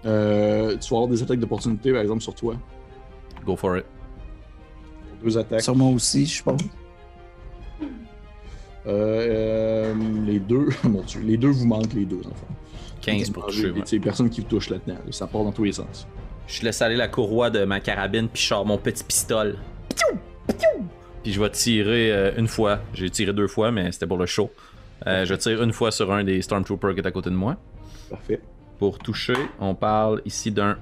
Euh, 0.05 0.77
tu 0.77 0.91
vas 0.91 0.97
avoir 0.97 1.09
des 1.09 1.23
attaques 1.23 1.39
d'opportunité, 1.39 1.93
par 1.93 2.03
exemple, 2.03 2.23
sur 2.23 2.35
toi. 2.35 2.57
Go 3.45 3.57
for 3.57 3.79
it. 3.79 3.85
Deux 5.23 5.39
attaques. 5.39 5.63
Sur 5.63 5.77
moi 5.77 5.91
aussi, 5.91 6.27
je 6.27 6.43
pense. 6.43 6.61
Euh, 8.87 9.93
euh, 9.95 9.95
les 10.27 10.39
deux, 10.39 10.69
mon 10.85 11.03
dieu, 11.03 11.21
les 11.21 11.37
deux 11.37 11.49
vous 11.49 11.67
manquent, 11.67 11.95
les 11.95 12.05
deux, 12.05 12.21
en 12.21 12.35
fait. 12.35 13.13
15 13.19 13.31
pour 13.31 13.47
toucher. 13.47 13.73
C'est 13.85 13.99
personne 13.99 14.31
qui 14.31 14.41
vous 14.41 14.47
touche 14.47 14.71
là-dedans. 14.71 14.95
là. 14.95 15.13
Ça 15.13 15.27
part 15.27 15.45
dans 15.45 15.53
tous 15.53 15.65
les 15.65 15.73
sens. 15.73 16.07
Je 16.47 16.63
laisse 16.63 16.83
aller 16.83 16.97
la 16.97 17.09
courroie 17.09 17.51
de 17.51 17.65
ma 17.65 17.81
carabine, 17.81 18.29
puis 18.29 18.43
je 18.43 18.49
sors 18.49 18.67
mon 18.67 18.79
petit 18.79 19.05
pistolet. 19.05 19.55
Puis 21.23 21.33
je 21.33 21.41
vais 21.41 21.51
tirer 21.51 22.13
euh, 22.13 22.33
une 22.37 22.49
fois. 22.49 22.81
J'ai 22.93 23.09
tiré 23.09 23.33
deux 23.33 23.47
fois, 23.47 23.71
mais 23.71 23.91
c'était 23.93 24.07
pour 24.07 24.19
le 24.19 24.27
show. 24.27 24.51
Euh, 25.07 25.25
je 25.25 25.35
tire 25.35 25.63
une 25.63 25.73
fois 25.73 25.91
sur 25.91 26.11
un 26.13 26.25
des 26.25 26.41
Stormtroopers 26.43 26.95
qui 26.95 27.01
est 27.01 27.07
à 27.07 27.11
côté 27.11 27.31
de 27.31 27.35
moi. 27.35 27.57
Parfait. 28.11 28.41
Pour 28.79 28.99
toucher, 28.99 29.35
on 29.61 29.75
parle 29.75 30.23
ici 30.25 30.51
d'un. 30.51 30.79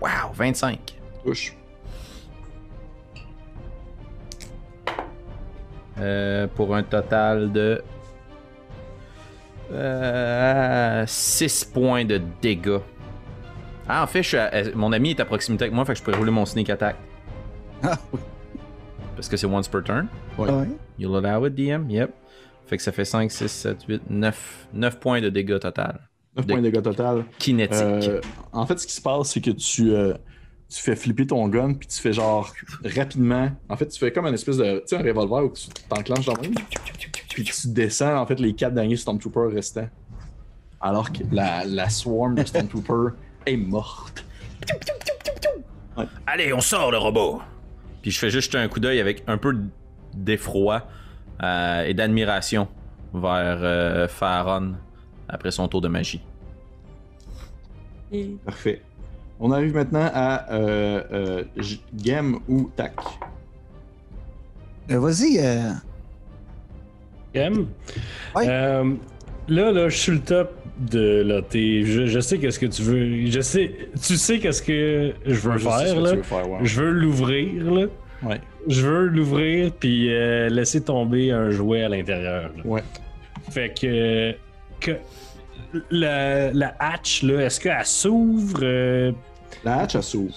Wow, 0.00 0.32
25. 0.34 0.96
Touche. 1.24 1.54
Euh, 6.00 6.46
pour 6.54 6.74
un 6.74 6.82
total 6.82 7.50
de. 7.52 7.82
6 11.06 11.64
points 11.66 12.04
de 12.04 12.20
dégâts. 12.40 12.78
Ah, 13.88 14.02
en 14.02 14.06
fait, 14.06 14.22
je 14.22 14.28
suis 14.28 14.36
à- 14.38 14.50
euh, 14.54 14.70
mon 14.74 14.92
ami 14.92 15.10
est 15.10 15.20
à 15.20 15.24
proximité 15.24 15.64
avec 15.64 15.74
moi, 15.74 15.84
fait 15.84 15.92
que 15.94 15.98
je 15.98 16.04
peux 16.04 16.14
rouler 16.14 16.30
mon 16.30 16.46
sneak 16.46 16.70
attack. 16.70 16.96
Ah, 17.82 17.96
oui. 18.12 18.20
Parce 19.14 19.28
que 19.28 19.36
c'est 19.36 19.46
once 19.46 19.68
per 19.68 19.82
turn. 19.84 20.06
Ouais. 20.38 20.50
Ouais. 20.50 20.68
You'll 20.98 21.16
allow 21.16 21.46
it, 21.46 21.54
DM? 21.54 21.88
Yep. 21.90 22.14
Fait 22.68 22.76
que 22.76 22.82
ça 22.82 22.92
fait 22.92 23.04
5, 23.04 23.30
6, 23.32 23.48
7, 23.48 23.84
8, 23.88 24.02
9. 24.10 24.68
9 24.74 25.00
points 25.00 25.20
de 25.20 25.28
dégâts 25.30 25.58
total. 25.58 26.08
9 26.36 26.46
De- 26.46 26.52
points 26.52 26.62
de 26.62 26.70
dégâts 26.70 26.82
total. 26.82 27.24
Kinétique. 27.38 27.72
Euh, 27.82 28.20
en 28.52 28.66
fait, 28.66 28.78
ce 28.78 28.86
qui 28.86 28.92
se 28.92 29.00
passe, 29.00 29.30
c'est 29.32 29.40
que 29.40 29.50
tu, 29.50 29.90
euh, 29.92 30.14
tu 30.68 30.82
fais 30.82 30.94
flipper 30.94 31.26
ton 31.26 31.48
gun, 31.48 31.72
puis 31.74 31.88
tu 31.88 31.98
fais 32.00 32.12
genre 32.12 32.52
rapidement. 32.84 33.50
En 33.68 33.76
fait, 33.76 33.86
tu 33.88 33.98
fais 33.98 34.12
comme 34.12 34.26
un 34.26 34.32
espèce 34.34 34.58
de. 34.58 34.80
Tu 34.80 34.82
sais, 34.88 34.96
un 34.96 35.02
revolver 35.02 35.44
où 35.44 35.52
tu 35.52 35.66
t'enclenches 35.88 36.26
dans 36.26 36.34
le 36.34 36.42
même. 36.42 36.54
Puis 37.30 37.44
tu 37.44 37.68
descends, 37.68 38.16
en 38.20 38.26
fait, 38.26 38.38
les 38.40 38.52
quatre 38.52 38.74
derniers 38.74 38.96
Stormtroopers 38.96 39.50
restants. 39.52 39.88
Alors 40.80 41.10
que 41.12 41.22
la, 41.32 41.64
la 41.64 41.88
swarm 41.88 42.34
de 42.34 42.44
Stormtroopers 42.44 43.12
est 43.46 43.56
morte. 43.56 44.24
Allez, 46.26 46.52
on 46.52 46.60
sort 46.60 46.90
le 46.92 46.98
robot! 46.98 47.40
Puis 48.02 48.10
je 48.12 48.18
fais 48.18 48.30
juste 48.30 48.54
un 48.54 48.68
coup 48.68 48.78
d'œil 48.78 49.00
avec 49.00 49.24
un 49.26 49.38
peu 49.38 49.56
d'effroi 50.14 50.86
euh, 51.42 51.84
et 51.84 51.94
d'admiration 51.94 52.68
vers 53.14 53.58
euh, 53.62 54.08
Faron 54.08 54.74
après 55.28 55.50
son 55.50 55.68
tour 55.68 55.80
de 55.80 55.88
magie. 55.88 56.20
Et- 58.12 58.36
Parfait. 58.44 58.82
On 59.40 59.52
arrive 59.52 59.74
maintenant 59.74 60.10
à 60.12 60.52
euh, 60.52 61.02
euh, 61.12 61.44
Gem 61.96 62.38
ou 62.48 62.70
Tac. 62.74 62.94
Euh, 64.90 64.98
Vas-y, 64.98 65.38
euh? 65.38 65.70
Ouais. 68.34 68.48
Euh, 68.48 68.94
là, 69.48 69.70
là, 69.70 69.88
je 69.88 69.96
suis 69.96 70.12
le 70.12 70.20
top 70.20 70.54
de 70.78 71.22
là. 71.22 71.40
Je, 71.52 72.06
je 72.06 72.20
sais 72.20 72.38
qu'est-ce 72.38 72.58
que 72.58 72.66
tu 72.66 72.82
veux. 72.82 73.26
Je 73.30 73.40
sais, 73.40 73.90
tu 74.02 74.16
sais 74.16 74.38
qu'est-ce 74.40 74.62
que 74.62 75.12
je 75.24 75.34
veux 75.48 75.58
Je 75.58 75.68
faire 75.68 76.00
là. 76.00 76.10
tu 76.10 76.16
veux 76.16 76.22
faire, 76.22 76.50
ouais. 76.50 76.58
Je 76.62 76.80
veux 76.80 76.90
l'ouvrir 76.90 77.64
là. 77.72 77.86
Ouais. 78.24 78.40
Je 78.68 78.82
veux 78.86 79.06
l'ouvrir 79.06 79.72
puis 79.72 80.12
euh, 80.12 80.48
laisser 80.48 80.82
tomber 80.82 81.30
un 81.32 81.50
jouet 81.50 81.82
à 81.82 81.88
l'intérieur. 81.88 82.50
là. 82.56 82.62
Ouais. 82.64 82.82
Fait 83.50 83.72
que, 83.78 84.34
que 84.80 84.96
la, 85.90 86.52
la 86.52 86.74
hatch 86.78 87.22
là, 87.22 87.46
est-ce 87.46 87.60
qu'elle 87.60 87.84
s'ouvre 87.86 88.58
euh, 88.62 89.12
La 89.64 89.80
hatch, 89.80 89.94
elle 89.94 90.02
s'ouvre. 90.02 90.34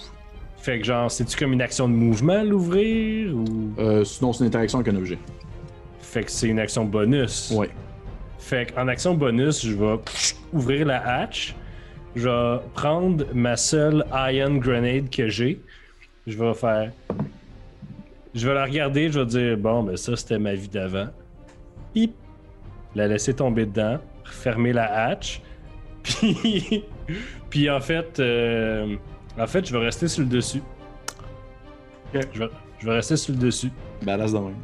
Fait 0.58 0.78
que 0.78 0.84
genre, 0.86 1.10
c'est-tu 1.10 1.36
comme 1.36 1.52
une 1.52 1.60
action 1.62 1.88
de 1.88 1.94
mouvement 1.94 2.42
l'ouvrir 2.42 3.34
ou? 3.34 3.72
Euh, 3.78 4.04
sinon, 4.04 4.32
c'est 4.32 4.44
une 4.44 4.48
interaction 4.48 4.78
avec 4.78 4.94
un 4.94 4.96
objet. 4.96 5.18
fait 6.00 6.22
que 6.24 6.30
c'est 6.30 6.48
une 6.48 6.58
action 6.60 6.84
bonus? 6.84 7.52
Ouais. 7.54 7.68
Fait 8.38 8.72
qu'en 8.72 8.88
action 8.88 9.14
bonus, 9.14 9.64
je 9.66 9.74
vais 9.74 9.96
ouvrir 10.52 10.86
la 10.86 11.06
hatch. 11.20 11.54
Je 12.14 12.28
vais 12.28 12.60
prendre 12.74 13.24
ma 13.34 13.56
seule 13.56 14.04
ion 14.12 14.56
grenade 14.56 15.10
que 15.10 15.28
j'ai. 15.28 15.60
Je 16.26 16.36
vais 16.38 16.54
faire. 16.54 16.92
Je 18.34 18.48
vais 18.48 18.54
la 18.54 18.64
regarder, 18.64 19.10
je 19.10 19.20
vais 19.20 19.26
dire 19.26 19.56
bon, 19.58 19.82
ben 19.82 19.96
ça 19.96 20.16
c'était 20.16 20.38
ma 20.38 20.54
vie 20.54 20.68
d'avant. 20.68 21.08
Pip. 21.92 22.14
La 22.94 23.06
laisser 23.08 23.34
tomber 23.34 23.66
dedans, 23.66 23.98
fermer 24.24 24.72
la 24.72 25.06
hatch. 25.06 25.40
Puis, 26.02 26.84
puis 27.48 27.70
en 27.70 27.80
fait, 27.80 28.18
euh, 28.18 28.96
en 29.38 29.46
fait, 29.46 29.64
je 29.64 29.72
vais 29.72 29.84
rester 29.84 30.08
sur 30.08 30.22
le 30.22 30.28
dessus. 30.28 30.62
Ok. 32.12 32.26
Je, 32.34 32.38
vais, 32.40 32.48
je 32.80 32.86
vais 32.86 32.94
rester 32.94 33.16
sur 33.16 33.32
le 33.32 33.38
dessus 33.38 33.70
Badass 34.02 34.32
de 34.32 34.38
même. 34.38 34.56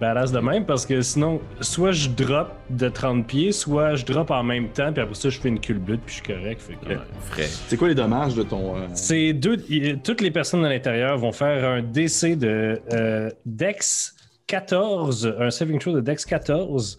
Badass 0.00 0.32
de 0.32 0.38
même 0.40 0.64
parce 0.64 0.86
que 0.86 1.02
sinon, 1.02 1.40
soit 1.60 1.92
je 1.92 2.08
drop 2.08 2.48
de 2.70 2.88
30 2.88 3.26
pieds, 3.26 3.52
soit 3.52 3.94
je 3.96 4.04
drop 4.06 4.30
en 4.30 4.42
même 4.42 4.68
temps, 4.68 4.92
puis 4.92 5.02
après 5.02 5.14
ça, 5.14 5.28
je 5.28 5.38
fais 5.38 5.48
une 5.50 5.60
culbute, 5.60 6.00
puis 6.06 6.16
je 6.16 6.22
suis 6.24 6.34
correct. 6.34 6.60
Fait 6.60 6.74
que, 6.74 6.94
Ouais. 6.94 7.44
C'est 7.68 7.76
quoi 7.76 7.88
les 7.88 7.94
dommages 7.94 8.34
de 8.34 8.42
ton. 8.42 8.76
euh, 8.76 8.86
C'est 8.94 9.32
deux. 9.32 9.56
Toutes 10.02 10.20
les 10.22 10.30
personnes 10.30 10.64
à 10.64 10.68
l'intérieur 10.70 11.18
vont 11.18 11.32
faire 11.32 11.68
un 11.68 11.82
DC 11.82 12.36
de 12.38 12.80
euh, 12.92 13.28
Dex 13.46 14.14
14, 14.46 15.34
un 15.38 15.50
saving 15.50 15.78
throw 15.78 15.92
de 15.94 16.00
Dex 16.00 16.24
14, 16.24 16.98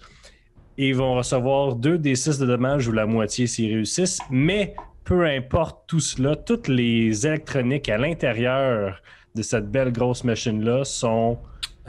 et 0.77 0.89
ils 0.89 0.95
vont 0.95 1.15
recevoir 1.15 1.75
2 1.75 1.97
D6 1.97 2.39
de 2.39 2.45
dommages 2.45 2.87
ou 2.87 2.91
la 2.91 3.05
moitié 3.05 3.45
s'ils 3.47 3.73
réussissent. 3.73 4.19
Mais 4.29 4.73
peu 5.03 5.25
importe 5.25 5.79
tout 5.87 5.99
cela, 5.99 6.35
toutes 6.35 6.67
les 6.67 7.25
électroniques 7.27 7.89
à 7.89 7.97
l'intérieur 7.97 9.01
de 9.35 9.41
cette 9.41 9.69
belle 9.69 9.91
grosse 9.91 10.23
machine-là 10.23 10.83
sont, 10.85 11.37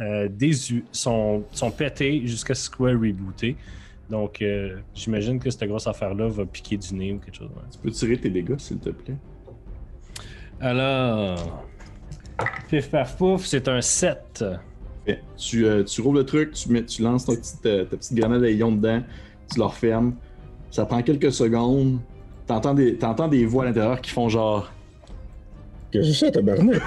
euh, 0.01 0.29
désu- 0.29 0.85
sont, 0.93 1.45
sont 1.53 1.71
pétées 1.71 2.27
jusqu'à 2.27 2.55
ce 2.55 2.69
qu'elles 2.71 2.77
soient 2.77 2.91
rebootées. 2.93 3.57
Donc, 4.11 4.43
euh, 4.43 4.77
j'imagine 4.95 5.39
que 5.39 5.49
cette 5.51 5.65
grosse 5.69 5.87
affaire-là 5.87 6.29
va 6.29 6.45
piquer 6.45 6.77
du 6.77 6.95
nez 6.95 7.13
ou 7.13 7.19
quelque 7.19 7.37
chose. 7.37 7.49
ouais. 7.49 7.63
Tu 7.73 7.79
peux 7.79 7.91
tirer 7.91 8.19
tes 8.19 8.31
dégâts, 8.31 8.59
s'il 8.59 8.79
te 8.79 8.91
plaît? 8.91 9.17
Alors. 10.61 11.65
Pif 12.69 12.91
paf 12.91 13.17
pouf, 13.17 13.45
c'est 13.47 13.69
un 13.69 13.81
7. 13.81 14.45
Fait, 15.07 15.21
Tu, 15.37 15.65
euh, 15.67 15.83
tu 15.85 16.01
rouvres 16.01 16.17
le 16.17 16.25
truc, 16.25 16.53
tu, 16.53 16.71
mets, 16.71 16.85
tu 16.85 17.03
lances 17.03 17.27
ta 17.27 17.35
petite, 17.35 17.67
euh, 17.67 17.85
ta 17.85 17.97
petite 17.97 18.15
grenade 18.17 18.43
à 18.45 18.51
ion 18.51 18.73
dedans, 18.73 19.03
tu 19.53 19.59
la 19.61 19.67
refermes. 19.67 20.15
Ça 20.71 20.85
prend 20.87 21.03
quelques 21.03 21.33
secondes. 21.33 21.99
T'entends 22.47 22.75
des, 22.75 22.97
t'entends 22.97 23.29
des 23.29 23.45
voix 23.47 23.65
à 23.65 23.67
l'intérieur 23.67 24.01
qui 24.01 24.11
font 24.11 24.29
genre. 24.29 24.71
Qu'est-ce 25.91 26.09
que 26.09 26.13
c'est 26.15 26.27
ça, 26.27 26.31
tabarnak? 26.33 26.81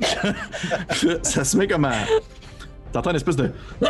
ça 1.22 1.44
se 1.44 1.56
met 1.56 1.66
comme 1.66 1.84
à. 1.84 1.92
T'entends 2.94 3.10
une 3.10 3.16
espèce 3.16 3.34
de. 3.34 3.50
Il 3.82 3.86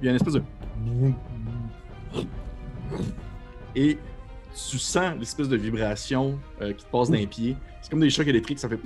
y 0.00 0.06
a 0.06 0.10
une 0.10 0.16
espèce 0.16 0.34
de. 0.34 0.42
Et 3.74 3.98
tu 4.70 4.78
sens 4.78 5.18
l'espèce 5.18 5.48
de 5.48 5.56
vibration 5.56 6.38
euh, 6.62 6.72
qui 6.72 6.84
te 6.84 6.90
passe 6.90 7.10
dans 7.10 7.16
les 7.16 7.26
pieds. 7.26 7.56
C'est 7.82 7.90
comme 7.90 7.98
des 7.98 8.10
chocs 8.10 8.28
électriques, 8.28 8.60
ça 8.60 8.68
fait. 8.68 8.78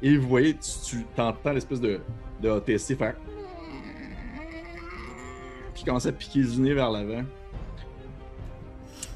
Et 0.00 0.16
vous 0.16 0.26
voyez, 0.26 0.54
tu, 0.54 1.04
tu 1.14 1.20
entends 1.20 1.52
l'espèce 1.52 1.78
de, 1.78 2.00
de 2.40 2.50
ATST 2.50 2.96
faire. 2.96 3.16
Puis 5.74 5.84
commence 5.84 6.06
à 6.06 6.12
piquer 6.12 6.40
du 6.40 6.58
nez 6.58 6.72
vers 6.72 6.90
l'avant. 6.90 7.24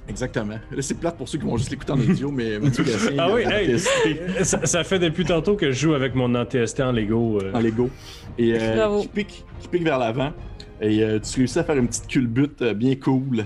Exactement. 0.09 0.55
Là, 0.71 0.83
c'est 0.83 0.99
plate 0.99 1.17
pour 1.17 1.29
ceux 1.29 1.39
qui 1.39 1.45
vont 1.45 1.57
juste 1.57 1.71
l'écouter 1.71 1.93
en 1.93 2.01
audio, 2.01 2.31
mais 2.31 2.59
Mathieu 2.59 2.85
Ah 3.19 3.29
oui, 3.33 3.43
hey, 3.43 3.75
ATST 3.75 4.45
ça, 4.45 4.65
ça 4.67 4.85
fait 4.85 4.99
depuis 4.99 5.25
tantôt 5.25 5.55
que 5.55 5.71
je 5.71 5.79
joue 5.79 5.95
avec 5.95 6.15
mon 6.15 6.29
NTST 6.29 6.81
en 6.81 6.93
Lego. 6.93 7.41
euh. 7.43 7.53
en 7.53 7.61
Lego. 7.61 7.91
Et 8.39 8.55
euh, 8.59 8.77
Bravo. 8.77 9.03
qui, 9.03 9.09
pique, 9.09 9.45
qui 9.61 9.69
pique 9.69 9.83
vers 9.85 9.99
l'avant. 9.99 10.33
Et 10.81 11.03
euh, 11.03 11.19
tu 11.21 11.41
réussis 11.41 11.59
à 11.59 11.65
faire 11.65 11.77
une 11.77 11.89
petite 11.89 12.07
culbute 12.07 12.63
euh, 12.63 12.73
bien 12.75 12.95
cool 12.97 13.45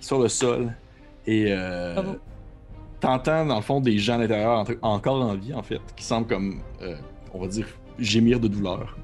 sur 0.00 0.20
le 0.20 0.28
sol. 0.28 0.72
Et 1.26 1.46
euh, 1.48 1.94
Bravo. 1.94 2.16
t'entends 3.00 3.44
dans 3.46 3.56
le 3.56 3.62
fond 3.62 3.80
des 3.80 3.98
gens 3.98 4.14
à 4.14 4.18
l'intérieur 4.18 4.64
encore 4.82 5.20
en 5.22 5.34
vie 5.34 5.52
en 5.54 5.62
fait, 5.62 5.80
qui 5.96 6.04
semblent 6.04 6.28
comme, 6.28 6.60
euh, 6.82 6.94
on 7.34 7.40
va 7.40 7.48
dire, 7.48 7.66
gémir 7.98 8.38
de 8.38 8.46
douleur. 8.48 8.96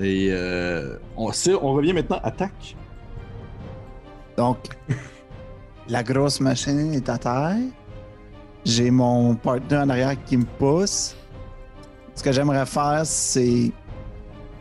Et 0.00 0.28
euh, 0.30 0.96
on, 1.16 1.30
on 1.60 1.72
revient 1.74 1.92
maintenant 1.92 2.20
à 2.22 2.30
Tac. 2.30 2.76
Donc, 4.36 4.58
la 5.88 6.02
grosse 6.02 6.40
machine 6.40 6.92
est 6.94 7.08
à 7.08 7.18
terre. 7.18 7.56
J'ai 8.64 8.90
mon 8.90 9.34
partenaire 9.36 9.82
en 9.84 9.88
arrière 9.90 10.16
qui 10.24 10.36
me 10.36 10.44
pousse. 10.58 11.14
Ce 12.14 12.22
que 12.22 12.32
j'aimerais 12.32 12.66
faire, 12.66 13.02
c'est. 13.04 13.70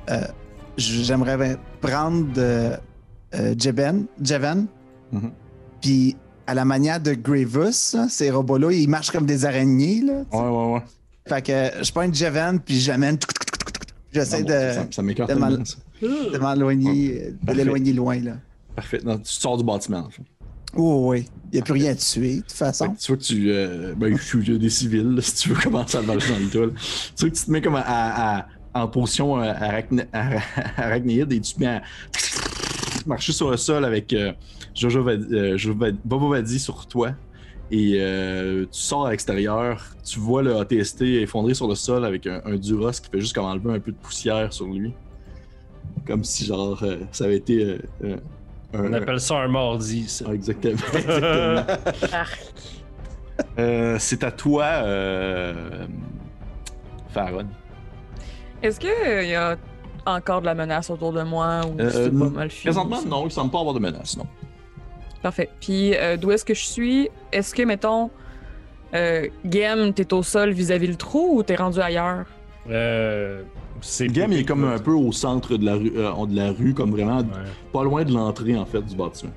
euh, 0.10 0.22
j'aimerais 0.78 1.58
prendre 1.82 2.28
euh, 2.38 2.76
euh, 3.34 3.56
Jeven, 3.58 4.06
Mhm. 5.12 5.32
puis 5.82 6.16
à 6.48 6.54
la 6.54 6.66
manière 6.66 7.00
de 7.00 7.14
Grievous, 7.14 7.94
là, 7.96 8.08
ces 8.10 8.30
robots-là, 8.30 8.72
ils 8.72 8.88
marchent 8.90 9.12
comme 9.12 9.26
des 9.26 9.46
araignées. 9.46 10.02
Là. 10.02 10.24
Ouais, 10.32 10.48
ouais, 10.50 10.74
ouais. 10.74 10.82
Fait 11.28 11.42
que 11.42 11.84
je 11.84 11.92
prends 11.92 12.04
une 12.04 12.14
Jeven, 12.14 12.60
puis 12.60 12.80
j'amène. 12.80 13.18
J'essaie 14.12 14.44
Ah 14.48 14.70
de, 14.70 14.74
Ça, 14.74 14.88
ça 14.92 15.02
m'écarte 15.02 15.30
de 15.30 15.36
de 15.36 16.38
m'éloigner, 16.38 17.32
de 17.48 17.54
loin. 17.94 18.20
Là. 18.20 18.34
Parfait. 18.76 19.00
Non, 19.04 19.18
tu 19.18 19.32
sors 19.32 19.58
du 19.58 19.64
bâtiment. 19.64 20.00
en 20.00 20.10
fait. 20.10 20.22
Oh, 20.76 21.10
oui, 21.12 21.26
il 21.52 21.56
n'y 21.56 21.60
a 21.60 21.64
plus 21.64 21.74
rien 21.74 21.92
à 21.92 21.96
tuer, 21.96 22.38
de 22.38 22.42
toute 22.42 22.52
façon. 22.52 22.94
tu 23.00 23.08
vois 23.12 23.18
que 23.18 23.24
tu. 23.24 23.52
Euh, 23.52 23.94
ben, 23.96 24.08
il 24.08 24.50
y 24.54 24.60
des 24.60 24.70
civils, 24.70 25.18
si 25.22 25.36
tu 25.36 25.50
veux 25.50 25.62
commencer 25.62 25.98
à 25.98 26.02
marcher 26.02 26.34
dans 26.34 26.40
le 26.40 26.68
là. 26.68 26.74
Tu 27.16 27.22
vois 27.22 27.30
que 27.30 27.36
tu 27.36 27.46
te 27.46 27.52
mets 27.52 27.62
comme 27.62 27.76
à, 27.76 27.82
à- 27.82 28.40
à- 28.40 28.46
en 28.74 28.88
position 28.90 29.42
euh, 29.42 29.54
arachnéide 30.78 31.32
et 31.32 31.40
tu 31.40 31.54
te 31.54 31.60
mets 31.62 31.68
à 31.68 31.82
marcher 33.06 33.32
sur 33.32 33.50
le 33.52 33.58
sol 33.58 33.86
avec 33.86 34.12
euh, 34.12 34.34
Jojo 34.74 35.02
Vad- 35.04 35.32
euh, 35.32 35.58
Bobo 36.04 36.30
Vadi 36.30 36.60
sur 36.60 36.86
toi. 36.88 37.12
Et 37.72 37.96
euh, 38.00 38.66
tu 38.66 38.80
sors 38.80 39.08
à 39.08 39.12
l'extérieur, 39.12 39.96
tu 40.04 40.20
vois 40.20 40.44
le 40.44 40.56
ATST 40.58 41.02
effondré 41.02 41.54
sur 41.56 41.68
le 41.68 41.74
sol 41.76 42.06
avec 42.06 42.28
un, 42.28 42.42
un 42.46 42.58
Duros 42.58 42.92
qui 42.92 43.10
fait 43.10 43.20
juste 43.22 43.34
comme 43.34 43.46
enlever 43.46 43.74
un 43.74 43.80
peu 43.80 43.92
de 43.92 43.98
poussière 43.98 44.52
sur 44.54 44.68
lui. 44.68 44.94
Comme 46.06 46.24
si, 46.24 46.46
genre, 46.46 46.78
euh, 46.84 46.98
ça 47.12 47.24
avait 47.26 47.38
été. 47.38 47.80
On 48.74 48.92
appelle 48.94 49.20
ça 49.20 49.36
un 49.38 49.48
mardi, 49.48 50.08
ça. 50.08 50.26
Ah, 50.30 50.34
exactement. 50.34 50.78
exactement. 50.94 51.66
Euh, 53.60 53.98
c'est 54.00 54.24
à 54.24 54.32
toi, 54.32 54.66
euh... 54.66 55.86
Farron. 57.10 57.48
Est-ce 58.62 58.80
qu'il 58.80 59.28
y 59.30 59.36
a 59.36 59.58
encore 60.06 60.42
de 60.42 60.46
la 60.46 60.56
menace 60.56 60.90
autour 60.90 61.14
de 61.14 61.22
moi 61.24 61.62
ou 61.66 61.80
Euh, 61.80 61.90
c'est 61.92 62.10
pas 62.10 62.16
non. 62.26 62.30
mal 62.32 62.50
fini? 62.50 62.64
Présentement, 62.74 62.98
ça? 63.02 63.08
non, 63.08 63.26
il 63.26 63.32
semble 63.32 63.52
pas 63.52 63.60
avoir 63.60 63.74
de 63.74 63.80
menace, 63.80 64.18
non. 64.18 64.28
Parfait. 65.22 65.50
Puis 65.60 65.96
euh, 65.96 66.18
d'où 66.18 66.32
est-ce 66.32 66.46
que 66.46 66.54
je 66.54 66.64
suis? 66.66 67.10
Est-ce 67.32 67.54
que, 67.56 67.64
mettons, 67.64 68.10
euh, 68.94 69.28
Gem, 69.50 69.94
t'es 69.94 70.14
au 70.14 70.24
sol 70.24 70.52
vis-à-vis 70.52 70.88
le 70.88 70.96
trou 70.96 71.38
ou 71.40 71.44
t'es 71.44 71.56
rendu 71.56 71.80
ailleurs? 71.80 72.26
Euh, 72.70 73.44
c'est 73.88 74.08
Le 74.08 74.14
game, 74.14 74.32
il 74.32 74.40
est 74.40 74.46
comme 74.46 74.64
un 74.66 74.80
peu 74.80 74.92
au 74.94 75.12
centre 75.12 75.58
de 75.58 75.66
la 75.66 75.76
rue, 75.76 75.94
euh, 75.96 76.26
de 76.26 76.36
la 76.36 76.52
rue 76.52 76.74
comme 76.74 76.92
vraiment 76.92 77.20
Ouais. 77.20 77.26
pas 77.72 77.84
loin 77.84 78.04
de 78.04 78.12
l'entrée, 78.14 78.58
en 78.58 78.66
fait, 78.66 78.82
du 78.82 78.96
bâtiment. 78.96 79.32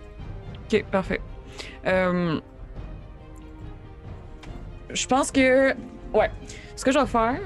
Ok, 0.72 0.84
parfait. 0.90 1.20
Euh, 1.86 2.40
je 4.90 5.06
pense 5.06 5.30
que. 5.30 5.74
Ouais. 6.14 6.30
Ce 6.76 6.84
que 6.84 6.92
je 6.92 6.98
vais 6.98 7.06
faire, 7.06 7.40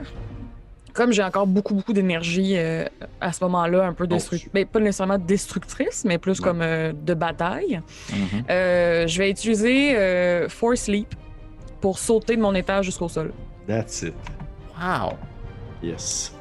comme 0.92 1.10
j'ai 1.12 1.22
encore 1.24 1.46
beaucoup, 1.46 1.74
beaucoup 1.74 1.92
d'énergie 1.92 2.52
euh, 2.56 2.84
à 3.20 3.32
ce 3.32 3.42
moment-là, 3.44 3.86
un 3.86 3.94
peu 3.94 4.06
destructrice. 4.06 4.50
Mais 4.54 4.64
pas 4.64 4.78
nécessairement 4.78 5.18
destructrice, 5.18 6.04
mais 6.04 6.18
plus 6.18 6.38
Ouais. 6.38 6.44
comme 6.44 6.60
euh, 6.62 6.92
de 6.92 7.14
bataille, 7.14 7.80
Mhm. 8.10 8.44
euh, 8.50 9.06
je 9.06 9.18
vais 9.18 9.30
utiliser 9.30 9.96
euh, 9.96 10.48
Force 10.48 10.86
Leap 10.88 11.14
pour 11.80 11.98
sauter 11.98 12.36
de 12.36 12.42
mon 12.42 12.54
étage 12.54 12.84
jusqu'au 12.86 13.08
sol. 13.08 13.32
That's 13.66 14.02
it. 14.02 14.14
Wow. 14.80 15.14
Yes. 15.82 16.32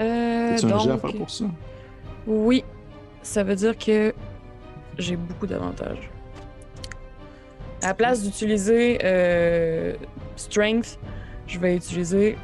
Euh, 0.00 0.52
un 0.52 0.56
jet 0.56 0.66
à 0.66 0.68
donc, 0.68 1.00
faire 1.00 1.14
pour 1.14 1.30
ça? 1.30 1.44
Oui, 2.26 2.64
ça 3.22 3.42
veut 3.42 3.56
dire 3.56 3.76
que 3.76 4.14
j'ai 4.98 5.16
beaucoup 5.16 5.46
d'avantages. 5.46 6.10
À 7.82 7.88
la 7.88 7.94
place 7.94 8.22
d'utiliser 8.22 8.98
euh, 9.04 9.94
Strength, 10.36 10.98
je 11.46 11.58
vais 11.58 11.76
utiliser 11.76 12.36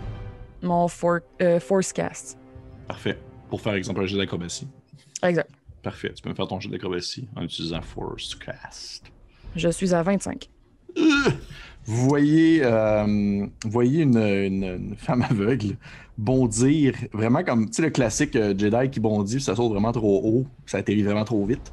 mon 0.62 0.88
for- 0.88 1.18
euh, 1.42 1.60
Force 1.60 1.92
Cast. 1.92 2.38
Parfait. 2.86 3.18
Pour 3.48 3.60
faire, 3.60 3.74
exemple, 3.74 4.00
un 4.00 4.06
jet 4.06 4.16
d'acrobatie. 4.16 4.68
Exact. 5.22 5.50
Parfait. 5.82 6.12
Tu 6.14 6.22
peux 6.22 6.30
me 6.30 6.34
faire 6.34 6.46
ton 6.46 6.60
jet 6.60 6.68
d'acrobatie 6.70 7.28
en 7.36 7.42
utilisant 7.42 7.82
Force 7.82 8.34
Cast. 8.36 9.04
Je 9.54 9.68
suis 9.68 9.94
à 9.94 10.02
25. 10.02 10.48
Vous 11.86 12.08
voyez, 12.08 12.60
euh, 12.64 13.46
voyez 13.66 14.02
une, 14.02 14.94
femme 14.96 15.22
aveugle 15.22 15.76
bondir, 16.16 16.94
vraiment 17.12 17.42
comme, 17.42 17.68
le 17.78 17.90
classique 17.90 18.36
euh, 18.36 18.54
Jedi 18.56 18.88
qui 18.90 19.00
bondit, 19.00 19.40
ça 19.40 19.54
saute 19.54 19.72
vraiment 19.72 19.92
trop 19.92 20.22
haut, 20.24 20.46
ça 20.64 20.78
atterrit 20.78 21.02
vraiment 21.02 21.24
trop 21.24 21.44
vite. 21.44 21.72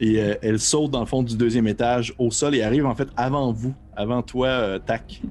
Et 0.00 0.20
euh, 0.20 0.34
elle 0.42 0.58
saute 0.58 0.90
dans 0.90 1.00
le 1.00 1.06
fond 1.06 1.22
du 1.22 1.36
deuxième 1.36 1.68
étage 1.68 2.12
au 2.18 2.30
sol 2.30 2.56
et 2.56 2.62
arrive 2.62 2.86
en 2.86 2.94
fait 2.94 3.08
avant 3.16 3.52
vous, 3.52 3.74
avant 3.94 4.22
toi, 4.22 4.80
Tac, 4.80 5.22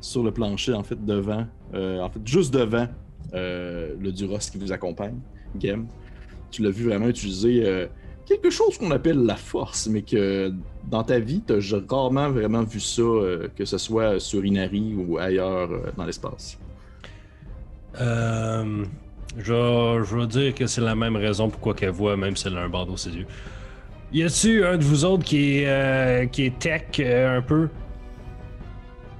sur 0.00 0.24
le 0.24 0.32
plancher, 0.32 0.72
en 0.72 0.82
fait, 0.82 1.04
devant, 1.04 1.46
en 1.72 2.10
fait, 2.10 2.20
juste 2.24 2.52
devant 2.52 2.88
le 3.32 4.10
Duros 4.10 4.38
qui 4.38 4.58
vous 4.58 4.72
accompagne, 4.72 5.18
Gem. 5.60 5.86
Tu 6.50 6.62
l'as 6.62 6.70
vu 6.70 6.84
vraiment 6.88 7.08
utiliser 7.08 7.88
quelque 8.24 8.50
chose 8.50 8.78
qu'on 8.78 8.90
appelle 8.90 9.18
la 9.18 9.36
force, 9.36 9.88
mais 9.88 10.02
que 10.02 10.52
dans 10.86 11.02
ta 11.02 11.18
vie, 11.18 11.42
tu 11.46 11.54
as 11.54 11.80
rarement 11.88 12.30
vraiment 12.30 12.62
vu 12.62 12.80
ça, 12.80 13.02
euh, 13.02 13.48
que 13.56 13.64
ce 13.64 13.78
soit 13.78 14.20
sur 14.20 14.44
Inari 14.44 14.94
ou 14.96 15.18
ailleurs 15.18 15.70
euh, 15.70 15.90
dans 15.96 16.04
l'espace? 16.04 16.58
Euh, 18.00 18.84
je, 19.38 20.16
vais 20.16 20.26
dire 20.26 20.54
que 20.54 20.66
c'est 20.66 20.80
la 20.80 20.94
même 20.94 21.16
raison 21.16 21.48
pourquoi 21.48 21.74
qu'elle 21.74 21.90
voit, 21.90 22.16
même 22.16 22.36
si 22.36 22.48
elle 22.48 22.56
a 22.56 22.62
un 22.62 22.68
bandeau 22.68 22.96
ses 22.96 23.10
yeux. 23.10 23.26
Y 24.12 24.22
a-tu 24.22 24.64
un 24.64 24.76
de 24.76 24.84
vous 24.84 25.04
autres 25.04 25.24
qui 25.24 25.58
est, 25.58 25.66
euh, 25.66 26.26
qui 26.26 26.46
est 26.46 26.58
tech 26.58 26.82
euh, 27.00 27.38
un 27.38 27.42
peu? 27.42 27.68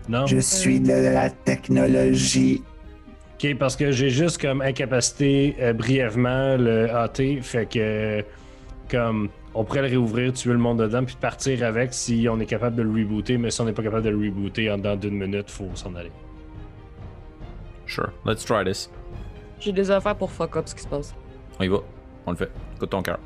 Non? 0.09 0.27
Je 0.27 0.39
suis 0.39 0.81
de 0.81 0.93
la 0.93 1.31
technologie. 1.31 2.63
Ok, 3.35 3.57
parce 3.59 3.77
que 3.77 3.91
j'ai 3.91 4.09
juste 4.09 4.41
comme 4.41 4.63
incapacité 4.63 5.57
euh, 5.61 5.73
brièvement 5.73 6.57
le 6.57 6.89
AT, 6.91 7.43
fait 7.43 7.67
que 7.67 8.25
comme 8.91 9.29
on 9.57 9.65
pourrait 9.65 9.83
le 9.83 9.89
réouvrir, 9.89 10.33
tuer 10.35 10.53
le 10.53 10.59
monde 10.59 10.81
dedans, 10.81 11.05
puis 11.05 11.17
partir 11.19 11.65
avec 11.65 11.95
si 11.95 12.29
on 12.31 12.39
est 12.41 12.47
capable 12.47 12.77
de 12.77 12.83
le 12.83 12.91
rebooter, 12.91 13.39
mais 13.39 13.51
si 13.51 13.61
on 13.61 13.65
n'est 13.65 13.73
pas 13.73 13.83
capable 13.83 14.03
de 14.03 14.11
le 14.11 14.19
rebooter 14.19 14.71
en 14.71 14.77
dedans 14.77 14.97
d'une 14.97 15.17
minute, 15.17 15.51
faut 15.51 15.71
s'en 15.75 15.95
aller. 15.95 16.13
Sure. 17.87 18.11
Let's 18.27 18.45
try 18.45 18.65
this. 18.65 18.91
J'ai 19.59 19.73
des 19.73 19.91
affaires 19.91 20.15
pour 20.17 20.31
fuck 20.31 20.57
up 20.57 20.69
ce 20.69 20.75
qui 20.75 20.83
se 20.83 20.89
passe. 20.89 21.15
On 21.59 21.65
y 21.65 21.69
va. 21.69 21.79
On 22.27 22.33
le 22.33 22.37
fait. 22.37 22.51
Écoute 22.77 22.91
ton 22.91 23.03
cœur. 23.03 23.19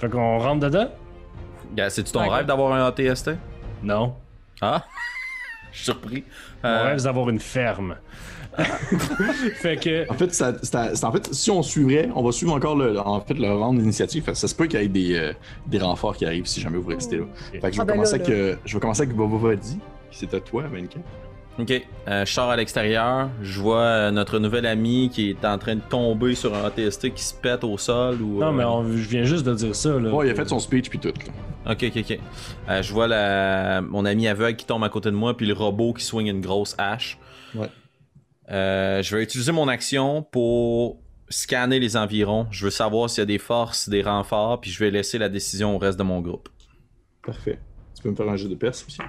Fait 0.00 0.08
qu'on 0.08 0.38
rentre 0.38 0.60
dedans? 0.66 0.90
Yeah, 1.76 1.90
C'est-tu 1.90 2.10
ton 2.10 2.28
rêve 2.28 2.46
d'avoir 2.46 2.72
un 2.72 2.86
ATST? 2.86 3.32
Non. 3.82 4.16
Ah? 4.60 4.84
suis 5.72 5.84
surpris. 5.84 6.24
Mon 6.64 6.70
Euh, 6.70 6.82
rêve, 6.84 6.98
c'est 6.98 7.04
d'avoir 7.04 7.28
une 7.28 7.38
ferme. 7.38 7.96
Fait 8.58 9.76
que. 9.76 10.10
En 10.10 10.14
fait, 10.14 10.32
ça- 10.34 10.54
ça- 10.62 10.94
c'est- 10.94 11.04
en 11.04 11.12
fait, 11.12 11.28
si 11.32 11.50
on 11.50 11.62
suivrait, 11.62 12.08
on 12.14 12.22
va 12.22 12.32
suivre 12.32 12.54
encore 12.54 12.76
le, 12.76 12.98
en 12.98 13.20
fait, 13.20 13.34
le 13.34 13.50
round 13.52 13.78
d'initiative. 13.78 14.24
Ça 14.34 14.48
se 14.48 14.54
peut 14.54 14.66
qu'il 14.66 14.80
y 14.80 14.84
ait 14.84 14.88
des, 14.88 15.14
euh, 15.14 15.32
des 15.66 15.78
renforts 15.78 16.16
qui 16.16 16.24
arrivent 16.26 16.46
si 16.46 16.60
jamais 16.60 16.78
vous 16.78 16.88
restez 16.88 17.18
là. 17.18 17.24
Fait 17.52 17.60
que 17.60 17.66
je 17.72 17.76
vais, 17.76 17.80
Ah, 17.80 17.84
ben 17.84 17.92
commencer 17.94 18.18
là, 18.18 18.24
avec, 18.24 18.34
euh, 18.34 18.56
je 18.64 18.74
vais 18.74 18.80
commencer 18.80 19.02
avec 19.02 19.14
Bobovadi. 19.14 19.78
C'est 20.10 20.32
à 20.34 20.40
toi, 20.40 20.64
24. 20.72 21.02
Ok, 21.60 21.72
euh, 22.06 22.24
je 22.24 22.32
sors 22.32 22.48
à 22.50 22.56
l'extérieur, 22.56 23.30
je 23.42 23.60
vois 23.60 23.78
euh, 23.80 24.10
notre 24.12 24.38
nouvel 24.38 24.64
ami 24.64 25.10
qui 25.12 25.30
est 25.30 25.44
en 25.44 25.58
train 25.58 25.74
de 25.74 25.80
tomber 25.80 26.36
sur 26.36 26.54
un 26.54 26.62
ATST 26.64 27.10
qui 27.12 27.24
se 27.24 27.34
pète 27.34 27.64
au 27.64 27.76
sol 27.76 28.22
ou. 28.22 28.38
Non, 28.38 28.48
euh, 28.48 28.52
mais 28.52 28.64
on- 28.64 28.84
je 28.92 29.08
viens 29.08 29.24
juste 29.24 29.44
de 29.44 29.52
dire 29.54 29.74
ça. 29.74 29.98
Là. 29.98 30.08
Bon, 30.10 30.22
il 30.22 30.30
a 30.30 30.34
fait 30.36 30.48
son 30.48 30.60
speech 30.60 30.88
puis 30.88 31.00
tout. 31.00 31.08
là. 31.08 31.72
Ok, 31.72 31.84
ok, 31.94 31.96
ok. 32.08 32.18
Euh, 32.70 32.80
je 32.82 32.92
vois 32.92 33.08
la... 33.08 33.80
mon 33.82 34.04
ami 34.04 34.28
aveugle 34.28 34.56
qui 34.56 34.66
tombe 34.66 34.84
à 34.84 34.88
côté 34.88 35.10
de 35.10 35.16
moi, 35.16 35.36
puis 35.36 35.46
le 35.46 35.52
robot 35.54 35.92
qui 35.94 36.04
swing 36.04 36.28
une 36.28 36.40
grosse 36.40 36.76
hache. 36.78 37.18
Ouais. 37.56 37.66
Euh, 38.50 39.02
je 39.02 39.16
vais 39.16 39.22
utiliser 39.22 39.52
mon 39.52 39.68
action 39.68 40.22
pour 40.22 41.00
scanner 41.28 41.78
les 41.78 41.96
environs. 41.96 42.46
Je 42.50 42.64
veux 42.64 42.70
savoir 42.70 43.10
s'il 43.10 43.20
y 43.20 43.22
a 43.22 43.26
des 43.26 43.38
forces, 43.38 43.88
des 43.88 44.02
renforts, 44.02 44.60
puis 44.60 44.70
je 44.70 44.78
vais 44.78 44.90
laisser 44.90 45.18
la 45.18 45.28
décision 45.28 45.74
au 45.74 45.78
reste 45.78 45.98
de 45.98 46.02
mon 46.02 46.20
groupe. 46.20 46.48
Parfait. 47.22 47.58
Tu 47.94 48.02
peux 48.02 48.10
me 48.10 48.16
faire 48.16 48.28
un 48.28 48.36
jeu 48.36 48.48
de 48.48 48.54
perce 48.54 48.84
aussi? 48.86 49.00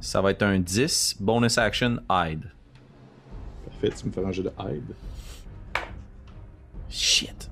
Ça 0.00 0.22
va 0.22 0.30
être 0.30 0.42
un 0.42 0.58
10, 0.58 1.16
bonus 1.20 1.58
action, 1.58 1.98
hide. 2.10 2.44
Parfait. 3.66 3.90
Tu 3.90 4.02
peux 4.04 4.08
me 4.08 4.12
faire 4.12 4.26
un 4.26 4.32
jeu 4.32 4.42
de 4.42 4.52
hide. 4.58 4.94
Shit. 6.88 7.50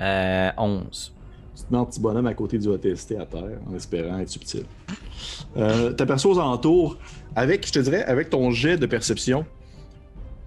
Euh, 0.00 0.50
11. 0.56 1.14
Tu 1.56 1.62
te 1.64 1.72
mets 1.72 1.78
en 1.78 1.86
petit 1.86 2.00
bonhomme 2.00 2.26
à 2.26 2.34
côté 2.34 2.58
du 2.58 2.72
ATST 2.72 3.12
à 3.12 3.26
terre 3.26 3.58
en 3.66 3.74
espérant 3.74 4.18
être 4.18 4.28
subtil. 4.28 4.64
Euh, 5.56 5.92
T'aperçois 5.92 6.32
aux 6.32 6.38
alentours, 6.38 6.96
avec, 7.36 7.66
je 7.66 7.72
te 7.72 7.78
dirais, 7.78 8.04
avec 8.04 8.30
ton 8.30 8.50
jet 8.50 8.76
de 8.76 8.86
perception, 8.86 9.44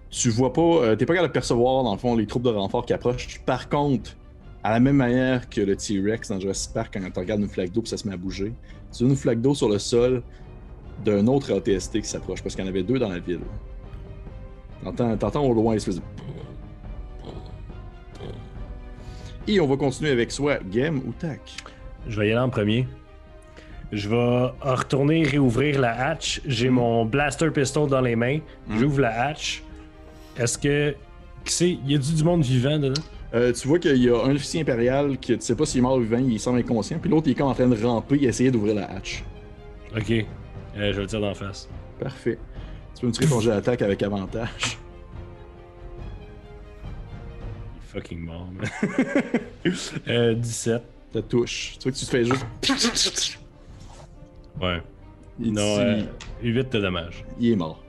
tu 0.09 0.29
vois 0.29 0.53
pas, 0.53 0.61
euh, 0.61 0.95
t'es 0.95 1.05
pas 1.05 1.13
capable 1.13 1.29
de 1.29 1.33
percevoir 1.33 1.83
dans 1.83 1.93
le 1.93 1.99
fond 1.99 2.15
les 2.15 2.25
troupes 2.25 2.43
de 2.43 2.49
renfort 2.49 2.85
qui 2.85 2.93
approchent. 2.93 3.41
Par 3.45 3.69
contre, 3.69 4.15
à 4.63 4.71
la 4.71 4.79
même 4.79 4.95
manière 4.95 5.49
que 5.49 5.61
le 5.61 5.75
T-Rex 5.75 6.29
dans 6.29 6.39
Jurassic 6.39 6.73
Park, 6.73 6.93
quand 6.93 7.11
tu 7.11 7.19
regardes 7.19 7.41
une 7.41 7.49
flaque 7.49 7.71
d'eau 7.71 7.83
ça 7.85 7.97
se 7.97 8.07
met 8.07 8.13
à 8.13 8.17
bouger, 8.17 8.53
tu 8.91 9.03
vois 9.03 9.11
une 9.11 9.17
flaque 9.17 9.41
d'eau 9.41 9.53
sur 9.53 9.69
le 9.69 9.77
sol 9.77 10.23
d'un 11.03 11.27
autre 11.27 11.53
ATST 11.53 12.01
qui 12.01 12.07
s'approche 12.07 12.41
parce 12.41 12.55
qu'il 12.55 12.63
y 12.63 12.67
en 12.67 12.69
avait 12.71 12.83
deux 12.83 12.97
dans 12.97 13.09
la 13.09 13.19
ville. 13.19 13.41
T'entends, 14.83 15.43
au 15.43 15.53
loin 15.53 15.73
une 15.73 15.77
espèce 15.77 15.97
de. 15.97 16.01
Et 19.47 19.59
on 19.59 19.67
va 19.67 19.77
continuer 19.77 20.11
avec 20.11 20.31
soit 20.31 20.59
Game 20.71 20.97
ou 21.05 21.11
Tac? 21.11 21.41
Je 22.07 22.19
vais 22.19 22.29
y 22.29 22.31
aller 22.31 22.39
en 22.39 22.49
premier. 22.49 22.87
Je 23.91 24.09
vais 24.09 24.51
retourner 24.61 25.23
réouvrir 25.23 25.79
la 25.79 26.09
hatch. 26.09 26.41
J'ai 26.45 26.69
mon 26.69 27.05
blaster 27.05 27.49
pistol 27.51 27.89
dans 27.89 28.01
les 28.01 28.15
mains. 28.15 28.39
Mhm. 28.67 28.79
J'ouvre 28.79 29.01
la 29.01 29.27
hatch. 29.27 29.63
Est-ce 30.37 30.57
que. 30.57 30.95
Qui 31.43 31.53
c'est 31.53 31.69
Y 31.85 31.95
a 31.95 31.97
du, 31.99 32.13
du 32.13 32.23
monde 32.23 32.43
vivant 32.43 32.79
dedans? 32.79 33.01
Euh, 33.33 33.51
tu 33.53 33.67
vois 33.67 33.79
qu'il 33.79 33.97
y 33.97 34.09
a 34.09 34.15
un 34.15 34.33
officier 34.35 34.61
impérial 34.61 35.17
qui, 35.17 35.37
tu 35.37 35.43
sais 35.43 35.55
pas 35.55 35.65
s'il 35.65 35.79
est 35.79 35.81
mort 35.81 35.97
ou 35.97 36.01
vivant, 36.01 36.17
il 36.17 36.39
semble 36.39 36.59
inconscient, 36.59 36.99
puis 36.99 37.09
l'autre 37.09 37.27
il 37.27 37.31
est 37.31 37.35
comme 37.35 37.47
en 37.47 37.53
train 37.53 37.67
de 37.67 37.83
ramper 37.83 38.15
et 38.15 38.25
essayer 38.25 38.49
d'ouvrir 38.49 38.75
la 38.75 38.89
hatch. 38.89 39.23
Ok. 39.95 40.11
Euh, 40.11 40.23
je 40.75 40.81
vais 40.81 41.01
le 41.01 41.07
tirer 41.07 41.21
d'en 41.21 41.33
face. 41.33 41.67
Parfait. 41.99 42.37
Tu 42.95 43.01
peux 43.01 43.07
me 43.07 43.11
tirer 43.11 43.27
ton 43.27 43.39
jet 43.41 43.49
d'attaque 43.49 43.81
avec 43.81 44.01
avantage. 44.03 44.77
Il 47.73 47.99
est 47.99 48.01
fucking 48.01 48.19
mort, 48.19 48.47
man. 48.53 48.67
euh, 50.07 50.33
17. 50.33 50.83
Ça 51.13 51.21
touche. 51.21 51.75
Tu 51.79 51.83
vois 51.83 51.91
que 51.91 51.97
tu 51.97 52.05
te 52.05 52.11
fais 52.11 52.23
juste. 52.25 53.39
Ouais. 54.61 54.81
Il, 55.39 55.53
Non, 55.53 55.79
euh, 55.79 56.01
8 56.41 56.71
de 56.73 56.79
dommage. 56.79 57.25
il 57.39 57.51
est 57.51 57.55
mort. 57.55 57.83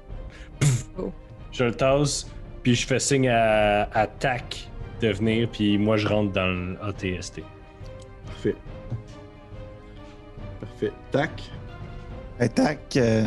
Je 1.52 1.64
le 1.64 1.74
tasse, 1.74 2.26
puis 2.62 2.74
je 2.74 2.86
fais 2.86 2.98
signe 2.98 3.28
à, 3.28 3.84
à 3.92 4.06
TAC 4.06 4.68
de 5.00 5.08
venir, 5.08 5.48
puis 5.50 5.78
moi 5.78 5.96
je 5.96 6.08
rentre 6.08 6.32
dans 6.32 6.46
le 6.46 6.76
ATST. 6.82 7.42
Parfait. 8.26 8.56
Parfait. 10.60 10.92
Tac. 11.10 11.42
Ben, 12.38 12.48
tac, 12.48 12.96
euh, 12.96 13.26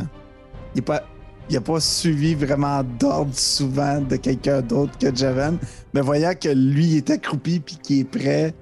il 0.75 0.79
n'a 0.79 0.81
pas, 0.83 1.03
il 1.49 1.57
a 1.57 1.61
pas 1.61 1.79
suivi 1.79 2.35
vraiment 2.35 2.83
d'ordre 2.83 3.33
souvent 3.33 4.01
de 4.01 4.15
quelqu'un 4.17 4.61
d'autre 4.61 4.97
que 4.99 5.15
Javen. 5.15 5.57
Mais 5.93 6.01
voyant 6.01 6.33
que 6.39 6.49
lui 6.49 6.85
il 6.85 6.97
est 6.97 7.09
accroupi 7.09 7.59
puis 7.59 7.77
qu'il 7.77 7.99
est 8.01 8.03
prêt, 8.03 8.53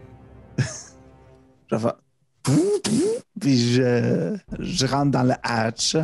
je 0.58 1.76
vais 1.76 1.82
faire. 1.82 1.96
Puis 3.40 3.58
je, 3.58 4.36
je 4.60 4.86
rentre 4.86 5.12
dans 5.12 5.24
le 5.24 5.34
hatch. 5.44 5.96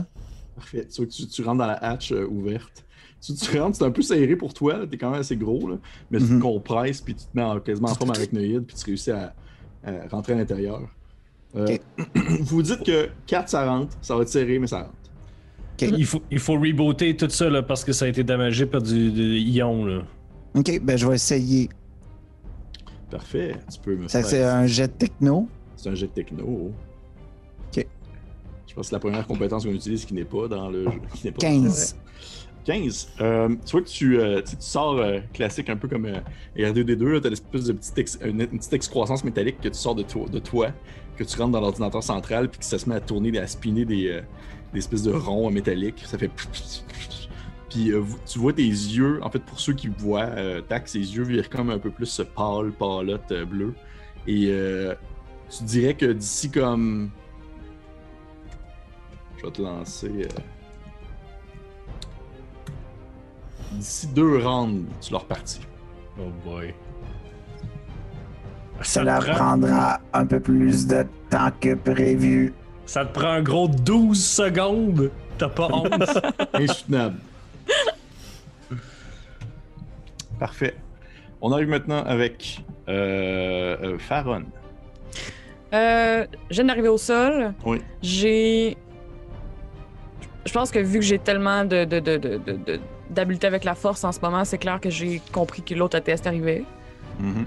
Parfait. 0.56 0.88
Tu 0.94 1.08
tu, 1.08 1.28
tu 1.28 1.42
rentres 1.44 1.60
dans 1.60 1.68
la 1.68 1.84
hatch 1.84 2.12
euh, 2.12 2.26
ouverte. 2.28 2.86
Tu, 3.22 3.34
tu 3.34 3.58
rentres, 3.60 3.78
c'est 3.78 3.86
un 3.86 3.92
peu 3.92 4.02
serré 4.02 4.36
pour 4.36 4.54
toi, 4.54 4.78
là, 4.80 4.86
t'es 4.88 4.98
quand 4.98 5.10
même 5.12 5.22
assez 5.22 5.38
gros, 5.38 5.68
là, 5.70 5.78
mais 6.12 6.20
tu 6.20 6.26
te 6.28 6.34
Mhm. 6.34 6.40
compresses, 6.42 7.00
puis 7.02 7.16
tu 7.16 7.24
te 7.24 7.30
mets 7.34 7.42
en- 7.44 7.60
quasiment 7.62 7.90
en 7.90 7.96
forme 7.96 8.12
arachnoïde, 8.12 8.66
puis 8.66 8.76
tu 8.76 8.84
réussis 8.86 9.12
à, 9.12 9.34
à 9.86 10.08
rentrer 10.12 10.34
à 10.34 10.36
l'intérieur. 10.36 10.82
Euh, 11.56 11.66
Ok. 11.66 11.82
vous 12.42 12.62
dites 12.62 12.84
que 12.84 13.08
4 13.26 13.48
ça 13.50 13.66
rentre, 13.66 13.96
ça 14.02 14.16
va 14.16 14.24
être 14.24 14.30
serré, 14.30 14.60
mais 14.60 14.68
ça 14.68 14.80
rentre. 14.84 14.94
Il 15.82 16.06
faut, 16.06 16.22
il 16.30 16.40
faut 16.40 16.54
rebooter 16.54 17.16
tout 17.16 17.30
ça 17.30 17.50
là, 17.50 17.64
parce 17.64 17.84
que 17.86 17.94
ça 17.94 18.06
a 18.06 18.08
été 18.10 18.24
damagé 18.24 18.66
par 18.66 18.82
du, 18.82 19.12
du 19.12 19.38
ion. 19.40 19.86
Là. 19.86 20.02
Ok, 20.56 20.80
ben 20.84 20.98
je 20.98 21.08
vais 21.08 21.16
essayer. 21.16 21.70
Parfait. 23.10 23.56
Tu 23.72 23.80
peux 23.80 23.96
me 23.96 24.08
Ça, 24.08 24.20
faire- 24.22 24.30
c'est 24.30 24.44
un 24.44 24.66
jet 24.68 24.88
de 24.88 24.94
techno. 24.98 25.48
C'est 25.76 25.90
un 25.90 25.96
jet 25.96 26.08
de 26.08 26.12
techno. 26.12 26.72
Ok. 27.76 27.86
Je 28.68 28.74
pense 28.74 28.86
que 28.86 28.90
c'est 28.90 28.96
la 28.96 29.00
première 29.00 29.28
compétence 29.28 29.66
qu'on 29.66 29.72
utilise 29.72 30.06
qui 30.06 30.14
n'est 30.14 30.26
pas 30.26 30.48
dans 30.48 30.70
le 30.70 30.84
jeu. 30.86 30.92
qui 31.16 31.26
n'est 31.28 31.32
pas 31.32 31.40
15. 31.40 31.96
15. 32.66 33.10
Euh, 33.20 33.50
tu 33.66 33.72
vois 33.74 33.82
que 33.82 33.90
tu, 33.90 34.18
euh, 34.20 34.42
tu 34.42 34.56
sors 34.60 34.94
euh, 34.98 35.20
classique 35.34 35.70
un 35.70 35.76
peu 35.76 35.88
comme 35.90 36.06
euh, 36.06 36.20
R2D2, 36.56 37.20
tu 37.22 37.28
as 37.28 37.30
l'espèce 37.30 37.66
de 37.66 37.74
petite, 37.74 37.98
ex- 37.98 38.20
une, 38.24 38.40
une 38.40 38.48
petite 38.58 38.72
excroissance 38.74 39.24
métallique 39.26 39.60
que 39.60 39.68
tu 39.68 39.74
sors 39.78 39.96
de 39.96 40.04
toi, 40.04 40.28
de 40.30 40.40
toi, 40.40 40.70
que 41.18 41.26
tu 41.26 41.38
rentres 41.38 41.52
dans 41.52 41.60
l'ordinateur 41.60 42.02
central, 42.02 42.50
puis 42.50 42.60
que 42.60 42.66
ça 42.66 42.80
se 42.80 42.88
met 42.88 42.96
à 42.96 43.02
tourner, 43.02 43.38
à 43.38 43.48
spinner 43.48 43.84
des, 43.84 44.22
des 44.72 44.80
espèces 44.80 45.04
de 45.04 45.12
ronds 45.12 45.52
métalliques. 45.52 46.02
Ça 46.06 46.18
fait. 46.18 46.30
Puis 47.70 47.92
tu 48.26 48.40
vois 48.40 48.54
tes 48.54 48.64
yeux, 48.64 49.20
en 49.24 49.30
fait, 49.30 49.40
pour 49.44 49.60
ceux 49.60 49.74
qui 49.74 49.88
voient, 49.90 50.30
tac, 50.70 50.88
ses 50.88 51.00
yeux 51.00 51.24
virent 51.24 51.50
comme 51.50 51.70
un 51.70 51.80
peu 51.80 51.90
plus 51.90 52.22
pâle, 52.36 52.72
pâlotte, 52.72 53.34
bleu. 53.50 53.74
Et 54.26 54.46
euh, 54.50 54.94
tu 55.58 55.64
dirais 55.64 55.94
que 55.94 56.06
d'ici 56.12 56.50
comme. 56.50 57.10
Je 59.38 59.46
vais 59.46 59.52
te 59.52 59.62
lancer. 59.62 60.08
euh, 60.10 60.28
D'ici 63.74 64.08
deux 64.08 64.38
rounds, 64.46 64.86
tu 65.02 65.12
leur 65.12 65.26
partis. 65.26 65.62
Oh 66.20 66.30
boy. 66.46 66.74
Ça 68.82 69.04
leur 69.04 69.24
prend- 69.24 69.34
prendra 69.36 70.00
un 70.14 70.26
peu 70.26 70.40
plus 70.40 70.86
de 70.88 71.06
temps 71.30 71.50
que 71.60 71.74
prévu. 71.76 72.54
Ça 72.86 73.06
te 73.06 73.18
prend 73.18 73.30
un 73.30 73.42
gros 73.42 73.68
12 73.68 74.24
secondes. 74.24 75.10
T'as 75.38 75.50
pas 75.50 75.68
honte. 75.72 75.94
Insoutenable. 76.54 77.18
Parfait. 80.40 80.76
On 81.42 81.52
arrive 81.52 81.70
maintenant 81.70 82.04
avec 82.04 82.64
euh, 82.90 83.78
euh, 83.82 83.98
Faron. 84.00 84.44
Euh, 85.74 86.26
je 86.50 86.56
viens 86.56 86.66
d'arriver 86.66 86.90
au 86.90 86.98
sol. 86.98 87.54
Oui. 87.66 87.82
J'ai. 88.02 88.78
Je 90.46 90.52
pense 90.52 90.72
que 90.72 90.80
vu 90.80 91.00
que 91.00 91.06
j'ai 91.06 91.20
tellement 91.20 91.64
de, 91.66 91.86
de, 91.86 92.00
de, 92.00 92.18
de, 92.18 92.38
de- 92.38 92.52
de- 92.58 92.80
d'habileté 93.10 93.48
avec 93.48 93.64
la 93.64 93.76
force 93.76 94.04
en 94.04 94.12
ce 94.12 94.20
moment, 94.20 94.44
c'est 94.46 94.58
clair 94.58 94.80
que 94.80 94.90
j'ai 94.90 95.22
compris 95.32 95.62
que 95.62 95.74
l'autre 95.74 95.98
ATST 95.98 96.28
arrivait. 96.28 96.64
Mhm. 97.20 97.46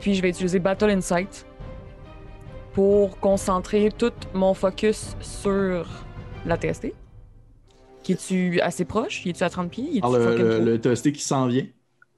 Puis 0.00 0.14
je 0.14 0.22
vais 0.22 0.28
utiliser 0.30 0.58
Battle 0.58 0.90
Insight 0.90 1.46
pour 2.72 3.18
concentrer 3.20 3.90
tout 3.96 4.12
mon 4.34 4.52
focus 4.52 5.16
sur 5.20 5.86
la 6.44 6.56
TST. 6.56 6.92
Qui 8.02 8.12
es-tu 8.12 8.60
assez 8.60 8.84
proche? 8.84 9.24
Y 9.24 9.30
es-tu 9.30 9.44
à 9.44 9.48
30 9.48 9.70
pieds? 9.70 10.00
Alors, 10.02 10.18
le, 10.18 10.60
le, 10.60 10.76
TST 10.78 11.12
qui 11.12 11.22
s'en 11.22 11.46
vient? 11.46 11.64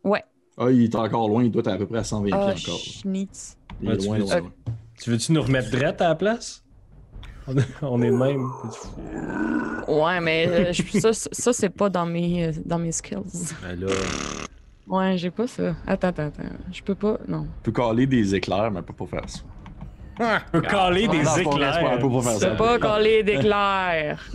Ouais. 0.02 0.24
Ah, 0.58 0.70
il 0.70 0.82
est 0.84 0.94
encore 0.96 1.28
loin, 1.28 1.44
il 1.44 1.50
doit 1.52 1.60
être 1.60 1.68
à 1.68 1.76
peu 1.76 1.86
près 1.86 1.98
à 1.98 2.04
120 2.04 2.30
Ah, 2.32 2.52
pieds 2.52 2.64
encore. 2.68 2.80
schnitz. 2.80 3.56
Il 3.80 3.90
est 3.90 3.92
Ah, 3.92 4.04
loin, 4.04 4.18
loin. 4.18 4.52
Tu 5.02 5.10
veux-tu 5.10 5.32
nous 5.32 5.42
remettre 5.42 5.70
drette 5.70 6.00
à 6.00 6.08
la 6.08 6.14
place? 6.14 6.62
On, 7.48 7.54
on 7.82 8.02
est 8.02 8.10
de 8.10 8.16
même. 8.16 8.48
Ouais, 9.88 10.20
mais 10.20 10.48
euh, 10.48 10.72
je- 10.72 10.98
ça, 10.98 11.12
ça 11.12 11.52
c'est 11.52 11.68
pas 11.70 11.88
dans 11.88 12.06
mes, 12.06 12.46
euh, 12.48 12.52
dans 12.64 12.78
mes 12.78 12.92
skills. 12.92 13.18
Ben 13.62 13.78
là, 13.80 13.86
Ouais, 14.88 15.16
j'ai 15.16 15.30
pas 15.30 15.46
ça. 15.48 15.74
Attends, 15.86 16.08
attends, 16.08 16.26
attends. 16.26 16.42
Je 16.72 16.82
peux 16.82 16.94
pas. 16.94 17.18
Non. 17.26 17.44
Tu 17.62 17.70
peux 17.70 17.72
caler 17.82 18.06
des 18.06 18.34
éclairs, 18.34 18.70
mais 18.70 18.78
elle 18.78 18.84
peut 18.84 18.92
pas 18.92 19.06
faire 19.06 19.28
ça. 19.28 19.40
On 20.18 20.60
peut 20.60 20.60
caler 20.62 21.08
des 21.08 21.18
Non, 21.18 21.24
pas 21.24 21.34
pas- 21.34 21.40
éclairs. 21.40 21.98
pas 22.00 22.22
ça. 22.22 22.38
C'est 22.38 22.56
pas 22.56 22.78
coller 22.78 23.22
d'éclairs. 23.22 24.24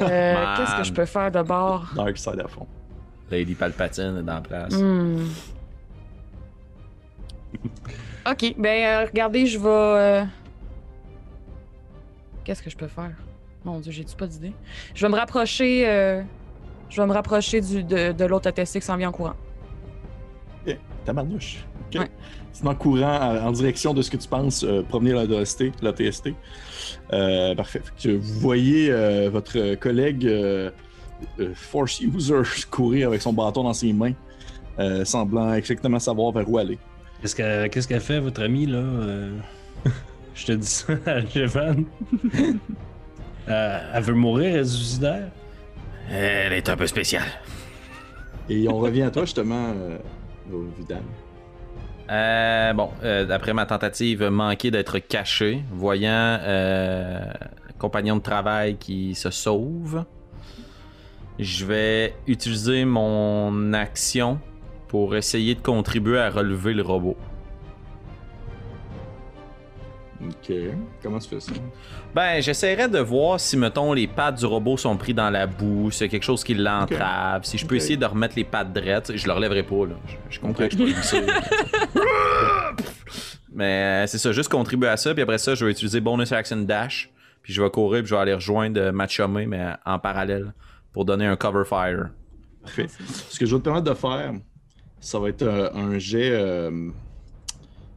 Euh. 0.00 0.54
Qu'est-ce 0.56 0.76
que 0.76 0.84
je 0.84 0.92
peux 0.92 1.04
faire 1.04 1.32
de 1.32 1.42
bord? 1.42 1.84
Dark 1.96 2.16
side 2.16 2.40
à 2.44 2.46
fond. 2.46 2.66
Lady 3.28 3.54
Palpatine 3.56 4.18
est 4.18 4.22
dans 4.22 4.34
la 4.34 4.40
place. 4.40 4.72
Hmm. 4.74 5.24
Ok, 8.30 8.54
ben 8.58 8.84
euh, 8.84 9.06
regardez, 9.06 9.46
je 9.46 9.58
vais. 9.58 9.68
euh, 9.68 10.24
Qu'est-ce 12.44 12.62
que 12.62 12.70
je 12.70 12.76
peux 12.76 12.88
faire? 12.88 13.12
Mon 13.64 13.78
dieu, 13.80 13.92
j'ai-tu 13.92 14.16
pas 14.16 14.26
d'idée? 14.26 14.52
Je 14.94 15.04
vais 15.06 15.12
me 15.12 15.16
rapprocher. 15.16 15.86
euh, 15.88 16.22
Je 16.88 17.00
vais 17.00 17.06
me 17.06 17.12
rapprocher 17.12 17.60
du, 17.60 17.82
de, 17.84 18.12
de 18.12 18.24
l'autre 18.24 18.48
ATST 18.48 18.80
qui 18.80 18.86
s'en 18.86 18.96
vient 18.96 19.08
en 19.10 19.12
courant. 19.12 19.34
Ok, 20.66 20.76
tabarnouche. 21.04 21.64
Ok. 21.92 22.00
Ouais. 22.00 22.08
C'est 22.52 22.66
en 22.66 22.74
courant 22.74 23.16
en, 23.20 23.46
en 23.48 23.52
direction 23.52 23.94
de 23.94 24.02
ce 24.02 24.10
que 24.10 24.16
tu 24.16 24.28
penses 24.28 24.64
euh, 24.64 24.82
provenir 24.82 25.16
la 25.16 25.26
TST. 25.44 25.82
La 25.82 25.92
TST. 25.92 26.30
Euh, 27.12 27.54
parfait. 27.54 27.82
Que 28.02 28.10
vous 28.16 28.40
voyez 28.40 28.90
euh, 28.90 29.28
votre 29.30 29.74
collègue 29.76 30.28
Force 31.54 32.00
User 32.00 32.42
courir 32.70 33.08
avec 33.08 33.20
son 33.22 33.32
bâton 33.32 33.62
dans 33.62 33.74
ses 33.74 33.92
mains, 33.92 34.12
semblant 35.04 35.52
exactement 35.54 35.98
savoir 35.98 36.32
vers 36.32 36.48
où 36.50 36.58
aller. 36.58 36.78
Qu'est-ce 37.22 37.88
qu'elle 37.88 38.00
fait, 38.00 38.18
votre 38.18 38.42
amie, 38.42 38.66
là? 38.66 38.78
euh? 38.78 39.38
Je 40.34 40.46
te 40.46 40.52
dis 40.52 40.66
ça 40.66 40.94
à 41.06 41.20
Jevan. 41.20 41.84
Euh, 43.48 43.80
elle 43.94 44.02
veut 44.04 44.14
mourir, 44.14 44.54
elle 44.54 44.60
est 44.60 44.64
suicidaire? 44.64 45.28
Elle 46.08 46.52
est 46.52 46.68
un 46.68 46.76
peu 46.76 46.86
spéciale. 46.86 47.26
Et 48.48 48.68
on 48.68 48.78
revient 48.78 49.02
à 49.02 49.10
toi 49.10 49.24
justement, 49.24 49.72
euh, 49.74 49.98
Vidal. 50.78 51.02
Euh, 52.10 52.72
bon, 52.74 52.90
euh, 53.02 53.24
d'après 53.24 53.52
ma 53.54 53.66
tentative 53.66 54.24
manquée 54.24 54.70
d'être 54.70 54.98
caché, 54.98 55.64
voyant 55.72 56.38
euh, 56.42 57.24
compagnon 57.78 58.16
de 58.16 58.22
travail 58.22 58.76
qui 58.76 59.14
se 59.14 59.30
sauve, 59.30 60.04
je 61.38 61.64
vais 61.64 62.14
utiliser 62.26 62.84
mon 62.84 63.72
action 63.72 64.38
pour 64.90 65.14
essayer 65.14 65.54
de 65.54 65.60
contribuer 65.60 66.18
à 66.18 66.30
relever 66.30 66.74
le 66.74 66.82
robot. 66.82 67.16
Ok. 70.20 70.52
Comment 71.00 71.20
tu 71.20 71.28
fais 71.28 71.38
ça? 71.38 71.52
Ben, 72.12 72.42
j'essaierai 72.42 72.88
de 72.88 72.98
voir 72.98 73.38
si, 73.38 73.56
mettons, 73.56 73.92
les 73.92 74.08
pattes 74.08 74.40
du 74.40 74.46
robot 74.46 74.76
sont 74.76 74.96
pris 74.96 75.14
dans 75.14 75.30
la 75.30 75.46
boue, 75.46 75.92
s'il 75.92 76.06
y 76.06 76.08
a 76.08 76.10
quelque 76.10 76.24
chose 76.24 76.42
qui 76.42 76.54
l'entrave, 76.54 77.44
si 77.44 77.56
je 77.56 77.64
peux 77.66 77.76
essayer 77.76 77.96
de 77.96 78.04
remettre 78.04 78.34
les 78.34 78.42
pattes 78.42 78.72
drettes. 78.72 79.16
Je 79.16 79.28
le 79.28 79.32
relèverai 79.32 79.62
pas, 79.62 79.86
là. 79.86 79.94
Je, 80.08 80.14
je 80.28 80.40
comprends 80.40 80.66
que 80.66 80.72
je 80.72 80.76
peux. 80.76 80.92
Mais 83.52 84.02
euh, 84.02 84.06
c'est 84.08 84.18
ça, 84.18 84.32
juste 84.32 84.48
contribuer 84.48 84.88
à 84.88 84.96
ça, 84.96 85.14
puis 85.14 85.22
après 85.22 85.38
ça, 85.38 85.54
je 85.54 85.64
vais 85.64 85.70
utiliser 85.70 86.00
bonus 86.00 86.32
action 86.32 86.56
dash, 86.62 87.10
puis 87.44 87.52
je 87.52 87.62
vais 87.62 87.70
courir, 87.70 88.02
puis 88.02 88.08
je 88.08 88.14
vais 88.16 88.20
aller 88.20 88.34
rejoindre 88.34 88.80
euh, 88.80 88.90
ma 88.90 89.06
chumée, 89.06 89.46
mais 89.46 89.66
en 89.86 90.00
parallèle, 90.00 90.52
pour 90.92 91.04
donner 91.04 91.26
un 91.26 91.36
cover 91.36 91.64
fire. 91.64 92.08
Parfait. 92.64 92.88
Ce 93.28 93.38
que 93.38 93.46
je 93.46 93.54
vais 93.54 93.60
te 93.60 93.64
permettre 93.64 93.88
de 93.88 93.94
faire, 93.94 94.32
ça 95.00 95.18
va 95.18 95.28
être 95.30 95.42
euh, 95.42 95.70
un 95.74 95.98
jet. 95.98 96.30
euh, 96.32 96.90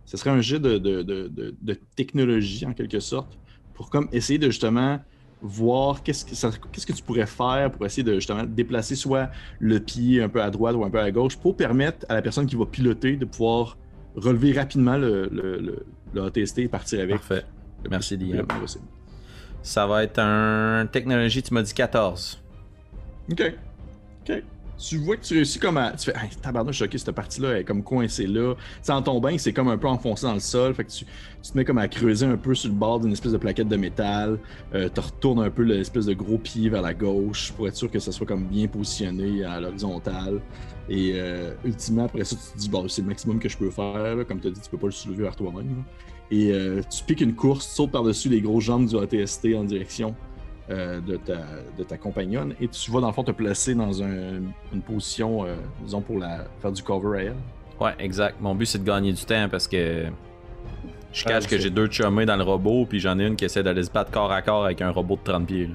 ce 0.05 0.17
serait 0.17 0.29
un 0.29 0.41
jet 0.41 0.59
de, 0.59 0.77
de- 0.77 1.01
de- 1.01 1.55
de- 1.61 1.79
technologie 1.95 2.65
en 2.65 2.73
quelque 2.73 2.99
sorte, 2.99 3.37
pour 3.73 3.89
comme 3.89 4.07
essayer 4.11 4.37
de 4.39 4.47
justement 4.47 4.99
voir 5.41 6.03
qu'est-ce 6.03 6.23
que, 6.23 6.35
ça- 6.35 6.51
qu'est-ce 6.71 6.85
que 6.85 6.93
tu 6.93 7.03
pourrais 7.03 7.25
faire 7.25 7.71
pour 7.71 7.85
essayer 7.85 8.03
de 8.03 8.13
justement 8.15 8.43
déplacer 8.43 8.95
soit 8.95 9.29
le 9.59 9.79
pied 9.79 10.21
un 10.21 10.29
peu 10.29 10.41
à 10.41 10.49
droite 10.49 10.75
ou 10.75 10.83
un 10.85 10.89
peu 10.89 10.99
à 10.99 11.09
gauche 11.11 11.35
pour 11.35 11.55
permettre 11.57 12.05
à 12.09 12.13
la 12.13 12.21
personne 12.21 12.45
qui 12.45 12.55
va 12.55 12.65
piloter 12.65 13.15
de 13.17 13.25
pouvoir 13.25 13.77
relever 14.15 14.53
rapidement 14.53 14.97
le, 14.97 15.27
le, 15.31 15.57
le- 15.59 15.85
le 16.13 16.21
ATST 16.23 16.59
et 16.59 16.67
partir 16.67 16.99
avec. 17.01 17.15
Parfait. 17.17 17.43
Merci, 17.89 18.15
Liam. 18.17 18.45
Ça 19.63 19.87
va 19.87 20.03
être 20.03 20.19
un 20.19 20.85
technologie, 20.91 21.41
tu 21.41 21.53
m'as 21.53 21.63
dit 21.63 21.73
14. 21.73 22.39
Ok. 23.31 23.53
Ok. 24.29 24.43
Tu 24.78 24.97
vois 24.97 25.17
que 25.17 25.21
tu 25.21 25.36
réussis 25.36 25.59
comme 25.59 25.78
à. 25.78 25.91
Tu 25.91 26.11
fais, 26.11 26.17
hey, 26.17 26.30
tabarnouche, 26.41 26.82
ok, 26.82 26.91
cette 26.97 27.11
partie-là 27.11 27.59
est 27.59 27.63
comme 27.63 27.84
coincée 27.84 28.28
là. 28.28 28.55
Sais, 28.82 28.91
en 28.91 29.01
tombant, 29.01 29.30
c'est 29.38 29.53
comme 29.53 29.67
un 29.67 29.78
peu 29.78 29.88
enfoncé 29.88 30.26
dans 30.26 30.34
le 30.34 30.39
sol. 30.39 30.74
Fait 30.74 30.84
que 30.84 30.91
tu, 30.91 31.05
tu 31.05 31.51
te 31.51 31.57
mets 31.57 31.65
comme 31.65 31.78
à 31.78 31.88
creuser 31.88 32.26
un 32.26 32.38
peu 32.38 32.55
sur 32.55 32.69
le 32.69 32.76
bord 32.76 32.99
d'une 32.99 33.11
espèce 33.11 33.32
de 33.32 33.38
plaquette 33.38 33.67
de 33.67 33.78
métal. 33.78 34.39
Euh, 34.74 34.89
tu 34.93 34.99
retournes 34.99 35.43
un 35.43 35.49
peu 35.49 35.63
l'espèce 35.63 36.05
de 36.05 36.13
gros 36.13 36.38
pied 36.38 36.69
vers 36.69 36.82
la 36.82 36.93
gauche 36.93 37.51
pour 37.53 37.67
être 37.67 37.76
sûr 37.76 37.89
que 37.89 37.99
ça 37.99 38.11
soit 38.11 38.26
comme 38.26 38.45
bien 38.45 38.67
positionné 38.67 39.43
à 39.43 39.59
l'horizontale. 39.59 40.41
Et 40.89 41.13
euh, 41.15 41.53
ultimement, 41.63 42.05
après 42.05 42.24
ça, 42.24 42.36
tu 42.36 42.53
te 42.53 42.57
dis, 42.57 42.69
bon, 42.69 42.88
c'est 42.88 43.01
le 43.01 43.07
maximum 43.07 43.39
que 43.39 43.49
je 43.49 43.57
peux 43.57 43.71
faire. 43.71 44.26
Comme 44.28 44.39
tu 44.39 44.47
as 44.47 44.51
dit, 44.51 44.59
tu 44.59 44.69
peux 44.69 44.78
pas 44.78 44.88
le 44.88 44.91
soulever 44.91 45.24
vers 45.24 45.36
toi-même. 45.36 45.84
Et 46.32 46.51
euh, 46.51 46.82
tu 46.89 47.03
piques 47.03 47.21
une 47.21 47.36
course, 47.36 47.69
tu 47.69 47.76
sautes 47.76 47.91
par-dessus 47.91 48.30
les 48.30 48.41
grosses 48.41 48.63
jambes 48.63 48.88
du 48.88 48.97
ATST 48.97 49.47
en 49.55 49.63
direction 49.63 50.15
euh, 50.70 51.01
de, 51.01 51.18
ta, 51.18 51.38
de 51.78 51.84
ta 51.84 51.97
compagnonne 51.97 52.55
et 52.61 52.68
tu 52.70 52.89
vas 52.91 53.01
dans 53.01 53.07
le 53.07 53.14
fond 53.14 53.24
te 53.24 53.32
placer 53.32 53.76
dans 53.76 54.01
un- 54.01 54.41
une 54.74 54.82
position, 54.82 55.45
euh, 55.45 55.55
disons, 55.82 56.01
pour 56.01 56.20
la, 56.20 56.45
faire 56.61 56.72
du 56.72 56.82
cover 56.82 57.18
à 57.20 57.22
elle. 57.24 57.36
Ouais, 57.80 57.91
exact. 57.99 58.38
Mon 58.39 58.55
but, 58.55 58.66
c'est 58.68 58.80
de 58.80 58.86
gagner 58.86 59.11
du 59.11 59.24
temps 59.26 59.47
parce 59.51 59.68
que 59.68 60.05
je 61.11 61.24
cache 61.26 61.43
Ah, 61.45 61.49
que 61.49 61.57
j'ai 61.59 61.70
deux 61.70 61.88
chummés 61.91 62.26
dans 62.26 62.38
le 62.38 62.43
robot, 62.43 62.86
puis 62.86 62.99
j'en 62.99 63.20
ai 63.20 63.28
une 63.28 63.36
qui 63.36 63.45
essaie 63.45 63.61
d'aller 63.64 63.84
se 63.84 63.91
battre 63.91 64.09
corps 64.11 64.32
à 64.32 64.41
corps 64.41 64.66
avec 64.66 64.82
un 64.82 64.89
robot 64.91 65.16
de 65.18 65.24
30 65.32 65.45
pieds. 65.47 65.70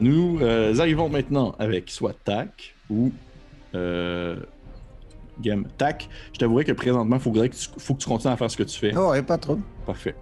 Nous 0.00 0.38
euh, 0.40 0.76
arrivons 0.78 1.08
maintenant 1.08 1.54
avec 1.58 1.90
soit 1.90 2.14
TAC 2.24 2.74
ou 2.90 3.12
euh, 3.74 4.36
Game. 5.40 5.66
TAC, 5.78 6.08
je 6.32 6.38
t'avouerai 6.38 6.64
que 6.64 6.72
présentement, 6.72 7.16
il 7.16 7.22
faudrait 7.22 7.48
que 7.48 7.54
tu, 7.54 7.68
faut 7.78 7.94
que 7.94 8.00
tu 8.00 8.08
continues 8.08 8.32
à 8.32 8.36
faire 8.36 8.50
ce 8.50 8.56
que 8.56 8.62
tu 8.64 8.78
fais. 8.78 8.92
Oh, 8.96 9.10
ouais, 9.10 9.22
pas 9.22 9.38
trop. 9.38 9.58
Parfait. 9.86 10.14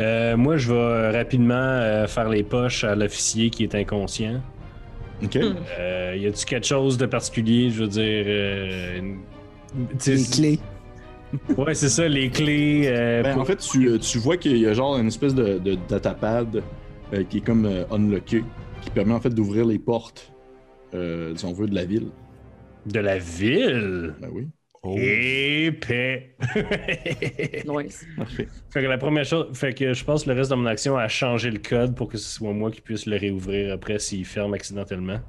Euh, 0.00 0.36
moi, 0.36 0.56
je 0.56 0.72
vais 0.72 1.10
rapidement 1.10 1.54
euh, 1.54 2.06
faire 2.06 2.28
les 2.28 2.44
poches 2.44 2.84
à 2.84 2.94
l'officier 2.94 3.50
qui 3.50 3.64
est 3.64 3.74
inconscient. 3.74 4.42
Ok. 5.22 5.38
Hmm. 5.40 5.56
Euh, 5.78 6.16
y 6.18 6.26
a-tu 6.26 6.44
quelque 6.46 6.66
chose 6.66 6.98
de 6.98 7.06
particulier, 7.06 7.70
je 7.70 7.82
veux 7.82 7.88
dire. 7.88 8.24
euh, 8.26 8.98
une- 8.98 9.26
Les 10.06 10.26
clés. 10.28 10.66
Ouais, 11.56 11.74
c'est 11.74 11.88
ça, 11.88 12.08
les 12.08 12.30
clés. 12.30 12.84
euh, 12.88 13.22
Ben, 13.22 13.30
pour- 13.30 13.42
en 13.42 13.44
fait, 13.44 13.56
tu, 13.58 13.98
tu 13.98 14.18
vois 14.18 14.36
qu'il 14.36 14.56
y 14.58 14.66
a 14.66 14.74
genre 14.74 14.96
une 14.98 15.08
espèce 15.08 15.34
de, 15.34 15.58
de 15.58 15.74
datapad 15.74 16.66
euh, 17.12 17.24
qui 17.24 17.38
est 17.38 17.40
comme 17.42 17.66
euh, 17.66 17.84
unlocké, 17.90 18.44
qui 18.80 18.90
permet 18.90 19.14
en 19.14 19.20
fait 19.20 19.30
d'ouvrir 19.30 19.66
les 19.66 19.78
portes, 19.78 20.34
euh, 20.94 21.36
si 21.36 21.44
on 21.46 21.52
veut, 21.54 21.68
de 21.68 21.74
la 21.74 21.84
ville. 21.86 22.14
De 22.84 23.00
la 23.00 23.18
ville? 23.18 24.14
Ben 24.18 24.28
oui. 24.32 24.48
Épais. 24.84 26.34
Nice. 27.66 28.04
Parfait. 28.16 28.48
Fait 28.70 28.82
que 28.82 28.86
la 28.88 28.98
première 28.98 29.24
chose, 29.24 29.56
fait 29.56 29.72
que 29.74 29.92
je 29.92 30.04
passe 30.04 30.26
le 30.26 30.34
reste 30.34 30.50
de 30.50 30.56
mon 30.56 30.66
action 30.66 30.96
à 30.96 31.06
changer 31.08 31.50
le 31.50 31.58
code 31.60 31.94
pour 31.94 32.08
que 32.08 32.18
ce 32.18 32.28
soit 32.28 32.52
moi 32.52 32.70
qui 32.70 32.80
puisse 32.80 33.06
le 33.06 33.16
réouvrir 33.16 33.72
après 33.74 33.98
s'il 34.00 34.24
ferme 34.24 34.54
accidentellement. 34.54 35.20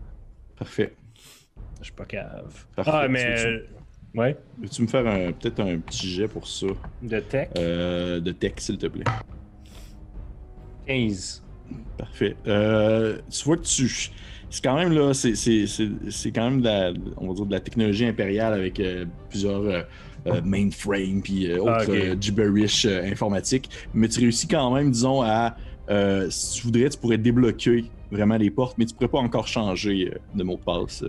Parfait. 0.57 0.93
Je 1.79 1.85
suis 1.85 1.93
pas 1.93 2.05
cave. 2.05 2.65
Parfait. 2.75 2.91
Ah, 2.93 3.03
Tu 3.05 3.11
mais. 3.11 3.35
veux-tu- 3.35 3.47
euh, 3.47 3.67
Ouais, 4.15 4.37
Veux-tu 4.61 4.83
me 4.83 4.87
faire 4.87 5.07
un- 5.07 5.31
peut-être 5.31 5.59
un 5.59 5.79
petit 5.79 6.07
jet 6.07 6.27
pour 6.27 6.47
ça? 6.47 6.67
De 7.01 7.19
tech? 7.19 7.49
euh, 7.57 8.19
de 8.19 8.31
tech, 8.31 8.53
s'il 8.57 8.77
te 8.77 8.85
plaît? 8.85 9.03
15. 10.85 11.43
Parfait. 11.97 12.35
Euh, 12.45 13.19
tu 13.31 13.43
vois 13.45 13.57
que 13.57 13.63
tu. 13.63 13.89
C'est 14.53 14.63
quand 14.63 14.75
même 14.75 14.91
là, 14.93 15.15
c'est- 15.15 15.33
c'est 15.33 15.65
c'est- 15.65 15.89
c'est 16.11 16.29
quand 16.31 16.43
même 16.47 16.59
de 16.61 16.65
la, 16.65 16.93
on 17.17 17.27
va 17.29 17.33
dire 17.33 17.45
de 17.47 17.51
la 17.53 17.59
technologie 17.59 18.05
impériale 18.05 18.53
avec 18.53 18.79
euh, 18.79 19.05
plusieurs 19.31 19.61
euh, 19.63 19.81
euh, 20.27 20.41
mainframes 20.45 21.21
puis 21.23 21.51
autres 21.57 21.87
Ah, 21.87 21.89
euh, 21.89 22.15
gibberish 22.21 22.85
euh, 22.85 23.03
informatique. 23.03 23.67
Mais 23.95 24.07
tu 24.07 24.19
réussis 24.19 24.47
quand 24.47 24.69
même, 24.71 24.91
disons, 24.91 25.23
à. 25.23 25.55
si 26.29 26.59
tu 26.59 26.67
voudrais, 26.67 26.87
tu 26.89 26.99
pourrais 26.99 27.17
débloquer 27.17 27.85
vraiment 28.11 28.37
les 28.37 28.51
portes, 28.51 28.77
mais 28.77 28.85
tu 28.85 28.93
pourrais 28.93 29.07
pas 29.07 29.17
encore 29.17 29.47
changer 29.47 30.13
de 30.35 30.43
mot 30.43 30.55
de 30.57 30.61
passe. 30.61 31.03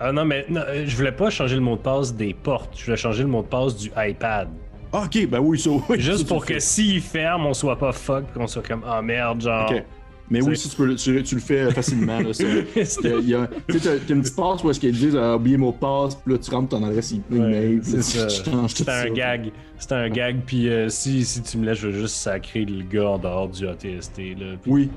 Ah 0.00 0.10
non, 0.10 0.24
mais 0.24 0.44
non, 0.50 0.62
je 0.84 0.96
voulais 0.96 1.12
pas 1.12 1.30
changer 1.30 1.54
le 1.54 1.60
mot 1.62 1.76
de 1.76 1.80
passe 1.82 2.12
des 2.12 2.34
portes. 2.34 2.76
Je 2.76 2.84
voulais 2.84 2.96
changer 2.96 3.22
le 3.22 3.28
mot 3.28 3.42
de 3.42 3.46
passe 3.46 3.76
du 3.76 3.90
iPad. 3.96 4.48
Ah, 4.92 5.04
ok, 5.04 5.28
ben 5.28 5.38
oui, 5.38 5.56
ça, 5.56 5.70
oui. 5.88 6.00
Juste 6.00 6.26
pour 6.26 6.44
que 6.44 6.58
s'il 6.58 7.00
ferme, 7.00 7.46
on 7.46 7.54
soit 7.54 7.78
pas 7.78 7.92
fuck, 7.92 8.24
qu'on 8.34 8.48
soit 8.48 8.66
comme 8.66 8.82
ah 8.84 9.00
merde, 9.02 9.40
genre. 9.40 9.70
Ok. 9.70 9.84
Mais 10.30 10.42
oui, 10.42 10.56
ça, 10.56 10.68
tu, 10.68 10.76
peux, 10.76 10.84
le- 10.86 10.96
tu, 10.96 11.22
tu 11.22 11.34
le 11.36 11.40
fais 11.40 11.70
facilement. 11.70 12.18
Tu 12.24 12.34
sais, 12.34 12.66
t'as- 13.02 13.98
t'as 13.98 14.14
une 14.14 14.20
petite 14.22 14.36
passe 14.36 14.62
où 14.62 14.70
est-ce 14.70 14.78
qu'ils 14.80 14.92
disent 14.92 15.16
ah, 15.16 15.36
oublié 15.36 15.56
mot 15.56 15.72
de 15.72 15.76
passe, 15.78 16.14
puis 16.16 16.32
là 16.34 16.38
tu 16.38 16.50
rentres 16.50 16.68
ton 16.68 16.84
adresse 16.84 17.12
email. 17.30 17.80
C'est 17.82 18.02
C'était 18.68 18.90
un 18.90 19.10
gag. 19.10 19.50
C'était 19.78 19.94
un 19.94 20.08
gag. 20.10 20.40
Puis 20.46 20.68
euh, 20.68 20.88
si, 20.88 21.24
si 21.24 21.42
tu 21.42 21.56
me 21.58 21.64
laisses, 21.66 21.78
je 21.78 21.88
vais 21.88 21.98
juste 22.00 22.16
sacrer 22.16 22.64
le 22.64 22.82
gars 22.84 23.08
en 23.10 23.18
dehors 23.18 23.48
du 23.48 23.66
ATST. 23.66 24.18
Là. 24.38 24.56
Oui. 24.66 24.90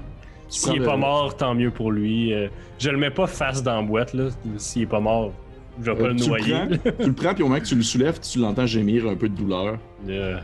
S'il 0.50 0.82
est 0.82 0.86
pas 0.86 0.98
mort, 0.98 1.38
tant 1.38 1.56
mieux 1.56 1.72
pour 1.72 1.92
lui. 1.92 2.34
Euh, 2.34 2.48
je 2.78 2.90
le 2.90 2.98
mets 2.98 3.10
pas 3.10 3.28
face 3.28 3.64
dans 3.64 3.78
la 3.80 3.82
boîte. 3.88 4.14
là. 4.14 4.30
S'il 4.58 4.82
est 4.82 4.86
pas 4.86 5.00
mort, 5.00 5.32
je 5.82 5.90
vais 5.92 5.98
pas 5.98 6.04
Euh, 6.06 6.14
le 6.14 6.16
tu, 6.18 6.28
noyer. 6.28 6.54
le 6.70 6.78
prends, 6.78 6.92
tu 7.00 7.06
le 7.08 7.14
prends, 7.14 7.34
puis 7.34 7.44
au 7.44 7.48
moment 7.48 7.60
que 7.62 7.66
tu 7.66 7.76
le 7.76 7.84
soulèves, 7.84 8.20
tu 8.20 8.40
l'entends 8.40 8.66
gémir 8.66 9.08
un 9.08 9.16
peu 9.16 9.30
de 9.30 9.36
douleur. 9.36 9.78
Euh, 10.10 10.38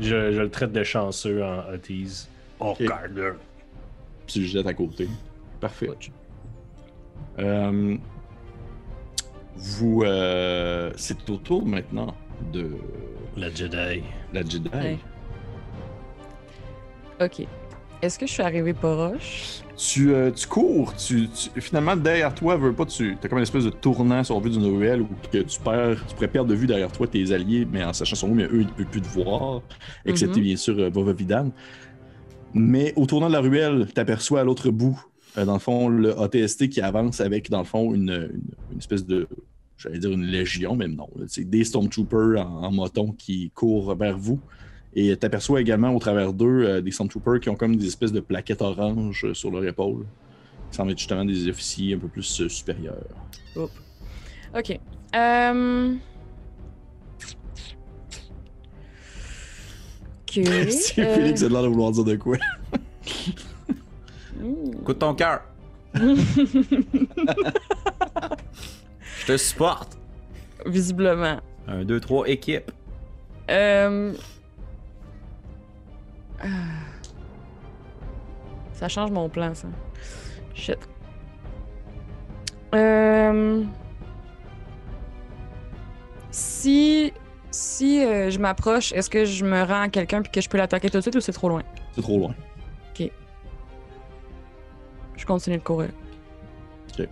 je, 0.00 0.32
je 0.32 0.40
le 0.40 0.50
traite 0.50 0.72
de 0.72 0.82
chanceux 0.82 1.44
en 1.44 1.72
Otis. 1.72 2.26
Oh, 2.58 2.70
Ok. 2.78 2.88
Tu 4.32 4.40
le 4.40 4.46
jettes 4.46 4.66
à 4.66 4.74
côté. 4.74 5.08
Parfait. 5.60 5.90
Euh, 7.38 7.96
vous. 9.56 10.02
euh, 10.04 10.92
c'est 10.96 11.28
au 11.30 11.36
tour 11.36 11.66
maintenant 11.66 12.14
de 12.52 12.70
La 13.36 13.50
Jedi. 13.50 14.02
la 14.32 14.42
Jedi. 14.42 14.68
Ouais. 14.72 14.98
Ok. 17.20 17.46
Est-ce 18.02 18.18
que 18.18 18.26
je 18.26 18.32
suis 18.32 18.42
arrivé 18.42 18.72
proche? 18.72 19.60
Tu, 19.76 20.14
euh, 20.14 20.30
tu 20.30 20.46
cours, 20.46 20.94
tu, 20.96 21.28
tu- 21.28 21.60
finalement 21.60 21.96
derrière 21.96 22.34
toi, 22.34 22.56
veux 22.56 22.72
pas, 22.72 22.86
tu 22.86 23.16
as 23.22 23.28
comme 23.28 23.38
une 23.38 23.42
espèce 23.42 23.64
de 23.64 23.70
tournant 23.70 24.24
sur 24.24 24.36
la 24.36 24.40
vue 24.40 24.50
d'une 24.50 24.64
ruelle 24.64 25.02
où 25.02 25.08
que 25.30 25.38
tu 25.38 25.60
perds, 25.60 25.96
tu 26.08 26.14
pourrais 26.14 26.28
perdre 26.28 26.48
de 26.50 26.54
vue 26.54 26.66
derrière 26.66 26.90
toi 26.92 27.06
tes 27.06 27.30
alliés, 27.32 27.66
mais 27.70 27.84
en 27.84 27.92
sachant 27.92 28.16
son 28.16 28.28
nom, 28.28 28.34
mais 28.36 28.44
eux, 28.44 28.60
ils 28.62 28.66
ne 28.66 28.70
peuvent 28.72 28.86
plus 28.86 29.02
te 29.02 29.08
voir, 29.08 29.60
excepté 30.06 30.38
Mhm. 30.40 30.46
bien 30.46 30.56
sûr 30.56 30.78
euh, 30.78 30.88
Vova 30.90 31.12
Vidan. 31.12 31.50
Mais 32.54 32.92
au 32.96 33.06
tournant 33.06 33.28
de 33.28 33.32
la 33.32 33.40
ruelle, 33.40 33.86
tu 33.94 34.00
aperçois 34.00 34.40
à 34.40 34.44
l'autre 34.44 34.70
bout, 34.70 35.00
euh, 35.38 35.44
dans 35.44 35.52
le 35.54 35.58
fond, 35.60 35.88
le 35.88 36.18
ATST 36.18 36.68
qui 36.68 36.80
avance 36.80 37.20
avec, 37.20 37.48
dans 37.50 37.60
le 37.60 37.64
fond, 37.64 37.94
une, 37.94 38.30
une- 38.70 38.78
espèce 38.78 39.06
de. 39.06 39.28
J'allais 39.78 39.98
dire 39.98 40.10
une 40.10 40.26
légion, 40.26 40.76
même 40.76 40.94
non. 40.94 41.08
C'est 41.26 41.48
des 41.48 41.64
Stormtroopers 41.64 42.38
en, 42.46 42.64
en 42.64 42.70
moton 42.72 43.12
qui 43.12 43.50
courent 43.54 43.94
vers 43.94 44.18
vous. 44.18 44.38
Et 44.94 45.16
tu 45.16 45.24
aperçois 45.24 45.60
également 45.60 45.94
au 45.94 45.98
travers 46.00 46.32
d'eux 46.32 46.64
euh, 46.66 46.80
des 46.80 46.90
Stormtroopers 46.90 47.40
qui 47.40 47.48
ont 47.48 47.54
comme 47.54 47.76
des 47.76 47.86
espèces 47.86 48.12
de 48.12 48.20
plaquettes 48.20 48.60
oranges 48.60 49.32
sur 49.32 49.50
leur 49.50 49.64
épaule. 49.64 50.04
Qui 50.70 50.76
semblent 50.76 50.90
être 50.92 50.98
justement 50.98 51.24
des 51.24 51.48
officiers 51.48 51.94
un 51.94 51.98
peu 51.98 52.08
plus 52.08 52.40
euh, 52.42 52.48
supérieurs. 52.48 52.96
Ok. 53.56 54.78
Euh... 55.16 55.94
Ok. 60.30 60.44
C'est 60.70 60.98
euh, 61.00 61.14
Félix 61.16 61.42
a 61.42 61.48
l'air 61.48 61.62
de 61.62 61.68
vouloir 61.68 61.90
dire 61.90 62.04
de 62.04 62.16
quoi? 62.16 62.36
ouh. 64.42 64.70
Écoute 64.80 64.98
ton 64.98 65.14
cœur. 65.14 65.42
Je 65.94 66.00
te 69.26 69.36
supporte. 69.36 69.98
Visiblement. 70.66 71.40
Un, 71.66 71.84
deux, 71.84 72.00
trois, 72.00 72.28
équipe. 72.28 72.70
Euh... 73.50 74.14
ah. 76.40 76.46
Ça 78.74 78.88
change 78.88 79.10
mon 79.10 79.28
plan, 79.28 79.54
ça. 79.54 79.68
Shit. 80.54 80.78
Euh... 82.74 83.64
Si... 86.30 87.12
Si 87.50 88.04
euh, 88.04 88.30
je 88.30 88.38
m'approche, 88.38 88.92
est-ce 88.92 89.10
que 89.10 89.24
je 89.24 89.44
me 89.44 89.62
rends 89.64 89.82
à 89.82 89.88
quelqu'un 89.88 90.22
puis 90.22 90.30
que 90.30 90.40
je 90.40 90.48
peux 90.48 90.58
l'attaquer 90.58 90.88
tout 90.90 90.98
de 90.98 91.02
suite 91.02 91.16
ou 91.16 91.20
c'est 91.20 91.32
trop 91.32 91.48
loin? 91.48 91.62
C'est 91.94 92.02
trop 92.02 92.18
loin. 92.18 92.34
Je 95.16 95.26
continue 95.26 95.58
de 95.58 95.62
courir. 95.62 95.90
Ok. 96.98 97.06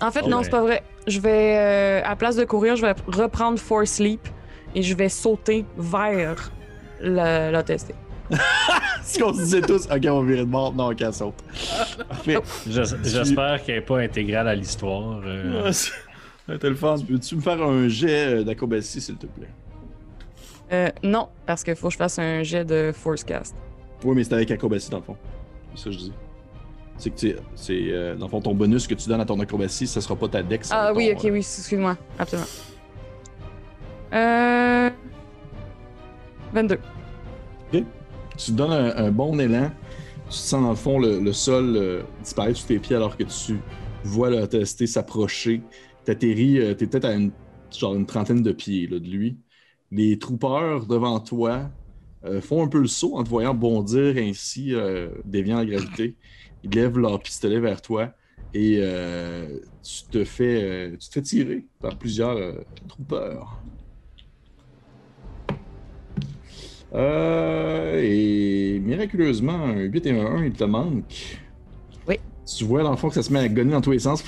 En 0.00 0.10
fait, 0.12 0.20
Oh 0.24 0.28
non, 0.28 0.36
ouais. 0.38 0.44
c'est 0.44 0.50
pas 0.50 0.60
vrai. 0.60 0.84
Je 1.08 1.18
vais, 1.18 1.56
euh, 1.58 2.02
à 2.04 2.14
place 2.14 2.36
de 2.36 2.44
courir, 2.44 2.76
je 2.76 2.82
vais 2.86 2.94
reprendre 3.08 3.58
Force 3.58 3.90
Sleep 3.90 4.20
et 4.76 4.82
je 4.82 4.94
vais 4.94 5.08
sauter 5.08 5.64
vers 5.76 6.52
l'ATST. 7.00 7.94
Ce 9.02 9.18
qu'on 9.18 9.32
se 9.34 9.38
disait 9.40 9.60
tous, 9.62 9.86
ok, 9.86 10.00
on 10.08 10.20
va 10.20 10.26
virer 10.28 10.40
de 10.42 10.50
bord. 10.50 10.72
Non, 10.72 10.92
ok, 10.92 11.00
elle 11.00 11.12
saute. 11.12 11.34
J'espère 13.04 13.64
qu'elle 13.64 13.74
n'est 13.76 13.80
pas 13.80 13.98
intégrale 13.98 14.46
à 14.46 14.54
l'histoire. 14.54 15.20
euh. 15.26 15.72
Le 16.48 16.74
fun. 16.74 16.96
Peux-tu 17.06 17.36
me 17.36 17.40
faire 17.40 17.62
un 17.62 17.88
jet 17.88 18.34
euh, 18.40 18.44
d'acrobatie, 18.44 19.00
s'il 19.00 19.16
te 19.16 19.26
plaît? 19.26 19.48
Euh, 20.72 20.90
non, 21.02 21.28
parce 21.46 21.62
qu'il 21.62 21.74
faut 21.74 21.88
que 21.88 21.92
je 21.92 21.98
fasse 21.98 22.18
un 22.18 22.42
jet 22.42 22.64
de 22.64 22.92
Force 22.94 23.24
Cast. 23.24 23.54
Oui, 24.04 24.14
mais 24.14 24.24
c'est 24.24 24.34
avec 24.34 24.50
acrobatie, 24.50 24.90
dans 24.90 24.98
le 24.98 25.04
fond. 25.04 25.16
C'est 25.74 25.84
ça 25.84 25.84
que 25.86 25.92
je 25.92 25.98
dis. 25.98 26.12
C'est 26.96 27.10
que 27.10 27.16
tu 27.16 27.34
c'est 27.56 27.72
euh, 27.90 28.14
dans 28.14 28.26
le 28.26 28.30
fond 28.30 28.40
ton 28.40 28.54
bonus 28.54 28.86
que 28.86 28.94
tu 28.94 29.08
donnes 29.08 29.20
à 29.20 29.24
ton 29.24 29.40
acrobatie, 29.40 29.86
ça 29.86 30.00
sera 30.00 30.14
pas 30.14 30.28
ta 30.28 30.42
dex. 30.42 30.68
Ah 30.72 30.92
oui, 30.94 31.10
ton, 31.10 31.18
ok, 31.18 31.24
euh, 31.24 31.30
oui, 31.30 31.38
excuse-moi. 31.38 31.96
Absolument. 32.18 32.48
Euh... 34.12 34.90
22. 36.52 36.78
Tu 37.72 37.82
te 38.36 38.52
donnes 38.52 38.72
un, 38.72 38.96
un 38.96 39.10
bon 39.10 39.38
élan. 39.40 39.70
Tu 40.26 40.30
te 40.30 40.34
sens 40.34 40.62
dans 40.62 40.70
le 40.70 40.76
fond 40.76 40.98
le, 41.00 41.18
le 41.18 41.32
sol 41.32 41.74
euh, 41.76 42.02
disparaître 42.22 42.58
sous 42.58 42.66
tes 42.66 42.78
pieds 42.78 42.96
alors 42.96 43.16
que 43.16 43.24
tu 43.24 43.58
vois 44.04 44.30
le 44.30 44.44
TST 44.46 44.86
s'approcher. 44.86 45.62
T'atterris, 46.04 46.58
euh, 46.58 46.74
t'es 46.74 46.86
peut-être 46.86 47.06
à 47.06 47.14
une, 47.14 47.32
genre 47.76 47.94
une 47.94 48.06
trentaine 48.06 48.42
de 48.42 48.52
pieds 48.52 48.86
là, 48.86 48.98
de 48.98 49.08
lui. 49.08 49.38
Les 49.90 50.18
troopers 50.18 50.86
devant 50.86 51.20
toi 51.20 51.70
euh, 52.24 52.40
font 52.40 52.64
un 52.64 52.68
peu 52.68 52.80
le 52.80 52.86
saut 52.86 53.16
en 53.16 53.24
te 53.24 53.28
voyant 53.28 53.54
bondir 53.54 54.16
ainsi, 54.16 54.74
euh, 54.74 55.10
déviant 55.24 55.58
la 55.58 55.66
gravité. 55.66 56.16
Ils 56.62 56.70
lèvent 56.70 56.98
leur 56.98 57.20
pistolet 57.20 57.60
vers 57.60 57.82
toi 57.82 58.12
et 58.54 58.78
euh, 58.80 59.58
tu, 59.82 60.04
te 60.10 60.24
fais, 60.24 60.92
tu 60.92 61.08
te 61.08 61.14
fais 61.14 61.22
tirer 61.22 61.66
par 61.80 61.98
plusieurs 61.98 62.64
troopers. 62.88 63.62
Euh, 66.94 68.00
et 68.02 68.78
miraculeusement, 68.78 69.52
un 69.52 69.80
8 69.80 70.06
et 70.06 70.20
un 70.20 70.26
1, 70.26 70.44
il 70.44 70.52
te 70.52 70.64
manque. 70.64 71.40
Oui. 72.08 72.16
Tu 72.46 72.64
vois 72.64 72.82
dans 72.82 72.92
le 72.92 72.96
fond 72.96 73.08
que 73.08 73.14
ça 73.14 73.22
se 73.22 73.32
met 73.32 73.40
à 73.40 73.48
gonner 73.48 73.72
dans 73.72 73.80
tous 73.80 73.90
les 73.90 73.98
sens. 73.98 74.22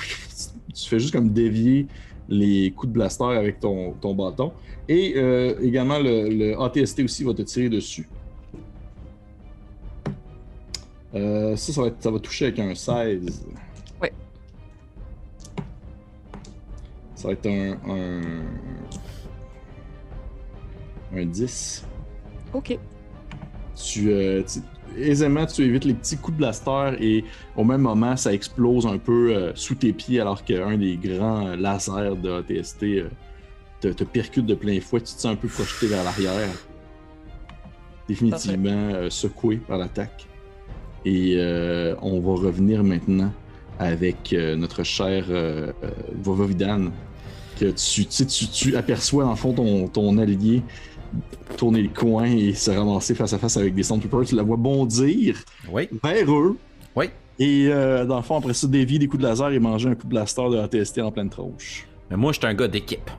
Tu 0.83 0.89
fais 0.89 0.99
juste 0.99 1.13
comme 1.13 1.29
dévier 1.31 1.87
les 2.29 2.71
coups 2.71 2.89
de 2.89 2.93
blaster 2.93 3.23
avec 3.23 3.59
ton, 3.59 3.93
ton 3.93 4.13
bâton. 4.13 4.51
Et 4.87 5.13
euh, 5.17 5.55
également, 5.61 5.97
le, 5.99 6.29
le 6.29 6.61
ATST 6.61 6.99
aussi 7.03 7.23
va 7.23 7.33
te 7.33 7.41
tirer 7.41 7.69
dessus. 7.69 8.07
Euh, 11.15 11.55
ça, 11.55 11.73
ça 11.73 11.81
va, 11.81 11.87
être- 11.87 12.01
ça 12.03 12.11
va 12.11 12.19
toucher 12.19 12.45
avec 12.45 12.59
un 12.59 12.75
16. 12.75 13.45
Oui. 14.01 14.09
Ça 17.15 17.27
va 17.29 17.33
être 17.33 17.47
un, 17.47 17.71
un, 17.89 18.21
un 21.15 21.25
10. 21.25 21.85
Ok. 22.53 22.77
tu, 23.75 24.11
euh, 24.11 24.43
tu- 24.43 24.59
aisément 24.99 25.45
tu 25.45 25.63
évites 25.63 25.85
les 25.85 25.93
petits 25.93 26.17
coups 26.17 26.37
de 26.37 26.37
blaster 26.37 26.95
et 26.99 27.23
au 27.55 27.63
même 27.63 27.81
moment 27.81 28.15
ça 28.17 28.33
explose 28.33 28.85
un 28.85 28.97
peu 28.97 29.35
euh, 29.35 29.51
sous 29.55 29.75
tes 29.75 29.93
pieds 29.93 30.19
alors 30.19 30.43
qu'un 30.43 30.77
des 30.77 30.97
grands 30.97 31.47
euh, 31.47 31.55
lasers 31.55 32.15
de 32.21 32.31
ATST 32.31 32.83
euh, 32.83 33.09
te, 33.81 33.87
te 33.89 34.03
percute 34.03 34.45
de 34.45 34.55
plein 34.55 34.79
fouet, 34.81 34.99
tu 34.99 35.13
te 35.13 35.21
sens 35.21 35.25
un 35.25 35.35
peu 35.35 35.47
projeté 35.47 35.87
vers 35.87 36.03
l'arrière. 36.03 36.49
Définitivement 38.07 38.69
euh, 38.71 39.09
secoué 39.09 39.57
par 39.57 39.77
l'attaque. 39.77 40.27
Et 41.05 41.37
on 42.01 42.19
va 42.19 42.31
revenir 42.33 42.83
maintenant 42.83 43.31
avec 43.79 44.33
notre 44.33 44.83
cher 44.83 45.25
Vovovidan. 46.13 46.91
Que 47.57 47.71
tu, 47.71 48.75
aperçois 48.75 49.29
le 49.29 49.35
fond 49.35 49.53
ton, 49.53 49.87
ton 49.87 50.17
allié 50.17 50.63
tourner 51.57 51.81
le 51.81 51.89
coin 51.89 52.25
et 52.25 52.53
se 52.53 52.71
ramasser 52.71 53.15
face 53.15 53.33
à 53.33 53.37
face 53.37 53.57
avec 53.57 53.73
des 53.73 53.83
Stormtroopers. 53.83 54.25
Tu 54.25 54.35
la 54.35 54.43
vois 54.43 54.57
bondir 54.57 55.37
Oui. 55.71 55.89
vers 56.03 56.31
eux. 56.31 56.57
Oui. 56.95 57.09
Et 57.39 57.67
euh, 57.69 58.05
dans 58.05 58.17
le 58.17 58.23
fond, 58.23 58.37
après 58.37 58.53
ça, 58.53 58.67
dévier 58.67 58.99
des 58.99 59.07
coups 59.07 59.21
de 59.23 59.27
laser 59.27 59.49
et 59.51 59.59
manger 59.59 59.89
un 59.89 59.95
coup 59.95 60.03
de 60.03 60.09
blaster 60.09 60.49
de 60.49 60.57
ATST 60.57 60.99
en 60.99 61.11
pleine 61.11 61.29
tronche. 61.29 61.87
Mais 62.09 62.17
moi, 62.17 62.31
je 62.31 62.39
suis 62.39 62.47
un 62.47 62.53
gars 62.53 62.67
d'équipe. 62.67 63.09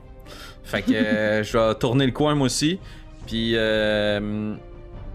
Fait 0.63 0.81
que 0.81 0.91
euh, 0.93 1.43
je 1.43 1.57
vais 1.57 1.75
tourner 1.75 2.05
le 2.05 2.11
coin 2.11 2.35
moi 2.35 2.45
aussi. 2.47 2.79
Puis, 3.27 3.51
euh, 3.55 4.53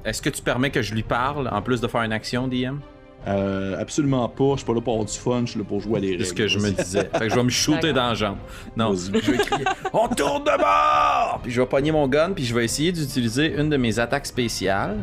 est-ce 0.05 0.23
que 0.23 0.31
tu 0.31 0.43
permets 0.43 0.71
que 0.71 0.83
je 0.83 0.95
lui 0.95 1.03
parle 1.03 1.49
en 1.53 1.61
plus 1.63 1.81
de 1.81 1.87
faire 1.89 2.03
une 2.03 2.13
action, 2.13 2.49
DM? 2.49 2.79
Euh, 3.27 3.79
absolument 3.81 4.29
pas. 4.29 4.53
Je 4.53 4.57
suis 4.59 4.67
pas 4.67 4.75
là 4.75 4.81
pour 4.83 4.93
avoir 4.95 5.07
du 5.07 5.13
fun. 5.17 5.43
Je 5.47 5.51
suis 5.53 5.59
là 5.59 5.65
pour 5.65 5.81
jouer 5.81 5.99
à 5.99 6.01
des 6.01 6.11
règles. 6.11 6.25
C'est 6.25 6.31
ce 6.31 6.35
que 6.35 6.47
je 6.47 6.59
me 6.59 6.71
disais. 6.71 7.05
Fait 7.13 7.21
que 7.21 7.29
je 7.31 7.35
vais 7.35 7.43
me 7.45 7.49
shooter 7.51 7.93
dans 7.93 8.09
la 8.09 8.15
jambe. 8.15 8.37
Non, 8.77 8.95
je 8.95 9.11
vais 9.13 9.21
crier 9.21 9.65
On 9.93 10.09
tourne 10.09 10.45
de 10.45 10.59
bord 10.59 11.41
Puis 11.43 11.51
je 11.53 11.61
vais 11.61 11.67
pogner 11.67 11.91
mon 11.93 12.07
gun, 12.07 12.33
puis 12.33 12.45
je 12.45 12.55
vais 12.55 12.65
essayer 12.65 12.93
d'utiliser 12.93 13.55
une 13.59 13.71
de 13.71 13.77
mes 13.79 13.99
attaques 13.99 14.27
spéciales. 14.27 14.99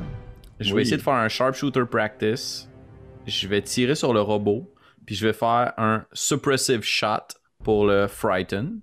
Je 0.59 0.69
vais 0.69 0.75
Oui. 0.75 0.81
essayer 0.83 0.97
de 0.97 1.01
faire 1.01 1.13
un 1.13 1.27
sharpshooter 1.29 1.85
practice. 1.89 2.69
Je 3.25 3.47
vais 3.47 3.61
tirer 3.61 3.95
sur 3.95 4.13
le 4.13 4.21
robot, 4.21 4.71
puis 5.05 5.15
je 5.15 5.25
vais 5.25 5.33
faire 5.33 5.73
un 5.77 6.05
suppressive 6.13 6.81
shot 6.83 7.07
pour 7.63 7.85
le 7.87 8.07
frighten. 8.07 8.79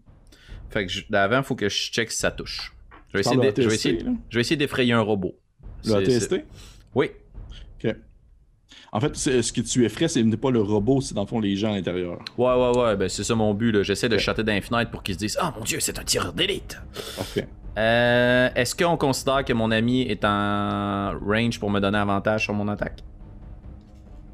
Fait 0.71 0.87
que 0.87 0.93
d'avant, 1.11 1.39
il 1.39 1.45
faut 1.45 1.55
que 1.55 1.69
je 1.69 1.77
check 1.93 2.11
si 2.11 2.19
ça 2.19 2.31
touche. 2.33 2.75
Je 3.13 3.19
vais 3.19 3.23
Tu 3.23 3.29
essayer, 3.29 3.37
parles 3.41 3.55
de- 3.55 3.63
je 3.63 3.69
vais 3.69 3.75
ATST, 3.75 3.87
essayer, 3.89 4.03
là? 4.05 4.11
je 4.29 4.35
vais 4.37 4.41
essayer 4.41 4.57
d'effrayer 4.57 4.93
un 4.93 5.01
robot. 5.01 5.35
Le 5.85 5.91
C'est- 5.91 5.97
ATST? 5.97 6.29
c'est- 6.31 6.47
Oui. 6.95 7.11
En 8.93 9.01
fait, 9.01 9.15
ce 9.17 9.53
que 9.53 9.61
tu 9.61 9.85
effraies, 9.85 10.09
c'est 10.09 10.25
pas 10.37 10.51
le 10.51 10.61
robot, 10.63 11.01
c'est 11.01 11.15
dans 11.15 11.23
le 11.23 11.27
fond 11.27 11.41
les 11.41 11.57
gens 11.57 11.73
à 11.73 11.77
l'intérieur. 11.77 12.19
Ouais, 12.39 12.55
ouais, 12.55 12.79
ouais, 12.79 12.97
ben 12.97 13.09
c'est 13.09 13.25
ça 13.25 13.35
mon 13.35 13.53
but. 13.53 13.73
là. 13.73 13.83
J'essaie 13.83 14.09
de 14.09 14.17
dans 14.43 14.53
les 14.53 14.61
fenêtres 14.63 14.91
pour 14.91 15.03
qu'ils 15.03 15.15
se 15.15 15.19
disent 15.21 15.39
Ah 15.41 15.53
mon 15.57 15.65
dieu, 15.65 15.79
c'est 15.81 15.99
un 15.99 16.05
tireur 16.05 16.33
d'élite. 16.33 16.81
Parfait. 17.17 17.49
Euh, 17.77 18.49
Est-ce 18.55 18.75
qu'on 18.75 18.97
considère 18.97 19.45
que 19.45 19.53
mon 19.53 19.71
ami 19.71 20.03
est 20.03 20.25
en 20.25 21.13
range 21.25 21.61
pour 21.61 21.71
me 21.71 21.81
donner 21.81 21.99
avantage 21.99 22.45
sur 22.45 22.55
mon 22.55 22.67
attaque? 22.69 23.03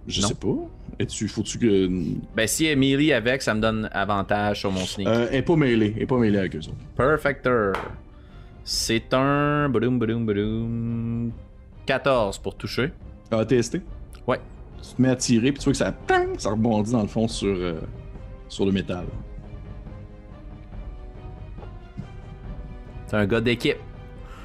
Je 0.06 0.22
Non. 0.22 0.28
sais 0.28 0.34
pas. 0.34 0.56
Et 0.98 1.06
tu, 1.06 1.26
faut-tu 1.28 1.58
que. 1.58 1.88
Ben, 2.36 2.46
si 2.46 2.66
elle 2.66 2.72
est 2.72 2.76
melee 2.76 3.12
avec, 3.12 3.42
ça 3.42 3.54
me 3.54 3.60
donne 3.60 3.88
avantage 3.92 4.60
sur 4.60 4.70
mon 4.70 4.84
sneak. 4.84 5.08
Euh, 5.08 5.26
elle 5.30 5.38
est 5.38 5.42
pas 5.42 5.56
mêlée. 5.56 5.92
Elle 5.96 6.02
est 6.02 6.06
pas 6.06 6.18
mêlée 6.18 6.38
avec 6.38 6.54
eux 6.54 6.60
autres. 6.60 6.74
Perfecter. 6.96 7.72
C'est 8.62 9.12
un. 9.12 9.68
Badoum, 9.68 9.98
badoum, 9.98 10.24
badoum. 10.24 11.32
14 11.86 12.38
pour 12.38 12.56
toucher. 12.56 12.92
ATST? 13.30 13.80
Ouais. 14.26 14.40
Tu 14.82 14.94
te 14.96 15.02
mets 15.02 15.08
à 15.10 15.16
tirer, 15.16 15.52
puis 15.52 15.58
tu 15.60 15.64
vois 15.64 15.72
que 15.72 15.78
ça, 15.78 15.94
ça 16.38 16.50
rebondit 16.50 16.92
dans 16.92 17.02
le 17.02 17.08
fond 17.08 17.26
sur, 17.28 17.48
euh, 17.54 17.80
sur 18.48 18.66
le 18.66 18.72
métal. 18.72 19.04
C'est 23.06 23.16
un 23.16 23.26
gars 23.26 23.40
d'équipe. 23.40 23.76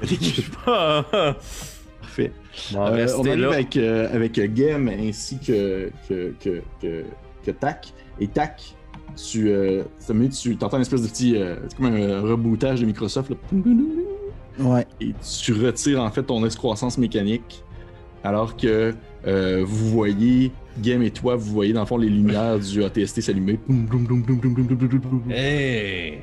Parfait. 0.64 2.32
Bon, 2.72 2.86
Euh, 2.86 3.06
on 3.18 3.24
arrive 3.26 3.40
là. 3.40 3.48
avec, 3.52 3.76
euh, 3.76 4.08
avec 4.14 4.38
euh, 4.38 4.48
Gem 4.54 4.88
ainsi 4.88 5.38
que, 5.38 5.90
que, 6.08 6.34
que, 6.40 6.62
que, 6.80 7.04
que 7.44 7.50
Tac. 7.50 7.92
Et 8.18 8.26
Tac, 8.28 8.74
tu, 9.16 9.50
euh, 9.50 9.84
tu 10.40 10.56
entends 10.62 10.76
une 10.76 10.82
espèce 10.82 11.02
de 11.02 11.08
petit. 11.08 11.36
euh, 11.36 11.56
c'est 11.68 11.76
comme 11.76 11.86
un 11.86 12.20
rebootage 12.22 12.80
de 12.80 12.86
Microsoft. 12.86 13.30
là. 13.30 13.36
Ouais. 14.58 14.86
Et 15.00 15.14
tu 15.42 15.52
retires 15.52 16.02
en 16.02 16.10
fait 16.10 16.22
ton 16.22 16.44
excroissance 16.44 16.98
mécanique. 16.98 17.62
alors 18.24 18.56
que 18.56 18.94
euh, 19.26 19.64
vous 19.66 19.90
voyez, 19.90 20.52
Game 20.78 21.02
et 21.02 21.10
toi, 21.10 21.36
vous 21.36 21.52
voyez 21.52 21.72
dans 21.72 21.80
le 21.80 21.86
fond 21.86 21.98
les 21.98 22.08
lumières 22.08 22.58
du 22.58 22.82
ATST 22.82 23.20
s'allumer. 23.20 23.58
Hey! 25.30 26.20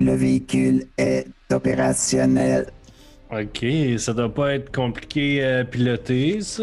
Le 0.00 0.14
véhicule 0.14 0.86
est 0.98 1.26
opérationnel. 1.52 2.70
Ok, 3.32 3.64
ça 3.98 4.12
doit 4.12 4.32
pas 4.32 4.54
être 4.54 4.74
compliqué 4.74 5.44
à 5.44 5.64
piloter, 5.64 6.40
ça. 6.40 6.62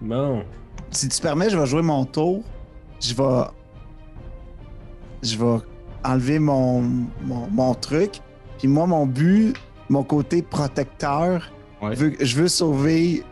Bon. 0.00 0.44
Si 0.90 1.08
tu 1.08 1.20
permets, 1.20 1.50
je 1.50 1.58
vais 1.58 1.66
jouer 1.66 1.82
mon 1.82 2.04
tour. 2.04 2.42
Je 3.00 3.14
vais. 3.14 3.44
Je 5.22 5.36
vais 5.36 5.58
enlever 6.04 6.38
mon, 6.38 6.82
mon, 7.22 7.74
truc. 7.74 8.20
Puis 8.58 8.68
moi, 8.68 8.86
mon 8.86 9.06
but, 9.06 9.54
mon 9.88 10.02
côté 10.02 10.42
protecteur, 10.42 11.50
je 11.82 12.36
veux 12.36 12.48
sauver 12.48 13.22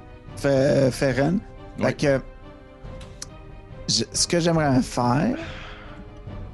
Fe- 0.42 0.90
Ferren. 0.90 1.38
Fait 1.78 1.94
que. 1.94 2.20
je- 3.88 4.04
ce 4.12 4.26
que 4.26 4.38
j'aimerais 4.40 4.82
faire, 4.82 5.36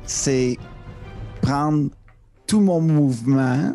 c'est 0.06 0.56
prendre 1.42 1.90
tout 2.46 2.60
mon 2.60 2.80
mouvement, 2.80 3.74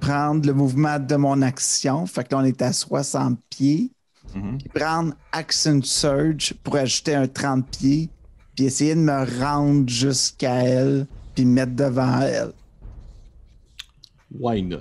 prendre 0.00 0.46
le 0.46 0.52
mouvement 0.54 0.98
de 0.98 1.16
mon 1.16 1.40
action. 1.42 2.06
Fait 2.06 2.24
que 2.24 2.34
là, 2.34 2.40
on 2.40 2.44
est 2.44 2.60
à 2.62 2.72
60 2.72 3.38
pieds 3.50 3.90
Mhm. 4.34 4.58
puis 4.58 4.68
prendre 4.68 5.14
Action 5.32 5.80
Surge 5.82 6.54
pour 6.64 6.76
ajouter 6.76 7.14
un 7.14 7.28
30 7.28 7.64
pieds, 7.70 8.08
puis 8.56 8.64
essayer 8.66 8.94
de 8.96 9.00
me 9.00 9.40
rendre 9.40 9.88
jusqu'à 9.88 10.54
elle, 10.64 11.06
puis 11.34 11.44
me 11.44 11.52
mettre 11.52 11.74
devant 11.76 12.20
elle. 12.22 12.52
Why 14.32 14.62
not? 14.62 14.78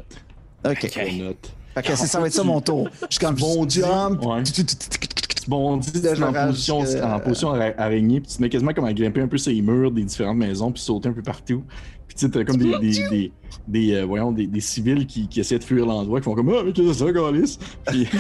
OK. 0.65 0.91
Why 0.95 1.19
not? 1.21 1.35
Fait 1.73 1.81
que 1.81 1.95
c'est- 1.95 2.07
ça 2.07 2.19
va 2.19 2.27
être 2.27 2.33
ça 2.33 2.43
mon 2.43 2.61
tour. 2.61 2.87
Je 3.09 3.15
suis 3.17 3.25
comme 3.25 3.35
Bon 3.35 3.67
jump. 3.67 4.23
Ouais. 4.25 4.43
Tu 4.43 5.49
bondis 5.49 5.91
Là, 6.01 6.15
tu 6.15 6.21
es 6.21 6.23
en 6.23 6.25
je 6.31 6.37
rage 6.37 6.47
position, 6.51 6.79
en 7.03 7.19
position 7.19 7.51
ara- 7.53 7.73
araignée, 7.77 8.21
puis 8.21 8.29
tu 8.31 8.37
te 8.37 8.41
mets 8.41 8.49
quasiment 8.49 8.73
comme 8.73 8.85
à 8.85 8.93
grimper 8.93 9.21
un 9.21 9.27
peu 9.27 9.37
sur 9.37 9.51
les 9.51 9.61
murs 9.61 9.91
des 9.91 10.03
différentes 10.03 10.37
maisons, 10.37 10.71
puis 10.71 10.81
sauter 10.81 11.09
un 11.09 11.13
peu 11.13 11.21
partout. 11.21 11.63
Puis 12.07 12.15
tu 12.15 12.25
sais, 12.25 12.31
t'as 12.31 12.43
comme 12.45 12.57
des, 12.57 12.77
des, 12.79 13.09
des, 13.09 13.31
des, 13.67 13.93
euh, 13.95 14.05
voyons, 14.05 14.31
des, 14.31 14.47
des 14.47 14.61
civils 14.61 15.05
qui, 15.05 15.27
qui 15.27 15.41
essaient 15.41 15.59
de 15.59 15.63
fuir 15.63 15.85
l'endroit, 15.85 16.19
qui 16.21 16.25
font 16.25 16.35
comme 16.35 16.49
Ah, 16.49 16.61
mais 16.65 16.71
qu'est-ce 16.71 16.87
que 16.87 16.93
c'est 16.93 17.05
ça, 17.05 17.11
Galice? 17.11 17.59
Puis... 17.87 18.07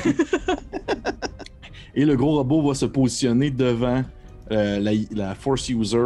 Et 1.95 2.05
le 2.05 2.15
gros 2.15 2.37
robot 2.37 2.67
va 2.67 2.73
se 2.73 2.87
positionner 2.87 3.51
devant 3.51 4.01
euh, 4.51 4.79
la, 4.79 4.91
la 5.13 5.35
Force 5.35 5.69
User. 5.69 5.99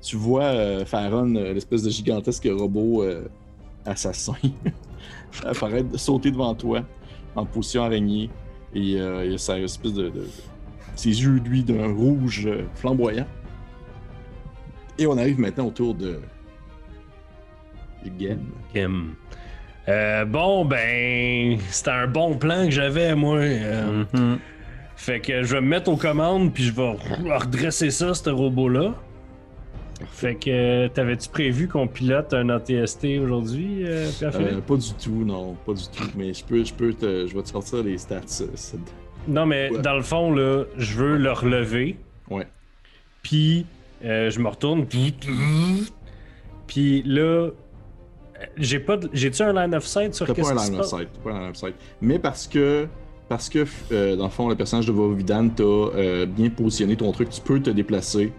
Tu 0.00 0.16
vois 0.16 0.44
euh, 0.44 0.84
Farron, 0.86 1.34
euh, 1.36 1.52
l'espèce 1.52 1.82
de 1.82 1.90
gigantesque 1.90 2.48
robot 2.50 3.02
euh, 3.02 3.24
assassin, 3.84 4.32
apparaître, 5.44 5.98
sauter 5.98 6.30
devant 6.30 6.54
toi 6.54 6.82
en 7.36 7.44
position 7.44 7.84
araignée. 7.84 8.30
Et 8.74 8.96
euh, 9.00 9.24
il 9.24 9.34
a 9.34 9.38
sa 9.38 9.58
espèce 9.58 9.94
de, 9.94 10.08
de- 10.10 10.28
ses 10.94 11.08
yeux, 11.22 11.40
lui, 11.44 11.62
d'un 11.62 11.92
rouge 11.92 12.46
euh, 12.46 12.64
flamboyant. 12.74 13.26
Et 14.98 15.06
on 15.06 15.16
arrive 15.16 15.38
maintenant 15.38 15.66
au 15.66 15.70
tour 15.70 15.94
de. 15.94 16.20
game. 18.18 18.40
Kim. 18.72 19.14
Euh, 19.88 20.24
bon, 20.24 20.64
ben, 20.64 21.58
c'était 21.70 21.90
un 21.90 22.06
bon 22.06 22.36
plan 22.36 22.64
que 22.66 22.70
j'avais, 22.72 23.14
moi. 23.14 23.36
euh, 23.38 24.04
Mhm. 24.12 24.38
Fait 24.96 25.20
que 25.20 25.44
je 25.44 25.54
vais 25.54 25.60
me 25.60 25.68
mettre 25.68 25.90
aux 25.90 25.96
commandes, 25.96 26.52
puis 26.52 26.64
je 26.64 26.72
vais 26.72 26.90
redresser 27.38 27.90
ça, 27.90 28.12
ce 28.14 28.28
robot-là. 28.30 28.94
Fait 30.12 30.34
que, 30.36 30.48
euh, 30.50 30.88
t'avais-tu 30.88 31.28
prévu 31.28 31.66
qu'on 31.68 31.88
pilote 31.88 32.32
un 32.32 32.48
ATST 32.50 33.18
aujourd'hui, 33.22 33.84
euh, 33.84 34.08
Pierre-Philippe? 34.18 34.48
Euh, 34.52 34.60
pas 34.60 34.76
du 34.76 34.92
tout, 34.94 35.24
non, 35.24 35.54
pas 35.66 35.72
du 35.74 35.82
tout. 35.88 36.04
Mais 36.16 36.32
je 36.32 36.44
peux, 36.44 36.64
je 36.64 36.72
peux 36.72 36.92
te, 36.94 37.26
je 37.26 37.34
vais 37.34 37.42
te 37.42 37.48
sortir 37.48 37.82
les 37.82 37.98
stats. 37.98 38.20
Non, 39.26 39.44
mais 39.46 39.70
Ouais. 39.70 39.82
dans 39.82 39.96
le 39.96 40.02
fond, 40.02 40.32
là, 40.32 40.64
je 40.76 40.94
veux 40.94 41.16
le 41.16 41.32
relever. 41.32 41.96
Ouais. 42.30 42.46
Puis, 43.22 43.66
euh, 44.04 44.30
je 44.30 44.38
me 44.38 44.48
retourne. 44.48 44.86
Puis 46.66 47.02
là, 47.04 47.48
j'ai 48.56 48.78
pas. 48.80 48.96
de- 48.96 49.10
J'ai-tu 49.12 49.42
un 49.42 49.52
line 49.52 49.74
of 49.74 49.84
sight 49.86 50.14
sur 50.14 50.26
T'as 50.26 50.34
qu'est-ce 50.34 50.54
pas 50.54 50.62
un 50.62 50.64
line 50.70 50.78
of 50.80 50.86
sight. 50.86 51.08
t'as 51.12 51.30
pas 51.30 51.36
un 51.36 51.40
line 51.40 51.50
of 51.50 51.56
sight. 51.56 51.74
Mais 52.00 52.18
parce 52.18 52.46
que, 52.46 52.86
parce 53.28 53.48
que 53.48 53.66
euh, 53.92 54.16
dans 54.16 54.24
le 54.24 54.30
fond, 54.30 54.48
le 54.48 54.54
personnage 54.54 54.86
de 54.86 54.92
Vovidan 54.92 55.48
t'a 55.48 55.62
euh, 55.64 56.26
bien 56.26 56.50
positionné 56.50 56.96
ton 56.96 57.10
truc, 57.12 57.30
tu 57.30 57.40
peux 57.40 57.60
te 57.60 57.70
déplacer 57.70 58.32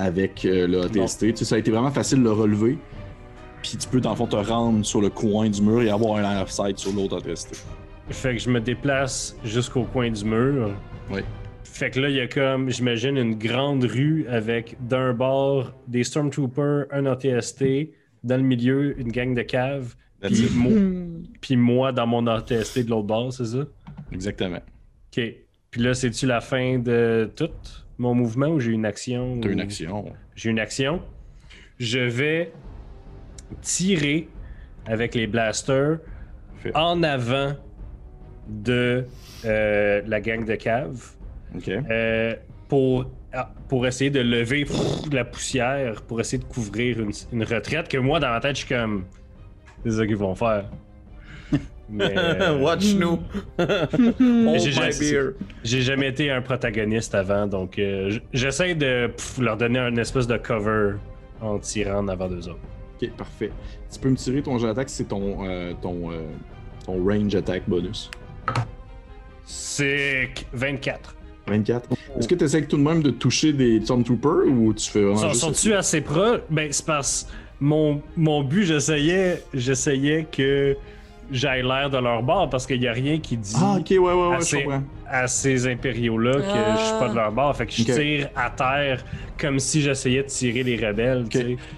avec 0.00 0.44
euh, 0.44 0.66
le 0.66 0.82
ATST. 0.82 1.20
Tu 1.32 1.36
sais, 1.36 1.44
ça 1.44 1.54
a 1.54 1.58
été 1.58 1.70
vraiment 1.70 1.90
facile 1.90 2.18
de 2.18 2.24
le 2.24 2.32
relever. 2.32 2.78
Puis 3.62 3.76
tu 3.76 3.86
peux, 3.88 4.00
dans 4.00 4.10
le 4.10 4.16
fond, 4.16 4.26
te 4.26 4.36
rendre 4.36 4.84
sur 4.84 5.00
le 5.00 5.10
coin 5.10 5.48
du 5.50 5.60
mur 5.62 5.82
et 5.82 5.90
avoir 5.90 6.16
un 6.16 6.22
line 6.22 6.42
of 6.42 6.50
sight 6.50 6.78
sur 6.78 6.92
l'autre 6.92 7.18
ATST. 7.18 7.62
Fait 8.08 8.32
que 8.34 8.38
je 8.42 8.48
me 8.50 8.60
déplace 8.60 9.36
jusqu'au 9.44 9.84
coin 9.84 10.10
du 10.10 10.24
mur. 10.24 10.70
Oui. 11.10 11.20
Fait 11.64 11.90
que 11.90 12.00
là, 12.00 12.08
il 12.08 12.16
y 12.16 12.20
a 12.20 12.26
comme, 12.26 12.68
j'imagine, 12.70 13.16
une 13.16 13.36
grande 13.36 13.84
rue 13.84 14.26
avec 14.28 14.76
d'un 14.86 15.12
bord 15.12 15.72
des 15.86 16.02
Stormtroopers, 16.04 16.86
un 16.90 17.06
ATST, 17.06 17.64
dans 18.24 18.36
le 18.36 18.42
milieu, 18.42 18.98
une 18.98 19.12
gang 19.12 19.34
de 19.34 19.42
caves, 19.42 19.94
puis 20.20 20.40
it. 20.40 20.54
mo- 20.56 20.70
Hmm. 20.70 21.22
puis 21.40 21.56
moi 21.56 21.92
dans 21.92 22.06
mon 22.06 22.26
ATST 22.26 22.84
de 22.84 22.90
l'autre 22.90 23.06
bord, 23.06 23.32
c'est 23.32 23.44
ça? 23.46 23.64
Exactement. 24.12 24.58
Ok. 25.16 25.22
Puis 25.70 25.80
là, 25.80 25.94
c'est-tu 25.94 26.26
la 26.26 26.40
fin 26.40 26.78
de 26.78 27.30
tout? 27.36 27.48
Mon 28.00 28.14
mouvement 28.14 28.46
ou 28.48 28.58
j'ai 28.60 28.72
une 28.72 28.86
action? 28.86 29.38
T'as 29.40 29.48
ou- 29.48 29.52
une 29.52 29.60
action. 29.60 30.04
J'ai 30.34 30.48
une 30.50 30.58
action. 30.58 31.02
Je 31.78 31.98
vais 32.00 32.50
tirer 33.60 34.28
avec 34.86 35.14
les 35.14 35.26
blasters 35.26 35.98
Fait. 36.58 36.74
en 36.74 37.02
avant 37.02 37.54
de 38.48 39.04
euh, 39.44 40.02
la 40.06 40.20
gang 40.20 40.44
de 40.46 40.54
caves 40.56 41.10
Ok. 41.54 41.68
euh, 41.68 42.34
pour, 42.68 43.04
ah, 43.34 43.52
pour 43.68 43.86
essayer 43.86 44.10
de 44.10 44.20
lever 44.20 44.64
pff, 44.64 45.08
de 45.10 45.14
la 45.16 45.24
poussière, 45.26 46.00
pour 46.02 46.20
essayer 46.20 46.42
de 46.42 46.48
couvrir 46.48 47.00
une, 47.00 47.10
une 47.32 47.44
retraite 47.44 47.88
que 47.88 47.98
moi, 47.98 48.18
dans 48.18 48.30
ma 48.30 48.40
tête, 48.40 48.56
je 48.56 48.64
suis 48.64 48.74
comme. 48.74 49.04
C'est 49.84 49.90
ça 49.92 50.06
qu'ils 50.06 50.16
vont 50.16 50.34
faire. 50.34 50.70
Mais, 51.90 52.14
euh, 52.16 52.58
Watch 52.58 52.94
nous. 52.94 53.18
Hold 53.58 54.60
j'ai 54.60 54.72
jamais- 54.72 54.98
beer. 54.98 55.32
J'ai 55.64 55.82
jamais 55.82 56.08
été 56.08 56.30
un 56.30 56.40
protagoniste 56.40 57.14
avant, 57.14 57.46
donc 57.46 57.78
euh, 57.78 58.18
j'essaie 58.32 58.74
de 58.74 59.08
pff, 59.08 59.38
leur 59.38 59.56
donner 59.56 59.78
un 59.80 59.96
espèce 59.96 60.26
de 60.26 60.36
cover 60.36 60.94
en 61.40 61.58
tirant 61.58 61.98
en 61.98 62.08
avant 62.08 62.28
d'eux 62.28 62.48
autres. 62.48 62.60
Ok, 63.02 63.10
parfait. 63.16 63.50
Tu 63.92 63.98
peux 63.98 64.10
me 64.10 64.16
tirer 64.16 64.42
ton 64.42 64.58
jet 64.58 64.66
d'attaque, 64.66 64.90
c'est 64.90 65.08
ton, 65.08 65.44
euh, 65.48 65.72
ton, 65.80 66.10
euh, 66.12 66.20
ton 66.86 67.02
range 67.04 67.34
attack 67.34 67.62
bonus. 67.66 68.10
Sick! 69.44 70.46
24. 70.52 71.16
24. 71.48 71.88
Est-ce 72.18 72.28
que 72.28 72.34
tu 72.36 72.44
essaies 72.44 72.62
tout 72.66 72.76
de 72.76 72.82
même 72.82 73.02
de 73.02 73.10
toucher 73.10 73.52
des 73.52 73.80
Stormtroopers 73.80 74.46
ou 74.46 74.72
tu 74.72 74.88
fais 74.90 75.02
vraiment. 75.02 75.34
Sont-tu 75.34 75.72
assez 75.74 76.00
proches? 76.00 76.40
Ben, 76.50 76.68
c'est 76.70 76.86
parce 76.86 77.26
mon, 77.60 78.00
mon 78.16 78.42
but, 78.44 78.64
j'essayais 78.64 79.42
j'essayais 79.52 80.26
que 80.30 80.76
j'aille 81.30 81.62
l'air 81.62 81.90
de 81.90 81.98
leur 81.98 82.22
bord 82.22 82.48
parce 82.50 82.66
qu'il 82.66 82.80
n'y 82.80 82.88
a 82.88 82.92
rien 82.92 83.18
qui 83.18 83.36
dit 83.36 83.54
Ah, 83.56 83.76
ouais, 83.78 83.98
ouais, 83.98 84.36
ouais, 84.66 84.80
à 85.08 85.26
ces 85.26 85.66
impériaux-là 85.66 86.34
que 86.34 86.42
Ah. 86.46 86.76
je 86.78 86.84
suis 86.84 86.98
pas 86.98 87.08
de 87.08 87.14
leur 87.14 87.32
bord. 87.32 87.56
Fait 87.56 87.66
que 87.66 87.72
je 87.72 87.82
tire 87.84 88.28
à 88.36 88.50
terre 88.50 89.04
comme 89.38 89.58
si 89.58 89.80
j'essayais 89.80 90.22
de 90.22 90.28
tirer 90.28 90.62
les 90.62 90.76
rebelles. 90.76 91.26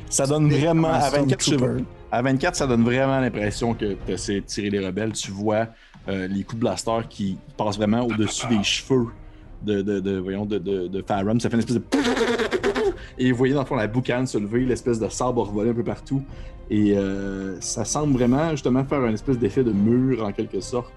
Ça 0.09 0.26
donne 0.26 0.50
vraiment... 0.50 0.92
À 0.92 1.11
24, 1.11 1.40
je 1.40 1.44
sais 1.44 1.50
pas. 1.53 1.57
Stormtrooper. 1.59 1.84
À 2.11 2.22
24, 2.22 2.55
ça 2.57 2.66
donne 2.66 2.84
vraiment 2.84 3.20
l'impression 3.20 3.72
que 3.74 3.96
tu 4.07 4.12
essaies 4.12 4.40
de 4.40 4.46
tirer 4.46 4.70
les 4.70 4.84
rebelles. 4.86 5.12
Tu 5.12 5.30
vois 5.30 5.66
euh, 6.09 6.26
les 6.28 6.42
coups 6.42 6.57
de 6.57 6.61
blaster 6.61 6.98
qui 7.09 7.38
passent 7.57 7.76
vraiment 7.78 8.00
au-dessus 8.03 8.46
des 8.48 8.62
cheveux 8.62 9.07
de, 9.62 9.80
de, 9.80 10.00
de, 10.00 10.18
voyons, 10.18 10.44
de, 10.44 10.59
de, 10.59 10.88
de 10.88 11.03
Farron. 11.07 11.38
Ça 11.38 11.48
fait 11.48 11.55
une 11.57 11.61
espèce 11.61 11.76
de... 11.76 11.82
Et 13.18 13.30
vous 13.32 13.38
voyez 13.38 13.55
dans 13.55 13.61
le 13.61 13.66
fond 13.66 13.76
la 13.76 13.86
boucane 13.86 14.26
se 14.26 14.38
lever, 14.38 14.61
l'espèce 14.64 14.98
de 14.98 15.09
sabre 15.09 15.42
revoler 15.42 15.70
un 15.70 15.74
peu 15.74 15.84
partout. 15.84 16.22
Et 16.70 16.96
euh, 16.96 17.61
ça 17.61 17.84
semble 17.84 18.14
vraiment 18.14 18.50
justement 18.50 18.84
faire 18.84 19.00
un 19.00 19.12
espèce 19.12 19.38
d'effet 19.38 19.62
de 19.64 19.72
mur 19.72 20.24
en 20.24 20.32
quelque 20.32 20.61
sorte, 20.61 20.92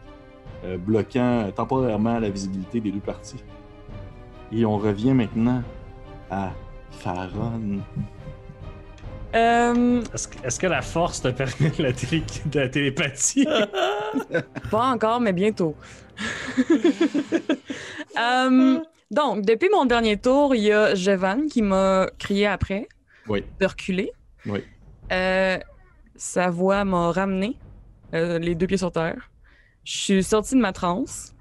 euh, 0.64 0.78
bloquant 0.78 1.52
temporairement 1.56 2.20
la 2.20 2.30
visibilité 2.30 2.80
des 2.80 2.92
deux 2.92 3.00
parties. 3.00 3.44
Et 4.52 4.66
on 4.66 4.78
revient 4.78 5.14
maintenant 5.14 5.64
à 6.32 6.52
Farron. 6.92 7.80
Euh, 9.36 10.02
Est-ce 10.46 10.60
que, 10.60 10.68
la 10.68 10.82
force 10.82 11.22
te 11.22 11.28
permet 11.28 11.70
de 11.78 11.84
la, 11.84 11.92
télé- 11.92 12.24
de 12.46 12.60
la 12.60 12.70
télépathie? 12.70 13.46
pas 14.72 14.86
encore, 14.92 15.20
mais 15.20 15.34
bientôt. 15.34 15.76
Euh, 18.18 18.80
donc, 19.12 19.46
depuis 19.46 19.70
mon 19.70 19.86
dernier 19.86 20.18
tour, 20.18 20.56
il 20.56 20.64
y 20.64 20.72
a 20.72 20.96
Jevan 20.96 21.48
qui 21.48 21.62
m'a 21.62 22.08
crié 22.18 22.48
après 22.48 22.88
Oui. 23.28 23.44
de 23.60 23.66
reculer. 23.66 24.12
Oui. 24.46 24.64
Euh, 25.12 25.58
sa 26.16 26.50
voix 26.50 26.84
m'a 26.86 27.12
ramené, 27.12 27.58
euh, 28.14 28.40
les 28.40 28.56
deux 28.56 28.68
pieds 28.68 28.78
sur 28.78 28.92
terre. 28.92 29.30
Je 29.84 29.98
suis 29.98 30.24
sortie 30.24 30.56
de 30.56 30.60
ma 30.62 30.74
transe. 30.74 31.34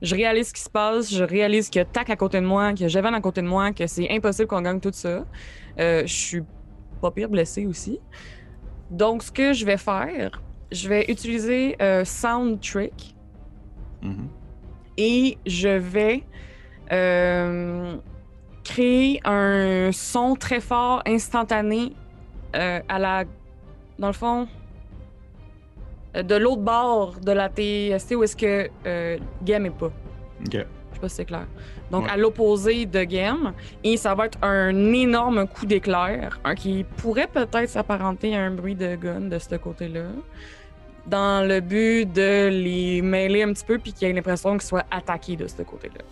Je 0.00 0.16
réalise 0.16 0.48
ce 0.48 0.52
qui 0.54 0.60
se 0.62 0.70
passe. 0.70 1.12
Je 1.14 1.22
réalise 1.22 1.68
qu'il 1.70 1.78
y 1.78 1.82
a 1.82 1.84
Tac 1.84 2.10
à 2.10 2.16
côté 2.16 2.40
de 2.40 2.46
moi, 2.46 2.72
qu'il 2.72 2.82
y 2.82 2.84
a 2.86 2.88
Jevan 2.88 3.14
à 3.14 3.20
côté 3.20 3.40
de 3.42 3.46
moi, 3.46 3.72
que 3.72 3.86
c'est 3.86 4.10
impossible 4.10 4.48
qu'on 4.48 4.62
gagne 4.62 4.80
tout 4.80 4.90
ça. 4.92 5.24
Euh, 5.78 6.02
je 6.04 6.12
suis 6.12 6.42
pas 7.00 7.10
pire 7.12 7.28
blessée 7.28 7.66
aussi. 7.66 8.00
Donc, 8.90 9.22
ce 9.22 9.30
que 9.30 9.52
je 9.52 9.64
vais 9.64 9.76
faire, 9.76 10.42
je 10.72 10.88
vais 10.88 11.04
utiliser 11.08 11.76
euh, 11.80 12.04
Sound 12.04 12.60
Trick 12.60 13.14
Mhm. 14.02 14.28
et 14.96 15.38
je 15.46 15.68
vais 15.68 16.24
euh, 16.92 17.96
créer 18.64 19.20
un 19.24 19.90
son 19.92 20.34
très 20.36 20.60
fort, 20.60 21.02
instantané, 21.06 21.92
euh, 22.54 22.80
à 22.88 22.98
la. 22.98 23.24
Dans 23.98 24.08
le 24.08 24.12
fond. 24.12 24.46
euh, 26.16 26.22
De 26.22 26.34
l'autre 26.34 26.62
bord 26.62 27.14
de 27.20 27.32
la 27.32 27.48
TST 27.48 28.14
où 28.16 28.22
est-ce 28.24 28.36
que 28.36 28.68
euh, 28.86 29.18
Game 29.42 29.66
est 29.66 29.70
pas. 29.70 29.86
Ok. 30.46 30.52
Je 30.52 30.58
sais 30.58 31.00
pas 31.00 31.08
si 31.08 31.14
c'est 31.16 31.24
clair. 31.24 31.46
Donc, 31.90 32.04
Ouais. 32.04 32.10
à 32.10 32.16
l'opposé 32.16 32.86
de 32.86 33.04
Game. 33.04 33.52
Et 33.84 33.96
ça 33.96 34.14
va 34.14 34.26
être 34.26 34.38
un 34.42 34.92
énorme 34.92 35.46
coup 35.46 35.66
d'éclair, 35.66 36.38
un 36.44 36.54
qui 36.54 36.84
pourrait 36.96 37.26
peut-être 37.28 37.68
s'apparenter 37.68 38.34
à 38.36 38.40
un 38.42 38.50
bruit 38.50 38.74
de 38.74 38.96
gun 38.96 39.20
de 39.28 39.38
ce 39.38 39.56
côté-là. 39.56 40.04
Dans 41.06 41.46
le 41.46 41.60
but 41.60 42.06
de 42.12 42.48
les 42.48 43.02
mêler 43.02 43.42
un 43.42 43.52
petit 43.52 43.64
peu, 43.64 43.78
puis 43.78 43.92
qu'il 43.92 44.06
y 44.06 44.10
ait 44.10 44.14
l'impression 44.14 44.52
qu'ils 44.52 44.62
soient 44.62 44.84
attaqués 44.90 45.36
de 45.36 45.46
ce 45.48 45.62
côté-là. 45.62 46.02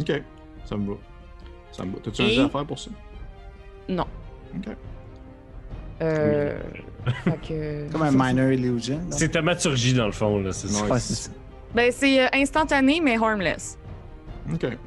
Ok. 0.00 0.22
Ça 0.64 0.76
me 0.76 0.88
va. 0.90 0.96
Ça 1.72 1.84
me 1.84 1.92
va. 1.92 1.98
T'as-tu 2.02 2.22
un 2.22 2.26
Et- 2.26 2.30
jet 2.30 2.42
à 2.42 2.48
faire 2.48 2.64
pour 2.66 2.78
ça? 2.78 2.90
Non. 3.88 4.06
Ok. 4.56 4.74
Euh. 6.02 6.58
que- 7.46 7.88
Comme 7.92 8.02
un 8.02 8.10
minor 8.10 8.50
illusion. 8.52 9.00
C'est 9.10 9.30
thaumaturgie 9.30 9.94
dans 9.94 10.06
le 10.06 10.12
fond, 10.12 10.38
là, 10.40 10.52
c'est 10.52 10.68
ça. 10.68 10.84
Ben, 11.74 11.90
c'est 11.92 12.24
euh, 12.24 12.28
instantané, 12.34 13.00
mais 13.00 13.16
harmless. 13.16 13.78
Ok. 14.52 14.60
Parfait. 14.60 14.78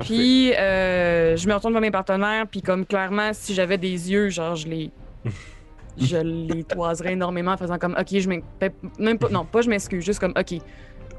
Puis, 0.00 0.52
euh, 0.54 1.36
je 1.36 1.48
me 1.48 1.54
retourne 1.54 1.72
vers 1.72 1.80
mes 1.80 1.90
partenaires, 1.90 2.46
puis 2.50 2.60
comme 2.60 2.84
clairement, 2.84 3.30
si 3.32 3.54
j'avais 3.54 3.78
des 3.78 4.10
yeux, 4.12 4.28
genre, 4.28 4.54
je 4.56 4.68
les. 4.68 4.90
je 5.98 6.16
les 6.18 6.64
toiserais 6.64 7.12
énormément 7.14 7.52
en 7.52 7.56
faisant 7.56 7.78
comme, 7.78 7.96
OK, 7.98 8.18
je 8.18 8.28
m'ex- 8.28 8.44
ben, 8.60 8.70
Même 8.98 9.18
pas. 9.18 9.28
Non, 9.30 9.44
pas 9.44 9.62
je 9.62 9.70
m'excuse, 9.70 10.04
juste 10.04 10.18
comme, 10.20 10.34
OK, 10.38 10.60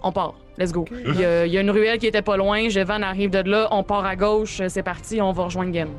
on 0.03 0.11
part, 0.11 0.35
let's 0.57 0.71
go. 0.71 0.85
Il 0.91 1.19
y, 1.19 1.25
a, 1.25 1.45
il 1.45 1.53
y 1.53 1.57
a 1.57 1.61
une 1.61 1.71
ruelle 1.71 1.97
qui 1.97 2.07
était 2.07 2.21
pas 2.21 2.37
loin, 2.37 2.69
Jevan 2.69 3.03
arrive 3.03 3.29
de 3.29 3.39
là, 3.49 3.67
on 3.71 3.83
part 3.83 4.05
à 4.05 4.15
gauche, 4.15 4.61
c'est 4.67 4.83
parti, 4.83 5.21
on 5.21 5.31
va 5.31 5.45
rejoindre 5.45 5.71
Game. 5.71 5.89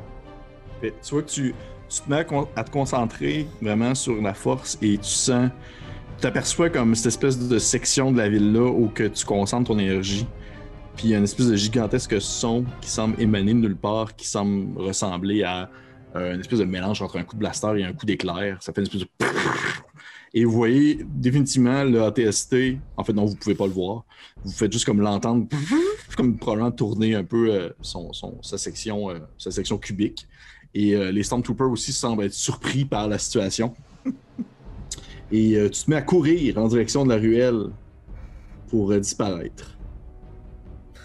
Tu 0.81 0.91
vois 1.11 1.21
que 1.21 1.29
tu, 1.29 1.53
tu 1.89 2.01
te 2.01 2.09
mets 2.09 2.25
à 2.55 2.63
te 2.63 2.71
concentrer 2.71 3.47
vraiment 3.61 3.95
sur 3.95 4.21
la 4.21 4.33
force 4.33 4.77
et 4.81 4.97
tu 4.97 5.09
sens, 5.09 5.49
tu 6.19 6.27
aperçois 6.27 6.69
comme 6.69 6.95
cette 6.95 7.07
espèce 7.07 7.47
de 7.47 7.59
section 7.59 8.11
de 8.11 8.17
la 8.17 8.29
ville-là 8.29 8.69
où 8.71 8.87
que 8.87 9.03
tu 9.03 9.25
concentres 9.25 9.71
ton 9.71 9.79
énergie. 9.79 10.27
Puis 10.95 11.07
il 11.07 11.11
y 11.11 11.15
a 11.15 11.17
une 11.17 11.23
espèce 11.23 11.47
de 11.47 11.55
gigantesque 11.55 12.21
son 12.21 12.65
qui 12.81 12.89
semble 12.89 13.15
émaner 13.21 13.53
de 13.53 13.59
nulle 13.59 13.77
part, 13.77 14.15
qui 14.15 14.27
semble 14.27 14.77
ressembler 14.77 15.43
à 15.43 15.69
euh, 16.15 16.33
une 16.33 16.41
espèce 16.41 16.59
de 16.59 16.65
mélange 16.65 17.01
entre 17.01 17.17
un 17.17 17.23
coup 17.23 17.35
de 17.35 17.39
blaster 17.39 17.71
et 17.77 17.83
un 17.85 17.93
coup 17.93 18.05
d'éclair. 18.05 18.57
Ça 18.59 18.73
fait 18.73 18.81
une 18.81 18.87
espèce 18.87 19.01
de... 19.01 19.07
Et 20.33 20.45
vous 20.45 20.51
voyez 20.51 20.99
définitivement 21.03 21.83
le 21.83 22.03
ATST, 22.03 22.55
en 22.97 23.03
fait 23.03 23.13
non, 23.13 23.25
vous 23.25 23.35
pouvez 23.35 23.55
pas 23.55 23.65
le 23.65 23.73
voir. 23.73 24.05
Vous 24.43 24.51
faites 24.51 24.71
juste 24.71 24.85
comme 24.85 25.01
l'entendre, 25.01 25.47
comme 26.17 26.37
probablement 26.37 26.71
tourner 26.71 27.15
un 27.15 27.23
peu 27.23 27.51
euh, 27.51 27.69
son, 27.81 28.11
sa, 28.43 28.57
section, 28.57 29.09
euh, 29.09 29.19
sa 29.37 29.49
section 29.49 29.77
cubique. 29.77 30.27
Et 30.75 30.95
euh, 30.95 31.11
les 31.11 31.23
Stormtroopers 31.23 31.71
aussi 31.71 31.91
semblent 31.91 32.23
être 32.23 32.33
surpris 32.33 32.85
par 32.85 33.07
la 33.07 33.17
situation. 33.17 33.73
Et 35.31 35.55
euh, 35.57 35.69
tu 35.69 35.83
te 35.83 35.89
mets 35.89 35.95
à 35.95 36.01
courir 36.01 36.57
en 36.57 36.67
direction 36.67 37.03
de 37.05 37.09
la 37.09 37.17
ruelle 37.17 37.69
pour 38.67 38.93
disparaître. 38.93 39.77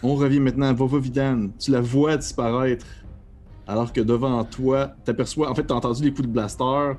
On 0.03 0.16
revient 0.16 0.41
maintenant 0.41 0.66
à 0.66 0.72
Vova 0.75 0.99
Vidan. 0.99 1.49
Tu 1.59 1.70
la 1.70 1.81
vois 1.81 2.18
disparaître 2.18 2.87
alors 3.66 3.93
que 3.93 4.03
devant 4.03 4.45
toi, 4.45 4.95
t'aperçois. 5.05 5.51
En 5.51 5.55
fait, 5.55 5.64
t'as 5.64 5.75
entendu 5.75 6.05
les 6.05 6.12
coups 6.12 6.29
de 6.29 6.33
blaster. 6.33 6.93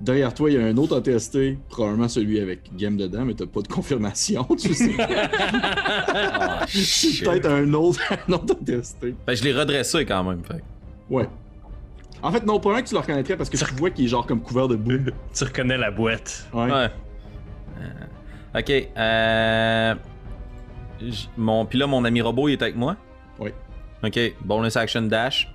Derrière 0.00 0.32
toi, 0.32 0.50
il 0.50 0.56
y 0.56 0.58
a 0.58 0.64
un 0.64 0.76
autre 0.78 0.96
ATST, 0.96 1.58
probablement 1.68 2.08
celui 2.08 2.40
avec 2.40 2.74
Game 2.74 2.96
dedans, 2.96 3.24
mais 3.26 3.34
t'as 3.34 3.44
pas 3.44 3.60
de 3.60 3.68
confirmation. 3.68 4.44
Tu 4.58 4.72
sais. 4.74 4.96
Ah, 6.12 6.64
shit. 6.68 7.24
Peut-être 7.24 7.46
un 7.46 7.72
autre, 7.74 8.00
un 8.28 8.32
autre 8.32 8.54
ATST. 8.54 9.14
Ben, 9.26 9.34
je 9.34 9.44
l'ai 9.44 9.52
redressé 9.52 10.06
quand 10.06 10.24
même. 10.24 10.42
Fait. 10.44 10.62
Ouais. 11.10 11.28
En 12.22 12.32
fait, 12.32 12.44
non, 12.46 12.60
pas 12.60 12.76
un 12.76 12.82
que 12.82 12.88
tu 12.88 12.94
le 12.94 13.00
reconnaîtrais 13.00 13.36
parce 13.36 13.50
que 13.50 13.56
tu 13.56 13.64
vois 13.74 13.90
qu'il 13.90 14.04
est 14.04 14.08
genre 14.08 14.26
comme 14.26 14.40
couvert 14.40 14.68
de 14.68 14.76
boue. 14.76 15.10
Tu 15.34 15.44
reconnais 15.44 15.76
la 15.76 15.90
boîte. 15.90 16.48
Ouais. 16.52 16.70
Ouais. 16.70 16.88
Euh, 17.80 18.58
ok. 18.58 18.88
Euh... 18.96 19.94
Mon... 21.36 21.66
Puis 21.66 21.78
là, 21.78 21.86
mon 21.86 22.04
ami 22.04 22.20
robot, 22.20 22.48
il 22.48 22.52
est 22.52 22.62
avec 22.62 22.76
moi? 22.76 22.96
Oui. 23.38 23.50
Ok. 24.02 24.18
Bonus 24.44 24.76
action 24.76 25.02
dash. 25.02 25.52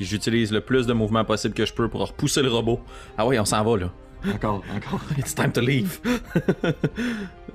Puis 0.00 0.06
j'utilise 0.08 0.50
le 0.50 0.62
plus 0.62 0.86
de 0.86 0.94
mouvements 0.94 1.26
possible 1.26 1.52
que 1.52 1.66
je 1.66 1.74
peux 1.74 1.86
pour 1.86 2.00
repousser 2.08 2.40
le 2.40 2.48
robot. 2.48 2.80
Ah 3.18 3.26
oui, 3.26 3.38
on 3.38 3.44
s'en 3.44 3.62
va 3.62 3.76
là. 3.76 3.92
Encore, 4.34 4.64
encore. 4.74 5.02
It's 5.18 5.34
time 5.34 5.52
to 5.52 5.60
leave. 5.60 6.00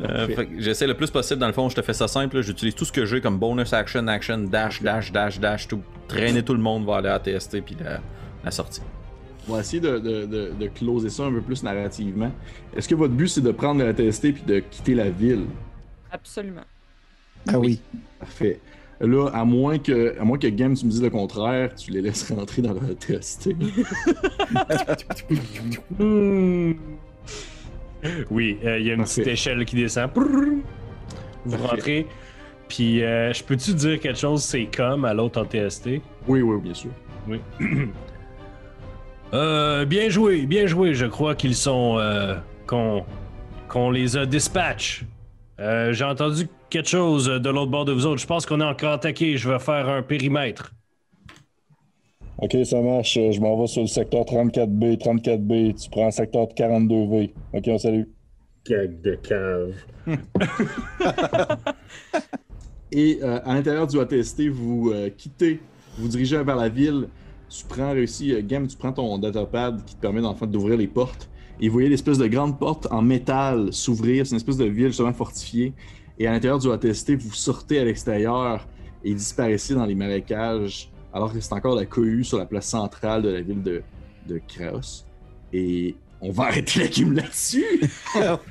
Euh, 0.02 0.28
J'essaie 0.60 0.86
le 0.88 0.94
plus 0.94 1.10
possible, 1.10 1.40
dans 1.40 1.48
le 1.48 1.54
fond, 1.54 1.70
je 1.70 1.76
te 1.76 1.82
fais 1.82 1.94
ça 1.94 2.08
simple. 2.10 2.42
J'utilise 2.42 2.76
tout 2.76 2.84
ce 2.84 2.92
que 2.92 3.06
j'ai 3.06 3.22
comme 3.22 3.40
bonus 3.40 3.72
action, 3.72 4.06
action, 4.10 4.40
dash, 4.40 4.84
dash, 4.84 5.12
dash, 5.12 5.40
dash, 5.40 5.68
tout. 5.70 5.82
Traîner 6.10 6.44
tout 6.44 6.54
le 6.54 6.60
monde 6.60 6.86
vers 6.86 7.02
la 7.02 7.18
TST 7.18 7.62
puis 7.62 7.78
la, 7.82 8.02
la 8.44 8.52
sortie. 8.52 8.82
On 9.48 9.54
va 9.54 9.62
essayer 9.62 9.80
de, 9.80 9.98
de, 9.98 10.26
de, 10.26 10.52
de 10.60 10.68
closer 10.68 11.10
ça 11.10 11.24
un 11.24 11.32
peu 11.32 11.42
plus 11.42 11.64
narrativement. 11.64 12.32
Est-ce 12.76 12.90
que 12.90 12.96
votre 12.96 13.14
but 13.14 13.30
c'est 13.30 13.42
de 13.42 13.52
prendre 13.52 13.84
la 13.84 13.94
TST 13.94 14.34
puis 14.34 14.44
de 14.46 14.60
quitter 14.60 14.94
la 14.96 15.10
ville? 15.10 15.46
Absolument. 16.12 16.66
Ah 17.48 17.58
oui. 17.58 17.80
Parfait. 18.20 18.60
Là, 19.02 19.30
à 19.34 19.44
moins 19.44 19.78
que, 19.78 20.18
à 20.20 20.24
moins 20.24 20.38
que 20.38 20.48
Game, 20.48 20.74
tu 20.74 20.86
me 20.86 20.92
dises 20.92 21.04
le 21.04 21.10
contraire, 21.10 21.76
tu 21.76 21.92
les 21.92 22.02
laisses 22.02 22.32
rentrer 22.32 22.62
dans 22.62 22.74
la 22.74 22.94
TST. 22.94 23.50
Hmm. 26.00 26.74
Oui, 28.30 28.58
euh, 28.64 28.80
il 28.80 28.86
y 28.86 28.92
a 28.92 28.94
une 28.94 29.00
Parfait. 29.00 29.22
petite 29.22 29.34
échelle 29.34 29.66
qui 29.66 29.76
descend. 29.76 30.10
Vous 30.16 30.64
Parfait. 31.58 31.68
rentrez. 31.68 32.08
Puis, 32.68 33.04
euh, 33.04 33.34
je 33.34 33.44
peux-tu 33.44 33.74
dire 33.74 34.00
quelque 34.00 34.18
chose, 34.20 34.44
c'est 34.44 34.66
comme 34.76 35.06
à 35.06 35.14
l'autre 35.14 35.42
en 35.42 35.46
TST? 35.46 36.02
oui, 36.28 36.42
oui, 36.42 36.62
bien 36.62 36.74
sûr. 36.74 36.92
Euh, 39.34 39.84
bien 39.86 40.08
joué, 40.08 40.46
bien 40.46 40.66
joué. 40.68 40.94
Je 40.94 41.08
crois 41.08 41.36
qu'ils 41.36 41.56
sont. 41.56 41.98
euh, 41.98 42.36
qu'on 42.68 43.04
qu'on 43.68 43.90
les 43.90 44.16
a 44.16 44.26
dispatch. 44.26 45.04
Euh, 45.60 45.94
J'ai 45.94 46.04
entendu 46.04 46.48
quelque 46.70 46.90
chose 46.90 47.28
de 47.28 47.50
l'autre 47.50 47.72
bord 47.72 47.86
de 47.86 47.94
vous 47.94 48.06
autres. 48.06 48.22
Je 48.22 48.28
pense 48.28 48.46
qu'on 48.46 48.62
est 48.62 48.66
encore 48.66 48.94
attaqué. 48.94 49.38
Je 49.38 49.50
vais 49.50 49.60
faire 49.60 49.88
un 49.88 50.02
périmètre. 50.02 50.74
Ok, 52.38 52.58
ça 52.66 52.82
marche. 52.82 53.14
Je 53.14 53.40
m'en 53.40 53.60
vais 53.60 53.68
sur 53.68 53.82
le 53.82 53.88
secteur 53.88 54.24
34B. 54.24 54.98
34B, 54.98 55.82
tu 55.82 55.90
prends 55.90 56.06
le 56.06 56.12
secteur 56.12 56.48
42V. 56.48 57.32
Ok, 57.54 57.64
on 57.68 57.78
salue. 57.78 58.04
Gag 58.66 59.02
de 59.02 59.16
cave. 59.16 59.74
Et 62.92 63.20
euh, 63.22 63.40
à 63.44 63.54
l'intérieur 63.54 63.88
du 63.88 64.00
ATST, 64.00 64.48
vous 64.48 64.92
euh, 64.94 65.10
quittez, 65.10 65.60
vous 65.98 66.08
dirigez 66.08 66.42
vers 66.44 66.56
la 66.56 66.70
ville. 66.70 67.08
Tu 67.50 67.66
prends 67.66 67.92
réussi, 67.92 68.34
euh, 68.34 68.42
Game, 68.44 68.68
tu 68.68 68.78
prends 68.78 68.92
ton 68.92 69.18
datapad 69.18 69.84
qui 69.86 69.96
te 69.96 70.02
permet 70.02 70.22
d'ouvrir 70.48 70.78
les 70.78 70.88
portes. 70.88 71.30
Et 71.62 71.68
vous 71.68 71.74
voyez 71.74 71.90
l'espèce 71.90 72.18
de 72.18 72.28
grande 72.28 72.58
porte 72.60 72.88
en 72.92 73.02
métal 73.02 73.72
s'ouvrir. 73.72 74.26
C'est 74.26 74.32
une 74.32 74.38
espèce 74.38 74.58
de 74.58 74.66
ville 74.66 74.88
justement 74.88 75.14
fortifiée. 75.14 75.74
Et 76.20 76.28
à 76.28 76.32
l'intérieur 76.32 76.60
du 76.60 76.72
ATST, 76.72 77.16
vous 77.16 77.34
sortez 77.34 77.80
à 77.80 77.84
l'extérieur 77.86 78.68
et 79.04 79.14
disparaissez 79.14 79.74
dans 79.76 79.86
les 79.86 79.96
marécages 79.96 80.90
alors 81.14 81.32
que 81.32 81.40
c'est 81.40 81.54
encore 81.54 81.76
la 81.76 81.86
cohue 81.86 82.24
sur 82.24 82.38
la 82.38 82.46
place 82.46 82.66
centrale 82.68 83.22
de 83.22 83.30
la 83.30 83.42
ville 83.42 83.62
de, 83.64 83.82
de 84.28 84.42
Kraos. 84.48 85.06
Et 85.54 85.96
on 86.22 86.32
va 86.32 86.46
arrêter 86.46 86.80
la 86.82 86.88
game 86.88 87.14
là-dessus. 87.14 87.66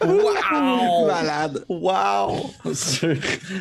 Wow! 0.02 1.07
Malade. 1.07 1.64
Wow! 1.68 2.50
sur, 2.72 3.14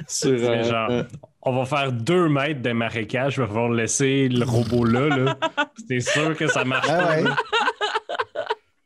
sur, 0.08 0.30
euh, 0.32 0.64
genre- 0.64 0.92
euh, 0.92 1.04
On 1.42 1.56
va 1.58 1.66
faire 1.66 1.92
deux 1.92 2.30
mètres 2.30 2.62
de 2.62 2.72
marécage. 2.72 3.36
Je 3.36 3.42
vais 3.42 3.48
pouvoir 3.48 3.70
laisser 3.72 4.30
le 4.30 4.46
robot 4.46 4.86
là. 4.86 5.08
là. 5.10 5.38
C'est 5.90 6.00
sûr 6.00 6.36
que 6.38 6.48
ça 6.48 6.64
marche 6.64 6.88
Ah 6.90 6.98
pas. 7.04 7.22
ouais. 7.22 7.30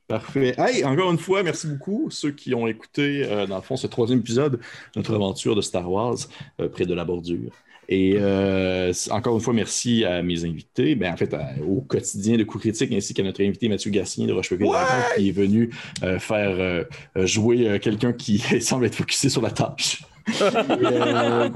Parfait. 0.08 0.56
Hey, 0.58 0.86
encore 0.86 1.12
une 1.12 1.18
fois, 1.18 1.44
merci 1.44 1.68
beaucoup 1.68 2.10
ceux 2.10 2.32
qui 2.32 2.56
ont 2.56 2.66
écouté, 2.66 3.26
euh, 3.26 3.46
dans 3.46 3.58
le 3.58 3.62
fond, 3.62 3.76
ce 3.76 3.88
troisième 3.88 4.20
épisode 4.20 4.54
de 4.54 4.60
notre 4.96 5.14
aventure 5.14 5.54
de 5.56 5.62
Star 5.62 5.92
Wars 5.92 6.16
euh, 6.62 6.70
près 6.70 6.86
de 6.86 6.94
la 6.94 7.04
bordure. 7.04 7.52
Et 7.90 8.16
euh, 8.18 8.94
encore 9.12 9.36
une 9.36 9.42
fois, 9.42 9.54
merci 9.54 10.06
à 10.06 10.22
mes 10.22 10.46
invités, 10.46 10.96
ben, 10.96 11.14
en 11.14 11.18
fait, 11.18 11.34
à- 11.34 11.52
au 11.66 11.82
quotidien 11.82 12.38
de 12.38 12.44
Coup 12.44 12.58
Critique, 12.58 12.92
ainsi 12.94 13.14
qu'à 13.14 13.24
notre 13.24 13.42
invité 13.44 13.68
Mathieu 13.68 13.92
Gassien 13.92 14.28
de 14.28 14.34
Rochepeville, 14.34 14.70
qui 15.18 15.30
est 15.30 15.32
venu 15.32 15.72
faire 16.20 16.86
jouer 17.16 17.80
quelqu'un 17.82 18.12
qui 18.14 18.40
semble 18.62 18.86
être 18.86 18.96
focusé 18.96 19.30
sur 19.30 19.42
la 19.42 19.52
tâche. 19.52 20.04
et 20.28 20.42
euh, 20.84 21.50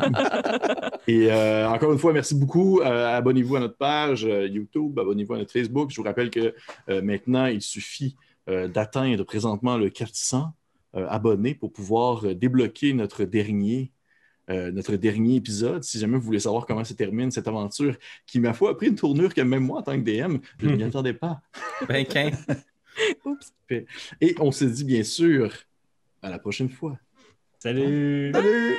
et, 1.08 1.32
euh, 1.32 1.68
encore 1.70 1.92
une 1.92 2.00
fois, 2.00 2.14
merci 2.14 2.36
beaucoup. 2.36 2.80
Euh, 2.82 3.18
abonnez-vous 3.18 3.58
à 3.58 3.60
notre 3.60 3.76
page 3.76 4.24
YouTube, 4.24 4.98
abonnez-vous 5.00 5.34
à 5.34 5.38
notre 5.38 5.52
Facebook. 5.52 5.90
Je 5.92 5.98
vous 5.98 6.04
rappelle 6.04 6.30
que 6.30 6.54
maintenant, 7.02 7.48
il 7.48 7.62
suffit 7.62 8.16
d'atteindre 8.48 9.24
présentement 9.24 9.78
le 9.78 9.90
400 9.90 10.54
euh, 10.98 11.08
abonnés 11.08 11.56
pour 11.56 11.72
pouvoir 11.72 12.26
euh, 12.26 12.36
débloquer 12.36 12.92
notre 12.92 13.24
dernier, 13.24 13.94
euh, 14.50 14.74
notre 14.74 14.98
dernier 14.98 15.36
épisode. 15.36 15.86
Si 15.86 15.98
jamais 15.98 16.18
vous 16.18 16.24
voulez 16.24 16.42
savoir 16.42 16.66
comment 16.66 16.84
se 16.84 16.94
termine 16.94 17.32
cette 17.32 17.48
aventure, 17.48 17.96
qui, 18.28 18.42
ma 18.42 18.52
foi, 18.54 18.72
a 18.72 18.74
pris 18.74 18.88
une 18.88 18.96
tournure 18.96 19.34
que 19.34 19.40
même 19.40 19.64
moi, 19.64 19.80
en 19.80 19.84
tant 19.84 19.94
que 19.94 20.04
DM, 20.04 20.40
je 20.60 20.68
ne 20.68 20.76
m'y 20.76 20.84
attendais 20.84 21.14
pas. 21.14 21.40
Ben. 21.88 22.06
Oups. 23.26 23.54
Et 24.20 24.36
on 24.42 24.52
se 24.52 24.66
dit 24.66 24.84
bien 24.84 25.04
sûr 25.04 25.54
à 26.22 26.30
la 26.30 26.40
prochaine 26.40 26.70
fois. 26.70 27.00
Salut! 27.58 28.32
Salut! 28.34 28.76